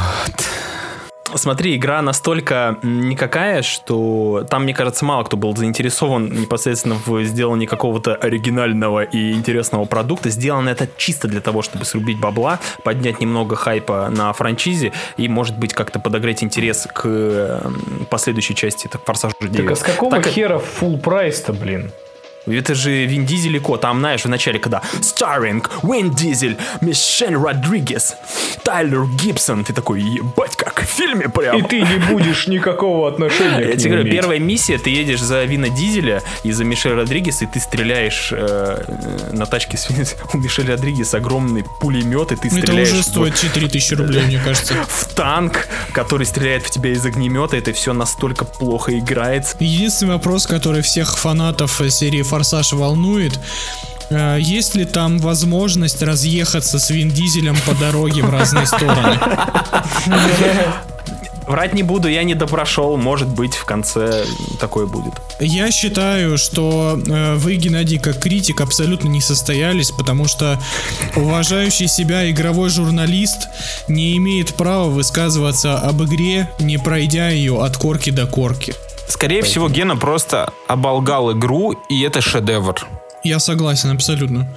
Смотри, 1.36 1.76
игра 1.76 2.02
настолько 2.02 2.78
никакая, 2.84 3.62
что 3.62 4.46
там, 4.50 4.64
мне 4.64 4.74
кажется, 4.74 5.06
мало 5.06 5.24
кто 5.24 5.38
был 5.38 5.56
заинтересован 5.56 6.32
непосредственно 6.32 6.96
в 7.06 7.24
сделании 7.24 7.66
какого-то 7.66 8.16
оригинального 8.16 9.04
и 9.04 9.34
интересного 9.34 9.86
продукта. 9.86 10.30
Сделано 10.30 10.70
это 10.70 10.88
чисто 10.98 11.28
для 11.28 11.42
того, 11.42 11.62
чтобы 11.62 11.86
срубить 11.86 12.20
бабла, 12.20 12.60
поднять 12.84 13.20
немного 13.20 13.56
хайпа 13.56 14.10
на 14.10 14.32
франчизе 14.34 14.92
и, 15.18 15.28
может 15.28 15.58
быть, 15.58 15.74
как-то 15.74 16.00
подогреть 16.00 16.44
интерес 16.44 16.88
к 16.94 17.06
м, 17.06 18.08
последующей 18.10 18.56
части 18.56 18.88
так, 18.88 19.04
Форсажу 19.06 19.36
9. 19.42 19.58
Так 19.58 19.72
а 19.72 19.76
с 19.76 19.84
какого 19.84 20.12
Так, 20.18 20.28
хера 20.28 20.60
full 20.60 21.00
прайс-то, 21.00 21.54
блин? 21.54 21.92
Это 22.46 22.76
же 22.76 23.06
Вин 23.06 23.26
Дизель 23.26 23.56
и 23.56 23.60
Ко. 23.60 23.78
Там, 23.78 24.00
знаешь, 24.00 24.24
в 24.26 24.30
начале, 24.30 24.60
когда 24.60 24.82
Starring 25.00 25.66
Вин 25.84 26.14
Дизель, 26.14 26.58
Мишель 26.82 27.36
Родригес, 27.36 28.16
Тайлер 28.64 29.06
Гибсон. 29.22 29.64
Ты 29.64 29.74
такой, 29.74 30.02
ебать, 30.02 30.56
как 30.58 30.82
в 30.82 30.86
фильме 30.86 31.30
прям. 31.30 31.58
И 31.58 31.62
ты 31.62 31.82
не 31.82 31.98
будешь 32.12 32.48
никакого 32.48 33.08
отношения 33.08 33.60
Я 33.68 33.76
тебе 33.78 33.90
говорю, 33.92 34.04
иметь. 34.04 34.14
первая 34.14 34.40
миссия, 34.40 34.78
ты 34.78 34.90
едешь 34.90 35.22
за 35.22 35.44
Вина 35.46 35.70
Дизеля 35.70 36.22
и 36.44 36.52
за 36.52 36.64
Мишель 36.66 36.94
Родригес, 36.94 37.42
и 37.42 37.46
ты 37.46 37.60
стреляешь 37.60 38.30
э, 38.32 38.84
э, 38.88 39.34
на 39.34 39.46
тачке 39.46 39.78
с 39.78 39.88
у 40.34 40.38
Мишель 40.38 40.68
Родригес 40.68 41.14
огромный 41.14 41.64
пулемет, 41.80 42.32
и 42.32 42.36
ты 42.36 42.48
Это 42.50 42.58
стреляешь 42.58 42.92
уже 42.92 43.02
в- 43.02 43.06
стоит 43.06 43.36
4000 43.36 43.94
рублей, 43.94 44.24
мне 44.28 44.40
кажется. 44.44 44.74
в 44.88 45.06
танк, 45.16 45.68
который 45.94 46.26
стреляет 46.26 46.64
в 46.64 46.70
тебя 46.72 46.92
из 46.92 47.06
огнемета, 47.06 47.56
это 47.58 47.72
все 47.74 47.94
настолько 47.94 48.46
плохо 48.46 48.98
играется. 49.00 49.56
Единственный 49.60 50.14
вопрос, 50.14 50.46
который 50.48 50.82
всех 50.82 51.18
фанатов 51.18 51.80
э, 51.82 51.90
серии 51.90 52.22
«Форсаж» 52.34 52.74
волнует, 52.74 53.40
э, 54.10 54.40
есть 54.40 54.74
ли 54.74 54.86
там 54.86 55.20
возможность 55.20 56.02
разъехаться 56.02 56.80
с 56.80 56.90
Вин 56.90 57.12
Дизелем 57.12 57.56
по 57.68 57.76
дороге 57.76 58.24
в 58.24 58.32
разные 58.32 58.66
стороны? 58.66 59.20
Врать 61.46 61.76
не 61.76 61.84
буду, 61.84 62.08
я 62.08 62.24
не 62.24 62.34
допрошел, 62.34 62.98
может 62.98 63.28
быть, 63.28 63.54
в 63.54 63.66
конце 63.66 64.26
такое 64.60 64.88
будет. 64.88 65.14
Я 65.40 65.70
считаю, 65.72 66.40
что 66.40 67.00
э, 67.06 67.36
вы, 67.36 67.54
Геннадий, 67.54 68.00
как 68.00 68.20
критик, 68.20 68.62
абсолютно 68.62 69.10
не 69.10 69.22
состоялись, 69.22 69.92
потому 69.92 70.28
что 70.28 70.60
уважающий 71.16 71.88
себя 71.88 72.28
игровой 72.32 72.70
журналист 72.70 73.48
не 73.88 74.18
имеет 74.18 74.56
права 74.56 74.90
высказываться 74.90 75.78
об 75.78 76.02
игре, 76.04 76.50
не 76.58 76.80
пройдя 76.80 77.30
ее 77.30 77.64
от 77.64 77.78
корки 77.78 78.10
до 78.10 78.26
корки. 78.26 78.74
Скорее 79.08 79.42
всего, 79.42 79.70
Гена 79.70 79.96
просто 79.96 80.54
оболгал 80.68 81.32
игру, 81.34 81.74
и 81.90 82.02
это 82.02 82.22
шедевр. 82.22 82.76
Я 83.24 83.40
согласен 83.40 83.92
абсолютно. 83.92 84.50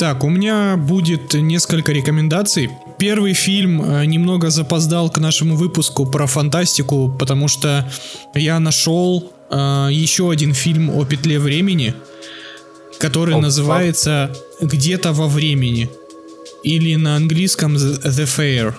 Так, 0.00 0.24
у 0.24 0.30
меня 0.30 0.78
будет 0.78 1.34
несколько 1.34 1.92
рекомендаций. 1.92 2.70
Первый 2.96 3.34
фильм 3.34 3.82
э, 3.82 4.06
немного 4.06 4.48
запоздал 4.48 5.10
к 5.10 5.18
нашему 5.18 5.56
выпуску 5.56 6.06
про 6.06 6.26
фантастику, 6.26 7.14
потому 7.18 7.48
что 7.48 7.86
я 8.34 8.58
нашел 8.60 9.30
э, 9.50 9.88
еще 9.90 10.30
один 10.30 10.54
фильм 10.54 10.88
о 10.88 11.04
петле 11.04 11.38
времени, 11.38 11.92
который 12.98 13.34
Опа. 13.34 13.42
называется 13.42 14.34
«Где-то 14.62 15.12
во 15.12 15.28
времени» 15.28 15.90
или 16.62 16.94
на 16.96 17.16
английском 17.16 17.76
The 17.76 18.26
Fair. 18.26 18.74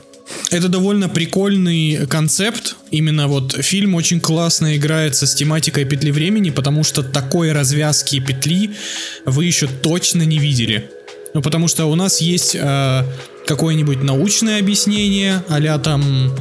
Это 0.50 0.68
довольно 0.68 1.10
прикольный 1.10 2.08
концепт. 2.08 2.76
Именно 2.90 3.28
вот 3.28 3.54
фильм 3.54 3.96
очень 3.96 4.20
классно 4.20 4.76
играется 4.78 5.28
с 5.28 5.34
тематикой 5.34 5.86
петли 5.86 6.12
времени, 6.12 6.50
потому 6.50 6.84
что 6.84 7.04
такой 7.04 7.52
развязки 7.52 8.20
петли 8.20 8.72
вы 9.26 9.46
еще 9.46 9.68
точно 9.68 10.24
не 10.24 10.38
видели. 10.38 10.90
Ну, 11.34 11.42
потому 11.42 11.68
что 11.68 11.86
у 11.86 11.96
нас 11.96 12.20
есть 12.20 12.56
э, 12.56 13.04
какое-нибудь 13.46 14.04
научное 14.04 14.60
объяснение, 14.60 15.44
а 15.48 15.80
там 15.80 16.36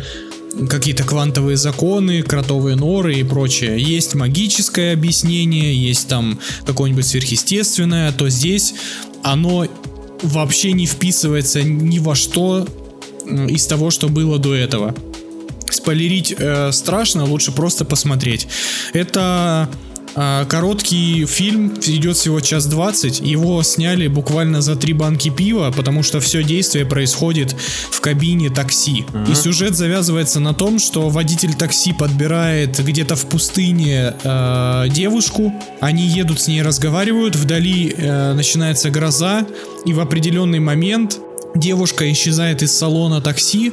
какие-то 0.68 1.04
квантовые 1.04 1.56
законы, 1.56 2.22
кротовые 2.22 2.76
норы 2.76 3.14
и 3.16 3.22
прочее. 3.22 3.80
Есть 3.80 4.14
магическое 4.14 4.92
объяснение, 4.92 5.74
есть 5.74 6.08
там 6.08 6.40
какое-нибудь 6.66 7.06
сверхъестественное, 7.06 8.10
то 8.12 8.28
здесь 8.28 8.74
оно 9.22 9.68
вообще 10.22 10.72
не 10.72 10.86
вписывается 10.86 11.62
ни 11.62 11.98
во 11.98 12.14
что 12.14 12.66
из 13.26 13.66
того, 13.66 13.90
что 13.90 14.08
было 14.08 14.38
до 14.38 14.54
этого. 14.54 14.94
Спойлерить 15.70 16.34
э, 16.36 16.72
страшно, 16.72 17.24
лучше 17.24 17.52
просто 17.52 17.84
посмотреть. 17.84 18.48
Это 18.92 19.70
короткий 20.14 21.26
фильм, 21.26 21.74
идет 21.86 22.16
всего 22.16 22.40
час 22.40 22.66
двадцать. 22.66 23.20
Его 23.20 23.62
сняли 23.62 24.08
буквально 24.08 24.60
за 24.60 24.76
три 24.76 24.92
банки 24.92 25.30
пива, 25.30 25.72
потому 25.74 26.02
что 26.02 26.20
все 26.20 26.42
действие 26.42 26.84
происходит 26.86 27.54
в 27.90 28.00
кабине 28.00 28.50
такси. 28.50 29.04
И 29.28 29.34
сюжет 29.34 29.74
завязывается 29.76 30.40
на 30.40 30.54
том, 30.54 30.78
что 30.78 31.08
водитель 31.08 31.54
такси 31.54 31.92
подбирает 31.92 32.78
где-то 32.78 33.16
в 33.16 33.26
пустыне 33.26 34.14
э, 34.22 34.86
девушку. 34.90 35.52
Они 35.80 36.06
едут 36.06 36.40
с 36.40 36.48
ней, 36.48 36.62
разговаривают. 36.62 37.36
Вдали 37.36 37.94
э, 37.96 38.32
начинается 38.34 38.90
гроза, 38.90 39.46
и 39.84 39.92
в 39.92 40.00
определенный 40.00 40.60
момент 40.60 41.18
девушка 41.54 42.10
исчезает 42.12 42.62
из 42.62 42.72
салона 42.72 43.20
такси, 43.20 43.72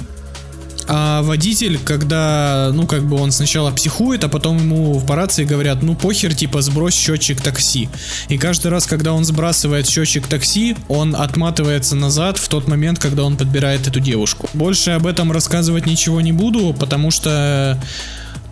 а 0.87 1.21
водитель, 1.21 1.79
когда, 1.83 2.71
ну, 2.73 2.87
как 2.87 3.03
бы 3.03 3.17
он 3.17 3.31
сначала 3.31 3.71
психует, 3.71 4.23
а 4.23 4.29
потом 4.29 4.57
ему 4.57 4.99
по 5.01 5.15
рации 5.15 5.43
говорят, 5.43 5.83
ну, 5.83 5.95
похер, 5.95 6.33
типа, 6.33 6.61
сбрось 6.61 6.95
счетчик 6.95 7.41
такси. 7.41 7.89
И 8.29 8.37
каждый 8.37 8.71
раз, 8.71 8.85
когда 8.85 9.13
он 9.13 9.25
сбрасывает 9.25 9.87
счетчик 9.87 10.27
такси, 10.27 10.75
он 10.87 11.15
отматывается 11.15 11.95
назад 11.95 12.37
в 12.37 12.47
тот 12.47 12.67
момент, 12.67 12.99
когда 12.99 13.23
он 13.23 13.37
подбирает 13.37 13.87
эту 13.87 13.99
девушку. 13.99 14.49
Больше 14.53 14.91
об 14.91 15.05
этом 15.05 15.31
рассказывать 15.31 15.85
ничего 15.85 16.21
не 16.21 16.31
буду, 16.31 16.75
потому 16.77 17.11
что 17.11 17.79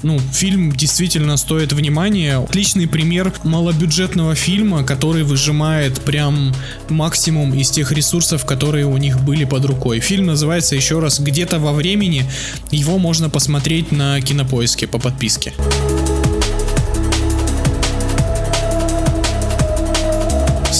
ну, 0.05 0.19
фильм 0.19 0.71
действительно 0.71 1.35
стоит 1.35 1.73
внимания. 1.73 2.37
Отличный 2.37 2.87
пример 2.87 3.33
малобюджетного 3.43 4.35
фильма, 4.35 4.83
который 4.83 5.23
выжимает 5.23 5.99
прям 6.01 6.53
максимум 6.89 7.55
из 7.55 7.71
тех 7.71 7.91
ресурсов, 7.91 8.45
которые 8.45 8.85
у 8.85 8.97
них 8.97 9.19
были 9.21 9.45
под 9.45 9.65
рукой. 9.65 9.99
Фильм 9.99 10.27
называется 10.27 10.75
еще 10.75 10.99
раз 10.99 11.19
«Где-то 11.19 11.57
во 11.57 11.73
времени». 11.73 12.23
Его 12.69 12.99
можно 12.99 13.31
посмотреть 13.31 13.91
на 13.91 14.21
Кинопоиске 14.21 14.85
по 14.85 14.99
подписке. 14.99 15.53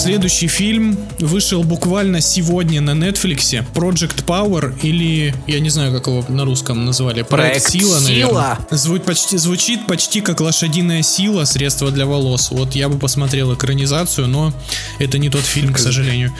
Следующий 0.06 0.46
фильм 0.46 0.96
вышел 1.18 1.64
буквально 1.64 2.20
сегодня 2.20 2.80
на 2.80 2.92
Netflix. 2.92 3.64
Project 3.74 4.24
Power 4.24 4.72
или 4.82 5.34
я 5.48 5.58
не 5.60 5.68
знаю, 5.70 5.92
как 5.92 6.06
его 6.06 6.24
на 6.28 6.44
русском 6.44 6.84
назвали. 6.84 7.22
Проект, 7.22 7.64
Проект 7.64 7.70
Сила, 7.70 7.98
наверное. 8.00 8.28
Сила. 8.28 8.58
Звучит 8.70 9.04
почти, 9.04 9.36
звучит 9.36 9.86
почти 9.86 10.20
как 10.20 10.40
лошадиная 10.40 11.02
сила, 11.02 11.44
средство 11.44 11.90
для 11.90 12.06
волос. 12.06 12.50
Вот 12.52 12.74
я 12.76 12.88
бы 12.88 12.98
посмотрел 12.98 13.52
экранизацию, 13.54 14.28
но 14.28 14.52
это 15.00 15.18
не 15.18 15.28
тот 15.28 15.42
фильм, 15.42 15.72
к 15.74 15.78
сожалению. 15.78 16.32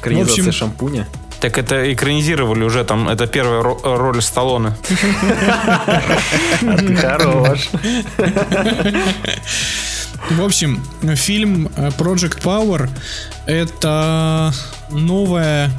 Экранизация 0.00 0.44
В 0.44 0.48
общем- 0.48 0.52
шампуня. 0.58 1.08
Так 1.40 1.58
это 1.58 1.92
экранизировали 1.92 2.64
уже 2.64 2.82
там, 2.84 3.08
это 3.10 3.26
первая 3.26 3.60
ро- 3.62 3.96
роль 3.96 4.22
Сталлоне. 4.22 4.74
Хорош. 7.00 7.68
В 10.30 10.42
общем, 10.42 10.82
фильм 11.14 11.70
э, 11.76 11.90
Project 11.90 12.42
Power 12.42 12.90
это 13.46 14.52
новая 14.90 15.70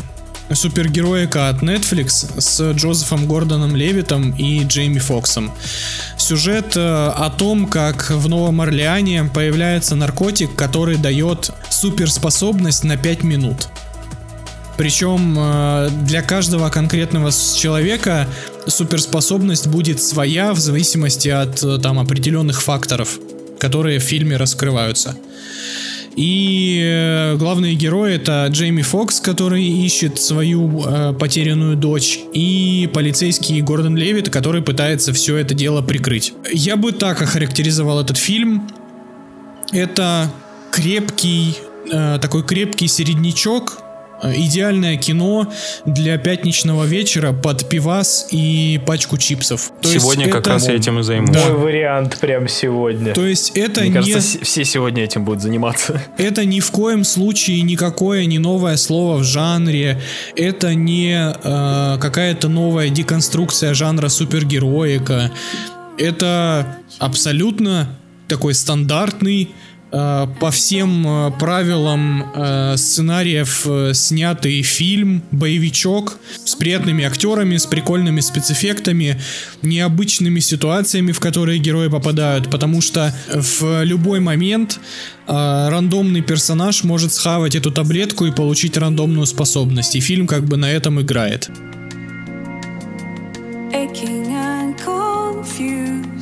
супергероика 0.53 1.49
от 1.49 1.61
Netflix 1.61 2.39
с 2.39 2.71
Джозефом 2.71 3.27
Гордоном 3.27 3.75
Левитом 3.75 4.31
и 4.31 4.63
Джейми 4.63 4.99
Фоксом. 4.99 5.51
Сюжет 6.17 6.77
э, 6.77 6.79
о 6.79 7.29
том, 7.29 7.67
как 7.67 8.09
в 8.09 8.29
Новом 8.29 8.61
Орлеане 8.61 9.25
появляется 9.25 9.95
наркотик, 9.95 10.55
который 10.55 10.95
дает 10.95 11.51
суперспособность 11.69 12.85
на 12.85 12.95
5 12.95 13.23
минут. 13.23 13.67
Причем 14.77 15.35
э, 15.37 15.89
для 16.03 16.21
каждого 16.21 16.69
конкретного 16.69 17.31
человека 17.31 18.27
суперспособность 18.65 19.67
будет 19.67 20.01
своя 20.01 20.53
в 20.53 20.59
зависимости 20.59 21.27
от 21.27 21.81
там 21.81 21.99
определенных 21.99 22.61
факторов, 22.61 23.19
которые 23.59 23.99
в 23.99 24.03
фильме 24.03 24.37
раскрываются. 24.37 25.15
И 26.17 26.81
э, 26.83 27.35
главные 27.37 27.75
герои 27.75 28.15
это 28.15 28.47
Джейми 28.49 28.81
Фокс, 28.81 29.19
который 29.19 29.63
ищет 29.63 30.19
свою 30.19 30.83
э, 30.83 31.13
потерянную 31.13 31.77
дочь, 31.77 32.19
и 32.33 32.89
полицейский 32.91 33.61
Гордон 33.61 33.95
Левит, 33.95 34.29
который 34.29 34.63
пытается 34.63 35.13
все 35.13 35.37
это 35.37 35.53
дело 35.53 35.83
прикрыть. 35.83 36.33
Я 36.51 36.75
бы 36.75 36.91
так 36.91 37.21
охарактеризовал 37.21 38.01
этот 38.01 38.17
фильм. 38.17 38.67
Это 39.71 40.31
крепкий, 40.71 41.55
э, 41.91 42.17
такой 42.19 42.43
крепкий 42.43 42.87
середнячок, 42.87 43.83
идеальное 44.23 44.97
кино 44.97 45.51
для 45.85 46.17
пятничного 46.17 46.85
вечера 46.85 47.33
под 47.33 47.69
пивас 47.69 48.27
и 48.31 48.79
пачку 48.85 49.17
чипсов. 49.17 49.71
То 49.81 49.89
есть 49.89 50.01
Сегодня 50.01 50.27
как 50.29 50.41
это- 50.41 50.49
раз 50.51 50.67
я 50.67 50.75
этим 50.75 50.99
и 50.99 51.03
займусь. 51.03 51.31
Да. 51.31 51.49
Мой 51.49 51.57
вариант 51.59 52.17
прям 52.19 52.47
сегодня. 52.47 53.13
То 53.13 53.25
есть 53.25 53.51
это 53.55 53.81
Мне 53.81 53.89
не... 53.89 53.95
кажется, 53.95 54.39
все 54.43 54.65
сегодня 54.65 55.03
этим 55.03 55.23
будут 55.25 55.41
заниматься. 55.41 56.01
Это 56.17 56.45
ни 56.45 56.59
в 56.59 56.71
коем 56.71 57.03
случае 57.03 57.61
никакое 57.61 58.25
не 58.25 58.39
новое 58.39 58.77
слово 58.77 59.17
в 59.17 59.23
жанре. 59.23 60.01
Это 60.35 60.73
не 60.73 61.13
э, 61.15 61.97
какая-то 61.99 62.47
новая 62.49 62.89
деконструкция 62.89 63.73
жанра 63.73 64.09
супергероика. 64.09 65.31
Это 65.97 66.77
абсолютно 66.99 67.89
такой 68.27 68.53
стандартный 68.53 69.51
по 69.91 70.51
всем 70.51 71.07
э, 71.07 71.31
правилам 71.39 72.31
э, 72.33 72.75
сценариев 72.77 73.65
э, 73.65 73.93
снятый 73.93 74.61
фильм, 74.61 75.23
боевичок 75.31 76.17
с 76.43 76.55
приятными 76.55 77.05
актерами, 77.05 77.57
с 77.57 77.65
прикольными 77.65 78.19
спецэффектами, 78.19 79.19
необычными 79.61 80.39
ситуациями, 80.39 81.11
в 81.11 81.19
которые 81.19 81.59
герои 81.59 81.87
попадают, 81.87 82.51
потому 82.51 82.81
что 82.81 83.13
в 83.33 83.83
любой 83.83 84.19
момент 84.19 84.79
э, 85.27 85.31
рандомный 85.69 86.21
персонаж 86.21 86.83
может 86.83 87.13
схавать 87.13 87.55
эту 87.55 87.71
таблетку 87.71 88.25
и 88.25 88.31
получить 88.31 88.77
рандомную 88.77 89.25
способность, 89.25 89.95
и 89.95 90.01
фильм 90.01 90.27
как 90.27 90.43
бы 90.43 90.57
на 90.57 90.69
этом 90.69 90.99
играет. 91.01 91.49
aching 93.73 94.31
and 94.31 94.77
confused. 94.77 96.16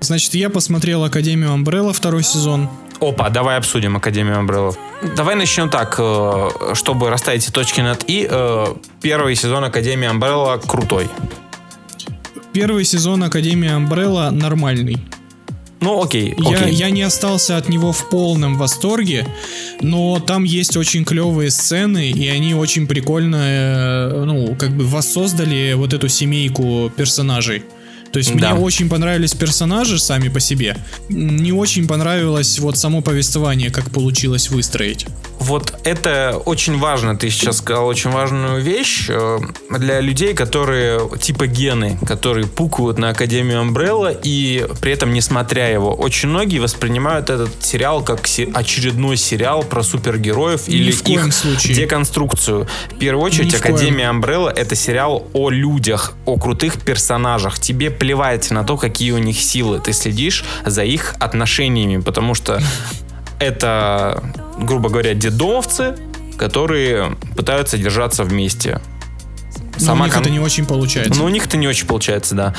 Значит, 0.00 0.34
я 0.34 0.48
посмотрел 0.48 1.04
Академию 1.04 1.52
Амбрелла 1.52 1.92
второй 1.92 2.22
сезон. 2.22 2.68
Опа, 3.00 3.28
давай 3.28 3.58
обсудим 3.58 3.96
Академию 3.96 4.36
Umbrella. 4.36 4.74
Давай 5.16 5.36
начнем 5.36 5.68
так, 5.68 5.96
э, 5.98 6.48
чтобы 6.74 7.10
расставить 7.10 7.42
все 7.42 7.52
точки 7.52 7.80
над 7.80 8.04
«и». 8.08 8.26
Э, 8.28 8.74
Первый 9.02 9.36
сезон 9.36 9.64
Академии 9.64 10.08
Umbrella 10.08 10.60
крутой. 10.66 11.08
Первый 12.52 12.84
сезон 12.84 13.22
Академии 13.22 13.70
Амбрелла 13.70 14.30
нормальный. 14.30 14.96
Ну, 15.80 16.02
окей, 16.02 16.34
Я, 16.38 16.58
окей. 16.58 16.74
я 16.74 16.90
не 16.90 17.02
остался 17.02 17.56
от 17.56 17.68
него 17.68 17.92
в 17.92 18.08
полном 18.10 18.56
восторге, 18.56 19.26
но 19.80 20.18
там 20.18 20.44
есть 20.44 20.76
очень 20.76 21.04
клевые 21.04 21.50
сцены, 21.50 22.10
и 22.10 22.28
они 22.28 22.54
очень 22.54 22.86
прикольно, 22.86 23.36
э, 23.36 24.24
ну, 24.24 24.56
как 24.56 24.70
бы 24.70 24.84
воссоздали 24.84 25.74
вот 25.74 25.92
эту 25.92 26.08
семейку 26.08 26.90
персонажей. 26.96 27.62
То 28.12 28.18
есть 28.18 28.34
Да. 28.36 28.54
мне 28.54 28.60
очень 28.64 28.88
понравились 28.88 29.34
персонажи 29.34 29.98
сами 29.98 30.28
по 30.28 30.40
себе. 30.40 30.76
Не 31.08 31.52
очень 31.52 31.86
понравилось 31.86 32.58
вот 32.58 32.76
само 32.78 33.00
повествование, 33.02 33.70
как 33.70 33.90
получилось 33.90 34.50
выстроить. 34.50 35.06
Вот 35.38 35.78
это 35.84 36.40
очень 36.46 36.78
важно, 36.78 37.16
ты 37.16 37.30
сейчас 37.30 37.58
сказал 37.58 37.86
очень 37.86 38.10
важную 38.10 38.60
вещь 38.60 39.06
э, 39.08 39.38
для 39.78 40.00
людей, 40.00 40.34
которые 40.34 41.08
типа 41.20 41.46
гены, 41.46 41.98
которые 42.06 42.46
пукают 42.46 42.98
на 42.98 43.10
Академию 43.10 43.62
Umbrella 43.62 44.18
и 44.22 44.66
при 44.80 44.92
этом 44.92 45.12
не 45.12 45.20
смотря 45.20 45.68
его. 45.68 45.94
Очень 45.94 46.30
многие 46.30 46.58
воспринимают 46.58 47.30
этот 47.30 47.50
сериал 47.64 48.02
как 48.02 48.26
очередной 48.54 49.16
сериал 49.16 49.62
про 49.62 49.82
супергероев 49.82 50.66
Ни 50.68 50.74
или 50.74 50.90
в 50.90 51.02
коем 51.02 51.28
их 51.28 51.34
случае. 51.34 51.74
деконструкцию. 51.74 52.66
В 52.90 52.98
первую 52.98 53.24
очередь 53.24 53.52
Ни. 53.52 53.56
Академия 53.56 54.10
Umbrella 54.10 54.50
это 54.50 54.74
сериал 54.74 55.28
о 55.34 55.50
людях, 55.50 56.14
о 56.26 56.36
крутых 56.36 56.80
персонажах. 56.82 57.58
Тебе 57.58 57.90
плевать 57.98 58.50
на 58.50 58.64
то, 58.64 58.76
какие 58.76 59.10
у 59.12 59.18
них 59.18 59.40
силы. 59.40 59.80
Ты 59.80 59.92
следишь 59.92 60.44
за 60.64 60.84
их 60.84 61.14
отношениями, 61.18 62.00
потому 62.00 62.34
что 62.34 62.60
это, 63.40 64.22
грубо 64.58 64.88
говоря, 64.88 65.14
дедовцы, 65.14 65.96
которые 66.36 67.16
пытаются 67.36 67.78
держаться 67.78 68.24
вместе. 68.24 68.80
Но 69.80 69.92
у 69.94 69.96
них 70.04 70.12
кон- 70.14 70.22
это 70.22 70.30
не 70.30 70.40
очень 70.40 70.66
получается. 70.66 71.18
Ну, 71.18 71.24
у 71.24 71.28
них 71.28 71.46
это 71.46 71.56
не 71.56 71.68
очень 71.68 71.86
получается, 71.86 72.34
да. 72.34 72.54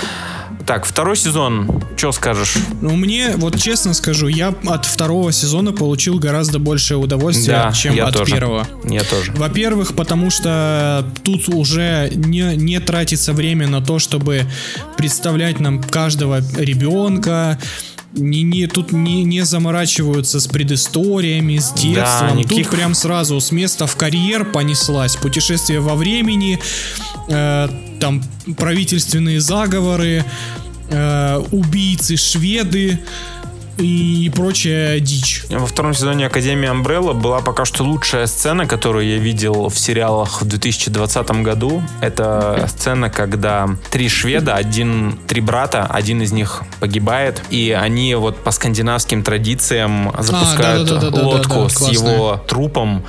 Так, 0.66 0.86
второй 0.86 1.16
сезон, 1.16 1.84
что 1.98 2.12
скажешь? 2.12 2.56
Ну, 2.82 2.96
мне, 2.96 3.32
вот 3.38 3.60
честно 3.60 3.94
скажу, 3.94 4.28
я 4.28 4.54
от 4.68 4.86
второго 4.86 5.32
сезона 5.32 5.72
получил 5.72 6.20
гораздо 6.20 6.60
большее 6.60 6.98
удовольствие, 6.98 7.58
Да, 7.58 7.72
чем 7.72 8.00
от 8.06 8.14
тоже. 8.14 8.32
первого. 8.34 8.68
Я 8.84 9.04
тоже. 9.04 9.32
Во-первых, 9.32 9.96
потому 9.96 10.30
что 10.30 11.06
тут 11.24 11.50
уже 11.50 12.12
не, 12.14 12.56
не 12.56 12.80
тратится 12.80 13.34
время 13.34 13.68
на 13.68 13.82
то, 13.82 13.98
чтобы 14.00 14.44
представлять 14.98 15.60
нам 15.60 15.82
каждого 15.82 16.40
ребенка. 16.58 17.60
Не, 18.14 18.42
не, 18.44 18.66
тут 18.68 18.92
не, 18.92 19.24
не 19.24 19.46
заморачиваются 19.46 20.40
с 20.40 20.48
предысториями, 20.48 21.58
с 21.60 21.72
детством. 21.74 22.38
никаких- 22.38 22.68
Тут 22.70 22.76
прям 22.78 22.96
сразу 22.96 23.40
с 23.40 23.52
места 23.52 23.86
в 23.86 23.96
карьер 23.96 24.46
понеслась. 24.46 25.16
Путешествие 25.16 25.80
во 25.80 25.96
времени, 25.96 26.60
э, 27.30 27.70
там 28.00 28.24
правительственные 28.58 29.40
заговоры, 29.40 30.26
э, 30.90 31.44
убийцы, 31.52 32.18
шведы 32.18 33.00
и 33.80 34.30
прочая 34.36 35.00
дичь. 35.00 35.44
Во 35.50 35.66
втором 35.66 35.94
сезоне 35.94 36.28
Академии 36.28 36.70
Umbrella 36.70 37.14
была 37.14 37.40
пока 37.40 37.66
что 37.66 37.84
лучшая 37.84 38.28
сцена, 38.28 38.68
которую 38.68 39.08
я 39.08 39.18
видел 39.18 39.70
в 39.70 39.78
сериалах 39.78 40.42
в 40.42 40.46
2020 40.46 41.32
году. 41.42 41.82
Это 42.02 42.66
сцена, 42.70 43.10
когда 43.10 43.70
три 43.90 44.10
шведа, 44.10 44.56
один, 44.56 45.18
три 45.28 45.42
брата, 45.42 45.86
один 45.90 46.22
из 46.22 46.32
них 46.32 46.64
погибает, 46.80 47.42
и 47.50 47.72
они 47.72 48.16
вот 48.16 48.38
по 48.38 48.52
скандинавским 48.52 49.24
традициям 49.24 50.14
запускают 50.20 50.88
да-да-да-да-да-да, 50.88 51.28
лодку 51.28 51.70
с 51.70 51.90
его 51.90 52.44
трупом 52.48 53.06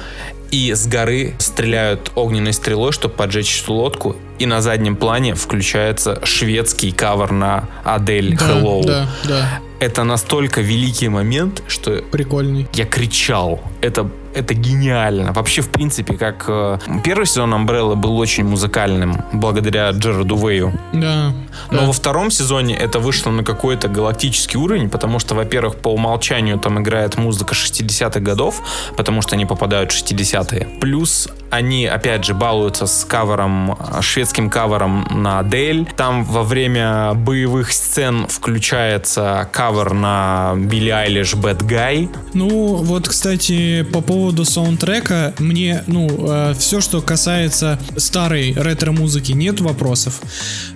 и 0.50 0.74
с 0.74 0.86
горы 0.86 1.34
стреляют 1.38 2.10
огненной 2.14 2.52
стрелой, 2.52 2.92
чтобы 2.92 3.14
поджечь 3.14 3.62
эту 3.62 3.74
лодку. 3.74 4.16
И 4.38 4.46
на 4.46 4.62
заднем 4.62 4.96
плане 4.96 5.34
включается 5.34 6.20
шведский 6.24 6.92
кавер 6.92 7.30
на 7.30 7.68
Адель 7.84 8.36
Да, 8.36 8.46
Hello. 8.46 8.84
да, 8.84 9.08
да, 9.24 9.60
Это 9.80 10.04
настолько 10.04 10.60
великий 10.60 11.08
момент, 11.08 11.62
что 11.66 12.02
прикольный. 12.12 12.68
я 12.74 12.84
кричал. 12.84 13.60
Это, 13.80 14.10
это 14.34 14.54
гениально. 14.54 15.32
Вообще, 15.32 15.62
в 15.62 15.70
принципе, 15.70 16.16
как 16.16 16.44
э, 16.48 16.78
первый 17.04 17.26
сезон 17.26 17.52
Umbrella 17.54 17.96
был 17.96 18.18
очень 18.18 18.44
музыкальным, 18.44 19.24
благодаря 19.32 19.90
Джерарду 19.90 20.36
Вэю. 20.36 20.72
Да. 20.92 21.32
Но 21.70 21.80
да. 21.80 21.86
во 21.86 21.92
втором 21.92 22.30
сезоне 22.30 22.76
это 22.76 22.98
вышло 22.98 23.30
на 23.30 23.42
какой-то 23.42 23.88
галактический 23.88 24.58
уровень, 24.58 24.88
потому 24.88 25.18
что, 25.18 25.34
во-первых, 25.34 25.76
по 25.76 25.88
умолчанию 25.88 26.58
там 26.58 26.80
играет 26.80 27.18
музыка 27.18 27.54
60-х 27.54 28.20
годов, 28.20 28.62
потому 28.96 29.22
что 29.22 29.34
они 29.34 29.46
попадают 29.46 29.92
в 29.92 29.96
60-е. 29.96 30.68
Плюс 30.80 31.28
они, 31.50 31.86
опять 31.86 32.24
же, 32.24 32.34
балуются 32.34 32.86
с 32.86 33.04
кавером, 33.04 33.72
э, 33.72 34.00
шведским 34.00 34.48
кавером 34.48 35.06
на 35.10 35.40
Адель. 35.40 35.88
Там 35.96 36.24
во 36.24 36.44
время 36.44 37.14
боевых 37.14 37.72
сцен 37.72 38.26
включается 38.28 39.48
кавер 39.52 39.92
на 39.92 40.54
Билли 40.56 40.90
Айлиш 40.90 41.34
Bad 41.34 41.62
Guy. 41.66 42.08
Ну, 42.32 42.76
вот, 42.76 43.08
кстати, 43.08 43.82
по 43.82 44.00
поводу 44.00 44.19
саундтрека, 44.44 45.34
мне, 45.38 45.82
ну, 45.86 46.54
все, 46.58 46.80
что 46.80 47.00
касается 47.02 47.78
старой 47.96 48.52
ретро-музыки, 48.54 49.32
нет 49.32 49.60
вопросов. 49.60 50.20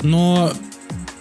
Но 0.03 0.53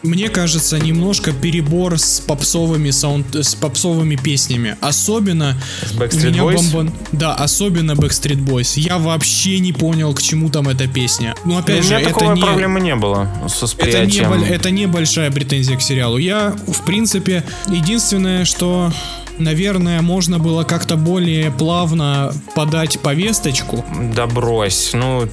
мне 0.03 0.27
кажется, 0.27 0.77
немножко 0.79 1.31
перебор 1.31 1.97
с 1.97 2.19
попсовыми 2.19 2.91
саунд, 2.91 3.33
с 3.35 3.55
попсовыми 3.55 4.17
песнями. 4.17 4.75
Особенно 4.81 5.55
Backstreet 5.93 6.27
меня 6.31 6.41
Boys? 6.43 6.55
бомбан- 6.73 6.91
Да, 7.13 7.35
особенно 7.35 7.93
Backstreet 7.93 8.43
Boys. 8.45 8.77
Я 8.77 8.97
вообще 8.97 9.59
не 9.59 9.71
понял, 9.71 10.13
к 10.13 10.21
чему 10.21 10.49
там 10.49 10.67
эта 10.67 10.87
песня. 10.87 11.35
Ну, 11.45 11.55
У 11.55 11.57
опять 11.57 11.83
же, 11.83 11.89
меня 11.91 12.01
это 12.01 12.09
такой 12.09 12.35
не... 12.35 12.41
проблемы 12.41 12.81
не 12.81 12.95
было 12.97 13.29
с 13.47 13.53
Это 13.53 13.61
не, 13.61 13.61
восприятием. 13.61 14.33
это 14.43 14.71
не 14.71 14.87
большая 14.87 15.31
претензия 15.31 15.77
к 15.77 15.81
сериалу. 15.81 16.17
Я, 16.17 16.53
в 16.67 16.81
принципе, 16.85 17.45
единственное, 17.69 18.43
что, 18.43 18.91
наверное, 19.37 20.01
можно 20.01 20.39
было 20.39 20.63
как-то 20.63 20.95
более 20.95 21.51
плавно 21.51 22.33
подать 22.55 22.99
повесточку. 22.99 23.83
Да 24.15 24.27
брось. 24.27 24.91
Ну, 24.93 25.27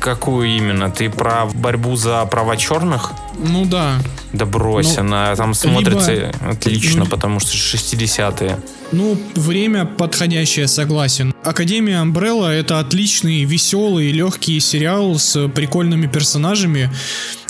какую 0.00 0.48
именно? 0.56 0.90
Ты 0.90 1.08
про 1.10 1.46
борьбу 1.54 1.96
за 1.96 2.24
права 2.26 2.56
черных? 2.56 3.12
Ну 3.38 3.64
да. 3.64 3.94
Да 4.32 4.44
брось, 4.46 4.94
Ну, 4.96 5.00
она 5.00 5.34
там 5.36 5.54
смотрится 5.54 6.12
либо- 6.12 6.32
отлично, 6.50 7.04
ну, 7.04 7.06
потому 7.06 7.40
что 7.40 7.56
60-е. 7.56 8.58
Ну, 8.92 9.16
время 9.34 9.84
подходящее, 9.84 10.68
согласен. 10.68 11.34
Академия 11.44 12.02
Umbrella 12.02 12.48
это 12.48 12.80
отличный, 12.80 13.44
веселый, 13.44 14.10
легкий 14.12 14.58
сериал 14.60 15.18
с 15.18 15.48
прикольными 15.48 16.06
персонажами, 16.06 16.90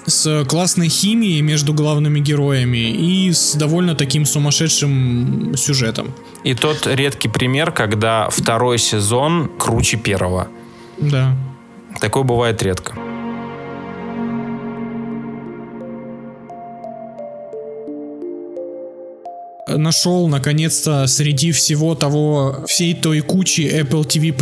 с 0.06 0.44
классной 0.44 0.88
химией 0.88 1.40
между 1.42 1.74
главными 1.74 2.20
героями 2.20 2.90
и 2.90 3.32
с 3.32 3.54
довольно 3.54 3.94
таким 3.94 4.24
сумасшедшим 4.24 5.54
сюжетом. 5.56 6.14
И 6.44 6.54
тот 6.54 6.86
редкий 6.86 7.28
пример, 7.28 7.72
когда 7.72 8.28
второй 8.30 8.78
сезон 8.78 9.50
круче 9.58 9.96
первого. 9.96 10.48
Да. 10.98 11.36
Такое 12.00 12.22
бывает 12.22 12.62
редко. 12.62 12.94
нашел 19.68 20.28
наконец-то 20.28 21.06
среди 21.06 21.52
всего 21.52 21.94
того, 21.94 22.64
всей 22.66 22.94
той 22.94 23.20
кучи 23.20 23.62
Apple 23.62 24.06
TV+, 24.06 24.32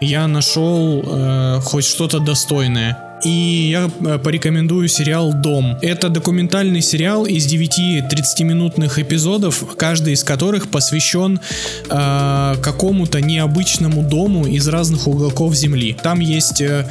я 0.00 0.26
нашел 0.26 1.02
э, 1.04 1.60
хоть 1.60 1.84
что-то 1.84 2.18
достойное. 2.18 3.11
И 3.24 3.70
я 3.70 3.88
э, 4.00 4.18
порекомендую 4.18 4.88
сериал 4.88 5.32
«Дом». 5.32 5.76
Это 5.80 6.08
документальный 6.08 6.82
сериал 6.82 7.24
из 7.24 7.46
9 7.46 8.04
30-минутных 8.10 8.98
эпизодов, 8.98 9.64
каждый 9.76 10.14
из 10.14 10.24
которых 10.24 10.68
посвящен 10.68 11.38
э, 11.88 12.54
какому-то 12.62 13.20
необычному 13.20 14.02
дому 14.02 14.46
из 14.46 14.66
разных 14.66 15.06
уголков 15.06 15.54
Земли. 15.54 15.96
Там 16.02 16.18
есть 16.18 16.60
э, 16.60 16.88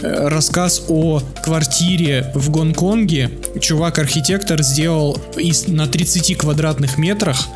э, 0.00 0.28
рассказ 0.28 0.84
о 0.88 1.20
квартире 1.42 2.32
в 2.34 2.50
Гонконге. 2.50 3.30
Чувак-архитектор 3.60 4.62
сделал 4.62 5.20
из, 5.36 5.68
на 5.68 5.86
30 5.86 6.36
квадратных 6.38 6.96
метрах 6.98 7.46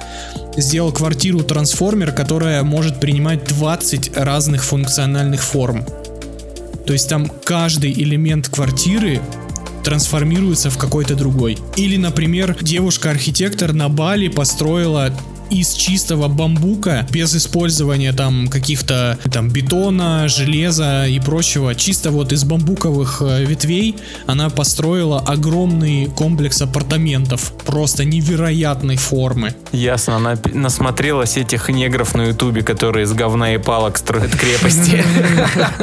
сделал 0.56 0.90
квартиру-трансформер, 0.90 2.10
которая 2.10 2.64
может 2.64 2.98
принимать 2.98 3.44
20 3.44 4.16
разных 4.16 4.64
функциональных 4.64 5.40
форм. 5.40 5.86
То 6.88 6.94
есть 6.94 7.06
там 7.06 7.30
каждый 7.44 7.92
элемент 7.92 8.48
квартиры 8.48 9.20
трансформируется 9.84 10.70
в 10.70 10.78
какой-то 10.78 11.14
другой. 11.14 11.58
Или, 11.76 11.98
например, 11.98 12.56
девушка-архитектор 12.62 13.74
на 13.74 13.90
Бали 13.90 14.28
построила 14.28 15.12
из 15.50 15.72
чистого 15.72 16.28
бамбука, 16.28 17.06
без 17.10 17.34
использования 17.34 18.12
там 18.12 18.48
каких-то 18.48 19.18
там 19.32 19.50
бетона, 19.50 20.28
железа 20.28 21.06
и 21.06 21.18
прочего, 21.20 21.74
чисто 21.74 22.10
вот 22.10 22.32
из 22.32 22.44
бамбуковых 22.44 23.22
э, 23.22 23.44
ветвей 23.44 23.96
она 24.26 24.50
построила 24.50 25.20
огромный 25.20 26.06
комплекс 26.06 26.60
апартаментов, 26.62 27.52
просто 27.64 28.04
невероятной 28.04 28.96
формы. 28.96 29.54
Ясно, 29.72 30.16
она 30.16 30.36
насмотрелась 30.52 31.36
этих 31.36 31.68
негров 31.68 32.14
на 32.14 32.28
ютубе, 32.28 32.62
которые 32.62 33.04
из 33.04 33.12
говна 33.12 33.54
и 33.54 33.58
палок 33.58 33.98
строят 33.98 34.30
крепости. 34.34 35.04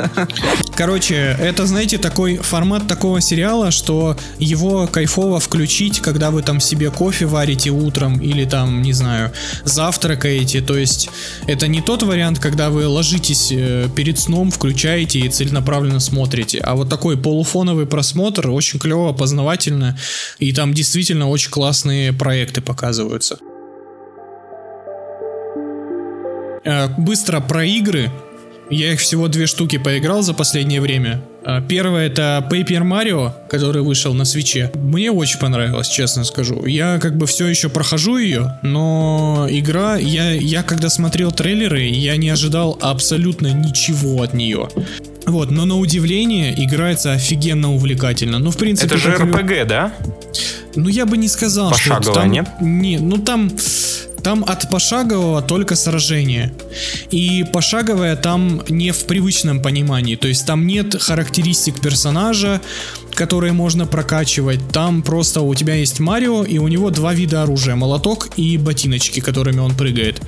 Короче, 0.75 1.37
это, 1.39 1.65
знаете, 1.65 1.97
такой 1.97 2.37
формат 2.37 2.87
такого 2.87 3.21
сериала, 3.21 3.71
что 3.71 4.17
его 4.39 4.87
кайфово 4.87 5.39
включить, 5.39 5.99
когда 6.01 6.31
вы 6.31 6.41
там 6.41 6.59
себе 6.59 6.91
кофе 6.91 7.25
варите 7.25 7.69
утром 7.69 8.19
или 8.19 8.45
там, 8.45 8.81
не 8.81 8.93
знаю, 8.93 9.31
завтракаете. 9.63 10.61
То 10.61 10.77
есть 10.77 11.09
это 11.47 11.67
не 11.67 11.81
тот 11.81 12.03
вариант, 12.03 12.39
когда 12.39 12.69
вы 12.69 12.87
ложитесь 12.87 13.51
э, 13.51 13.87
перед 13.95 14.19
сном, 14.19 14.51
включаете 14.51 15.19
и 15.19 15.29
целенаправленно 15.29 15.99
смотрите, 15.99 16.59
а 16.59 16.75
вот 16.75 16.89
такой 16.89 17.17
полуфоновый 17.17 17.85
просмотр, 17.85 18.49
очень 18.49 18.79
клево, 18.79 19.13
познавательно, 19.13 19.97
и 20.39 20.51
там 20.53 20.73
действительно 20.73 21.29
очень 21.29 21.51
классные 21.51 22.13
проекты 22.13 22.61
показываются. 22.61 23.37
Э, 26.65 26.87
Быстро 26.97 27.39
про 27.39 27.65
игры. 27.65 28.11
Я 28.69 28.93
их 28.93 28.99
всего 28.99 29.27
две 29.27 29.45
штуки 29.45 29.77
поиграл 29.77 30.21
за 30.21 30.33
последнее 30.33 30.81
время. 30.81 31.21
А, 31.43 31.61
Первое 31.61 32.07
это 32.07 32.45
Paper 32.49 32.81
Mario, 32.81 33.31
который 33.49 33.83
вышел 33.83 34.13
на 34.13 34.25
свече. 34.25 34.71
Мне 34.73 35.11
очень 35.11 35.39
понравилось, 35.39 35.87
честно 35.87 36.23
скажу. 36.23 36.65
Я 36.65 36.99
как 36.99 37.15
бы 37.17 37.27
все 37.27 37.47
еще 37.47 37.69
прохожу 37.69 38.17
ее, 38.17 38.57
но 38.63 39.47
игра, 39.49 39.97
я, 39.97 40.31
я 40.31 40.63
когда 40.63 40.89
смотрел 40.89 41.31
трейлеры, 41.31 41.83
я 41.83 42.17
не 42.17 42.29
ожидал 42.29 42.77
абсолютно 42.81 43.53
ничего 43.53 44.23
от 44.23 44.33
нее. 44.33 44.69
Вот, 45.27 45.51
но 45.51 45.65
на 45.65 45.77
удивление 45.77 46.53
играется 46.63 47.13
офигенно 47.13 47.73
увлекательно. 47.73 48.39
Ну, 48.39 48.51
в 48.51 48.57
принципе, 48.57 48.95
Это 48.95 48.97
же 48.97 49.11
как 49.11 49.21
РПГ, 49.21 49.67
да? 49.67 49.91
ну, 50.75 50.89
я 50.89 51.05
бы 51.05 51.17
не 51.17 51.27
сказал, 51.27 51.73
что 51.73 51.93
это 51.93 51.97
Пошаговое, 51.97 52.21
там... 52.21 52.31
нет? 52.31 52.47
Не, 52.61 52.97
ну 52.99 53.17
там... 53.17 53.51
Там 54.25 54.43
от 54.43 54.71
пошагового 54.71 55.43
только 55.43 55.75
сражение. 55.75 56.51
И 57.11 57.45
пошаговое 57.53 58.15
там 58.15 58.63
не 58.69 58.89
в 58.89 59.05
привычном 59.05 59.61
понимании. 59.61 60.15
То 60.15 60.27
есть 60.27 60.47
там 60.47 60.65
нет 60.65 60.99
характеристик 60.99 61.79
персонажа, 61.79 62.59
которые 63.13 63.53
можно 63.53 63.85
прокачивать. 63.85 64.67
Там 64.69 65.03
просто 65.03 65.41
у 65.41 65.53
тебя 65.53 65.75
есть 65.75 65.99
Марио, 65.99 66.43
и 66.43 66.57
у 66.57 66.67
него 66.67 66.89
два 66.89 67.13
вида 67.13 67.43
оружия. 67.43 67.75
Молоток 67.75 68.29
и 68.35 68.57
ботиночки, 68.57 69.19
которыми 69.19 69.59
он 69.59 69.75
прыгает. 69.75 70.19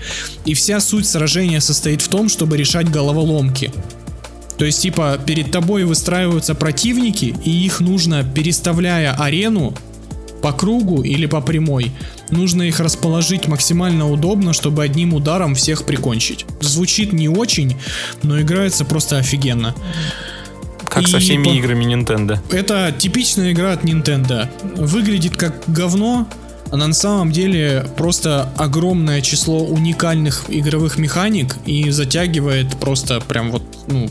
И 0.46 0.54
вся 0.54 0.80
суть 0.80 1.08
сражения 1.08 1.60
состоит 1.60 2.04
в 2.04 2.08
том, 2.08 2.30
чтобы 2.30 2.56
решать 2.56 2.92
головоломки. 2.92 3.72
То 4.60 4.66
есть, 4.66 4.84
типа, 4.84 5.20
перед 5.26 5.52
тобой 5.52 5.86
выстраиваются 5.86 6.54
противники, 6.54 7.36
и 7.44 7.66
их 7.66 7.80
нужно, 7.80 8.24
переставляя 8.24 9.16
арену 9.16 9.74
по 10.42 10.52
кругу 10.52 11.02
или 11.02 11.26
по 11.26 11.42
прямой, 11.42 11.92
нужно 12.30 12.64
их 12.64 12.80
расположить 12.80 13.48
максимально 13.48 14.10
удобно, 14.10 14.54
чтобы 14.54 14.84
одним 14.84 15.14
ударом 15.14 15.56
всех 15.56 15.86
прикончить. 15.86 16.46
Звучит 16.62 17.14
не 17.14 17.28
очень, 17.30 17.76
но 18.24 18.40
играется 18.40 18.86
просто 18.86 19.18
офигенно. 19.18 19.74
Как 20.90 21.08
со 21.08 21.18
И 21.18 21.20
всеми 21.20 21.44
по- 21.44 21.50
играми 21.50 21.86
Nintendo. 21.86 22.40
Это 22.52 22.94
типичная 22.98 23.52
игра 23.52 23.74
от 23.74 23.84
Nintendo. 23.84 24.48
Выглядит 24.76 25.36
как 25.36 25.64
говно, 25.68 26.28
а 26.72 26.78
на 26.78 26.94
самом 26.94 27.32
деле 27.32 27.86
просто 27.96 28.52
огромное 28.58 29.22
число 29.22 29.66
уникальных 29.66 30.46
игровых 30.50 30.98
механик 30.98 31.56
и 31.66 31.90
затягивает 31.92 32.78
просто 32.80 33.20
прям 33.22 33.52
вот, 33.52 33.64
ну, 33.88 34.10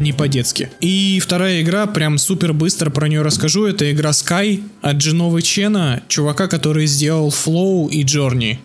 не 0.00 0.12
по-детски. 0.12 0.70
И 0.80 1.20
вторая 1.20 1.62
игра, 1.62 1.86
прям 1.86 2.18
супер 2.18 2.52
быстро 2.52 2.90
про 2.90 3.08
нее 3.08 3.22
расскажу, 3.22 3.66
это 3.66 3.90
игра 3.90 4.10
Sky 4.10 4.62
от 4.80 4.96
Джиновы 4.96 5.42
Чена, 5.42 6.02
чувака, 6.08 6.48
который 6.48 6.86
сделал 6.86 7.28
Flow 7.28 7.88
и 7.88 8.04
Journey. 8.04 8.58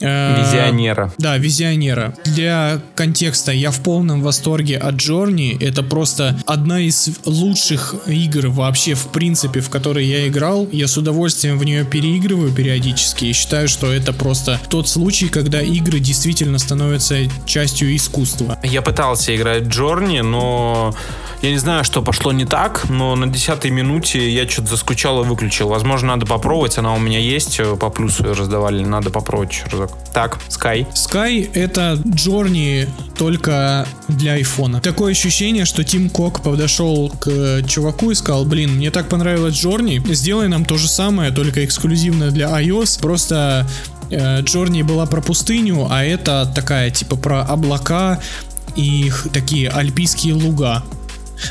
Э, 0.00 0.40
Визионера. 0.40 1.12
да, 1.18 1.36
визионера. 1.38 2.14
Для 2.24 2.80
контекста, 2.94 3.52
я 3.52 3.70
в 3.70 3.80
полном 3.80 4.22
восторге 4.22 4.76
от 4.76 4.96
Джорни. 4.96 5.56
Это 5.60 5.82
просто 5.82 6.38
одна 6.46 6.80
из 6.80 7.10
лучших 7.24 7.94
игр 8.06 8.48
вообще, 8.48 8.94
в 8.94 9.08
принципе, 9.08 9.60
в 9.60 9.70
которой 9.70 10.04
я 10.06 10.28
играл. 10.28 10.68
Я 10.70 10.86
с 10.86 10.96
удовольствием 10.96 11.58
в 11.58 11.64
нее 11.64 11.84
переигрываю 11.84 12.52
периодически 12.52 13.26
и 13.26 13.32
считаю, 13.32 13.68
что 13.68 13.92
это 13.92 14.12
просто 14.12 14.60
тот 14.68 14.88
случай, 14.88 15.28
когда 15.28 15.60
игры 15.60 15.98
действительно 15.98 16.58
становятся 16.58 17.16
частью 17.44 17.94
искусства. 17.96 18.58
Я 18.62 18.82
пытался 18.82 19.34
играть 19.34 19.64
в 19.64 19.68
Джорни, 19.68 20.20
но 20.20 20.94
я 21.42 21.50
не 21.50 21.58
знаю, 21.58 21.84
что 21.84 22.02
пошло 22.02 22.32
не 22.32 22.44
так, 22.44 22.88
но 22.88 23.14
на 23.14 23.26
десятой 23.26 23.70
минуте 23.70 24.28
я 24.28 24.48
что-то 24.48 24.70
заскучал 24.70 25.22
и 25.22 25.26
выключил. 25.26 25.68
Возможно, 25.68 26.08
надо 26.08 26.26
попробовать, 26.26 26.78
она 26.78 26.94
у 26.94 26.98
меня 26.98 27.20
есть, 27.20 27.60
э, 27.60 27.76
по 27.76 27.90
плюсу 27.90 28.34
раздавали, 28.34 28.84
надо 28.84 29.10
попробовать 29.10 29.52
еще 29.52 29.64
разок. 29.70 29.87
Так, 30.12 30.38
Sky. 30.48 30.86
Sky 30.94 31.50
это 31.54 32.00
Джорни 32.06 32.88
только 33.16 33.86
для 34.08 34.32
айфона. 34.32 34.80
Такое 34.80 35.12
ощущение, 35.12 35.64
что 35.64 35.84
Тим 35.84 36.10
Кок 36.10 36.42
подошел 36.42 37.10
к 37.10 37.28
э, 37.28 37.62
чуваку 37.66 38.10
и 38.10 38.14
сказал, 38.14 38.44
блин, 38.44 38.76
мне 38.76 38.90
так 38.90 39.08
понравилось 39.08 39.54
Джорни, 39.54 40.02
сделай 40.12 40.48
нам 40.48 40.64
то 40.64 40.76
же 40.76 40.88
самое, 40.88 41.30
только 41.30 41.64
эксклюзивно 41.64 42.30
для 42.30 42.48
iOS. 42.48 43.00
Просто 43.00 43.66
э, 44.10 44.40
Джорни 44.42 44.82
была 44.82 45.06
про 45.06 45.20
пустыню, 45.20 45.86
а 45.90 46.02
это 46.04 46.50
такая 46.52 46.90
типа 46.90 47.16
про 47.16 47.42
облака 47.42 48.20
и 48.76 49.12
такие 49.32 49.68
альпийские 49.68 50.34
луга. 50.34 50.82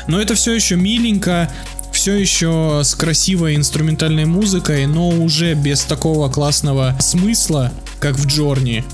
Но 0.08 0.20
это 0.20 0.34
все 0.34 0.52
еще 0.52 0.76
миленько, 0.76 1.50
все 1.92 2.14
еще 2.14 2.82
с 2.84 2.94
красивой 2.94 3.56
инструментальной 3.56 4.24
музыкой, 4.24 4.86
но 4.86 5.08
уже 5.08 5.54
без 5.54 5.82
такого 5.82 6.28
классного 6.28 6.96
смысла, 7.00 7.72
как 7.98 8.16
в 8.16 8.26
Джорни. 8.26 8.84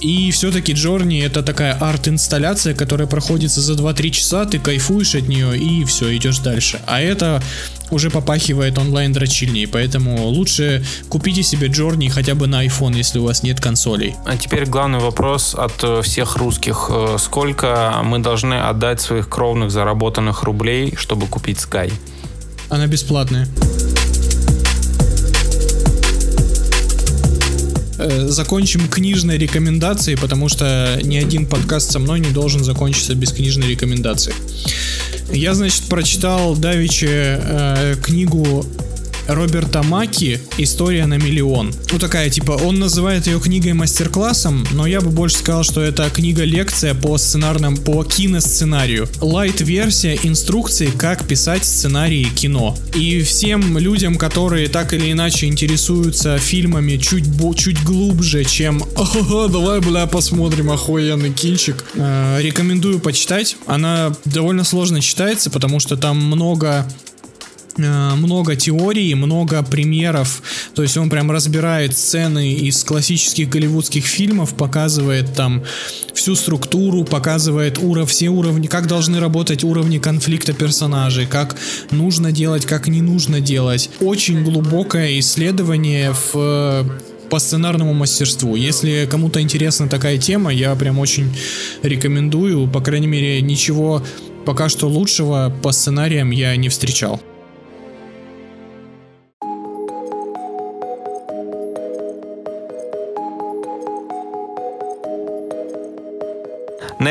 И 0.00 0.30
все-таки 0.30 0.72
Джорни 0.72 1.20
это 1.20 1.42
такая 1.42 1.74
арт-инсталляция, 1.74 2.74
которая 2.74 3.06
проходится 3.06 3.60
за 3.60 3.74
2-3 3.74 4.10
часа, 4.10 4.44
ты 4.44 4.58
кайфуешь 4.58 5.14
от 5.14 5.28
нее 5.28 5.58
и 5.58 5.84
все, 5.84 6.14
идешь 6.16 6.38
дальше. 6.38 6.80
А 6.86 7.00
это 7.00 7.42
уже 7.90 8.10
попахивает 8.10 8.78
онлайн 8.78 9.12
дрочильней, 9.12 9.66
поэтому 9.66 10.26
лучше 10.26 10.84
купите 11.08 11.42
себе 11.42 11.68
Джорни 11.68 12.08
хотя 12.08 12.34
бы 12.34 12.46
на 12.46 12.64
iPhone, 12.66 12.96
если 12.96 13.18
у 13.18 13.24
вас 13.24 13.42
нет 13.42 13.60
консолей. 13.60 14.14
А 14.24 14.36
теперь 14.36 14.66
главный 14.66 14.98
вопрос 14.98 15.54
от 15.54 15.82
э, 15.82 16.02
всех 16.02 16.36
русских. 16.36 16.90
Э, 16.90 17.16
Сколько 17.18 18.00
мы 18.04 18.18
должны 18.18 18.54
отдать 18.54 19.00
своих 19.00 19.28
кровных 19.28 19.70
заработанных 19.70 20.42
рублей, 20.42 20.94
чтобы 20.96 21.26
купить 21.26 21.58
Sky? 21.58 21.92
Она 22.68 22.86
бесплатная. 22.86 23.46
Э, 28.08 28.28
Закончим 28.28 28.88
книжной 28.88 29.36
рекомендацией, 29.36 30.16
потому 30.16 30.48
что 30.48 30.98
ни 31.02 31.16
один 31.16 31.46
подкаст 31.46 31.90
со 31.90 31.98
мной 31.98 32.20
не 32.20 32.30
должен 32.30 32.62
закончиться 32.62 33.14
без 33.14 33.32
книжной 33.32 33.68
рекомендации. 33.68 34.32
Я, 35.32 35.54
значит, 35.54 35.82
прочитал 35.84 36.56
Давичи 36.56 37.08
э, 37.08 37.96
книгу 38.02 38.64
Роберта 39.28 39.82
Маки 39.82 40.40
«История 40.56 41.06
на 41.06 41.14
миллион». 41.14 41.72
Ну 41.92 41.98
такая, 41.98 42.30
типа, 42.30 42.52
он 42.52 42.78
называет 42.78 43.26
ее 43.26 43.40
книгой 43.40 43.72
мастер-классом, 43.72 44.66
но 44.72 44.86
я 44.86 45.00
бы 45.00 45.10
больше 45.10 45.38
сказал, 45.38 45.64
что 45.64 45.80
это 45.82 46.08
книга-лекция 46.10 46.94
по 46.94 47.18
сценарным, 47.18 47.76
по 47.76 48.04
киносценарию. 48.04 49.08
Лайт-версия 49.20 50.18
инструкции, 50.22 50.90
как 50.96 51.26
писать 51.26 51.64
сценарии 51.64 52.24
кино. 52.24 52.76
И 52.94 53.22
всем 53.22 53.78
людям, 53.78 54.16
которые 54.16 54.68
так 54.68 54.94
или 54.94 55.10
иначе 55.10 55.46
интересуются 55.46 56.38
фильмами 56.38 56.96
чуть, 56.96 57.24
чуть 57.56 57.82
глубже, 57.82 58.44
чем 58.44 58.82
«Ага, 58.96 59.48
давай, 59.48 59.80
бля, 59.80 60.06
посмотрим 60.06 60.70
охуенный 60.70 61.32
кинчик», 61.32 61.84
э, 61.94 62.38
рекомендую 62.40 63.00
почитать. 63.00 63.56
Она 63.66 64.14
довольно 64.24 64.64
сложно 64.64 65.00
читается, 65.00 65.50
потому 65.50 65.80
что 65.80 65.96
там 65.96 66.16
много 66.16 66.86
много 67.76 68.56
теорий, 68.56 69.14
много 69.14 69.62
примеров. 69.62 70.42
То 70.74 70.82
есть 70.82 70.96
он 70.96 71.10
прям 71.10 71.30
разбирает 71.30 71.96
сцены 71.96 72.52
из 72.54 72.82
классических 72.84 73.48
голливудских 73.48 74.04
фильмов, 74.04 74.54
показывает 74.54 75.34
там 75.34 75.62
всю 76.14 76.34
структуру, 76.34 77.04
показывает 77.04 77.78
уров, 77.78 78.10
все 78.10 78.28
уровни, 78.28 78.66
как 78.66 78.86
должны 78.86 79.20
работать 79.20 79.64
уровни 79.64 79.98
конфликта 79.98 80.52
персонажей, 80.52 81.26
как 81.26 81.56
нужно 81.90 82.32
делать, 82.32 82.66
как 82.66 82.88
не 82.88 83.02
нужно 83.02 83.40
делать. 83.40 83.90
Очень 84.00 84.44
глубокое 84.44 85.18
исследование 85.18 86.12
в 86.12 86.34
э, 86.34 86.84
по 87.28 87.38
сценарному 87.38 87.92
мастерству. 87.92 88.54
Если 88.54 89.06
кому-то 89.10 89.40
интересна 89.40 89.88
такая 89.88 90.18
тема, 90.18 90.52
я 90.52 90.74
прям 90.74 90.98
очень 90.98 91.36
рекомендую. 91.82 92.68
По 92.68 92.80
крайней 92.80 93.08
мере, 93.08 93.40
ничего 93.42 94.02
пока 94.44 94.68
что 94.68 94.88
лучшего 94.88 95.52
по 95.62 95.72
сценариям 95.72 96.30
я 96.30 96.54
не 96.56 96.68
встречал. 96.68 97.20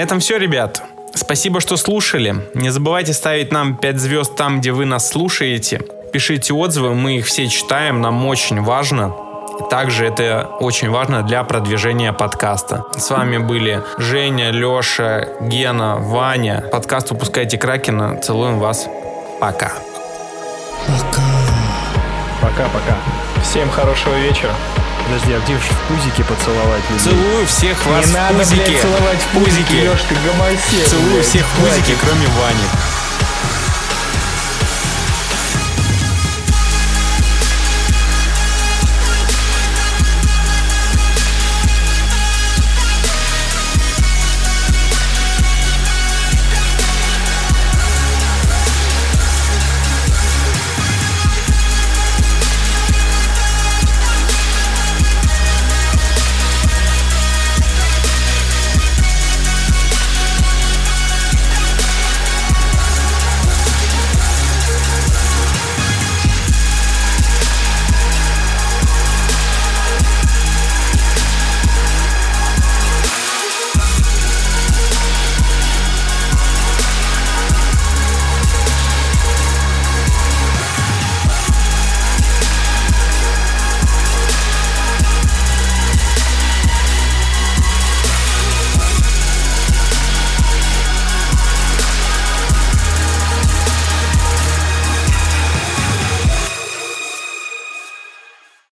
Этом 0.05 0.19
все, 0.19 0.37
ребят. 0.37 0.83
Спасибо, 1.15 1.59
что 1.59 1.77
слушали. 1.77 2.35
Не 2.53 2.69
забывайте 2.69 3.11
ставить 3.11 3.51
нам 3.51 3.75
5 3.75 3.99
звезд 3.99 4.35
там, 4.35 4.59
где 4.59 4.71
вы 4.71 4.85
нас 4.85 5.09
слушаете. 5.09 5.81
Пишите 6.13 6.53
отзывы, 6.53 6.93
мы 6.93 7.17
их 7.17 7.25
все 7.25 7.47
читаем, 7.47 8.01
нам 8.01 8.23
очень 8.27 8.61
важно. 8.61 9.15
Также 9.71 10.05
это 10.05 10.47
очень 10.59 10.91
важно 10.91 11.23
для 11.23 11.43
продвижения 11.43 12.13
подкаста. 12.13 12.83
С 12.95 13.09
вами 13.09 13.39
были 13.39 13.81
Женя, 13.97 14.51
Леша, 14.51 15.27
Гена, 15.41 15.95
Ваня. 15.97 16.63
Подкаст 16.71 17.09
«Выпускайте 17.09 17.57
Кракена». 17.57 18.21
Целуем 18.21 18.59
вас. 18.59 18.87
Пока. 19.39 19.73
Пока-пока. 22.41 22.95
Всем 23.41 23.69
хорошего 23.71 24.13
вечера. 24.19 24.51
Подожди, 25.05 25.33
а 25.33 25.39
где 25.41 25.53
ж 25.57 25.61
в 25.61 25.77
пузике 25.87 26.23
поцеловать 26.23 26.81
людей? 26.89 27.03
Целую 27.13 27.45
всех 27.47 27.85
вас 27.85 28.05
Не 28.05 28.11
в 28.11 28.15
надо, 28.15 28.39
пузике. 28.39 28.55
блядь, 28.65 28.81
целовать 28.81 29.21
в 29.21 29.27
пузике. 29.37 29.51
Пузике. 29.61 29.81
Лёш, 29.85 30.01
ты 30.09 30.15
гомосек. 30.15 30.87
Целую 30.89 31.13
блядь. 31.13 31.25
всех 31.25 31.45
в 31.45 31.49
пузике, 31.61 31.93
Хватит. 31.93 31.97
кроме 32.01 32.27
Вани. 32.27 32.67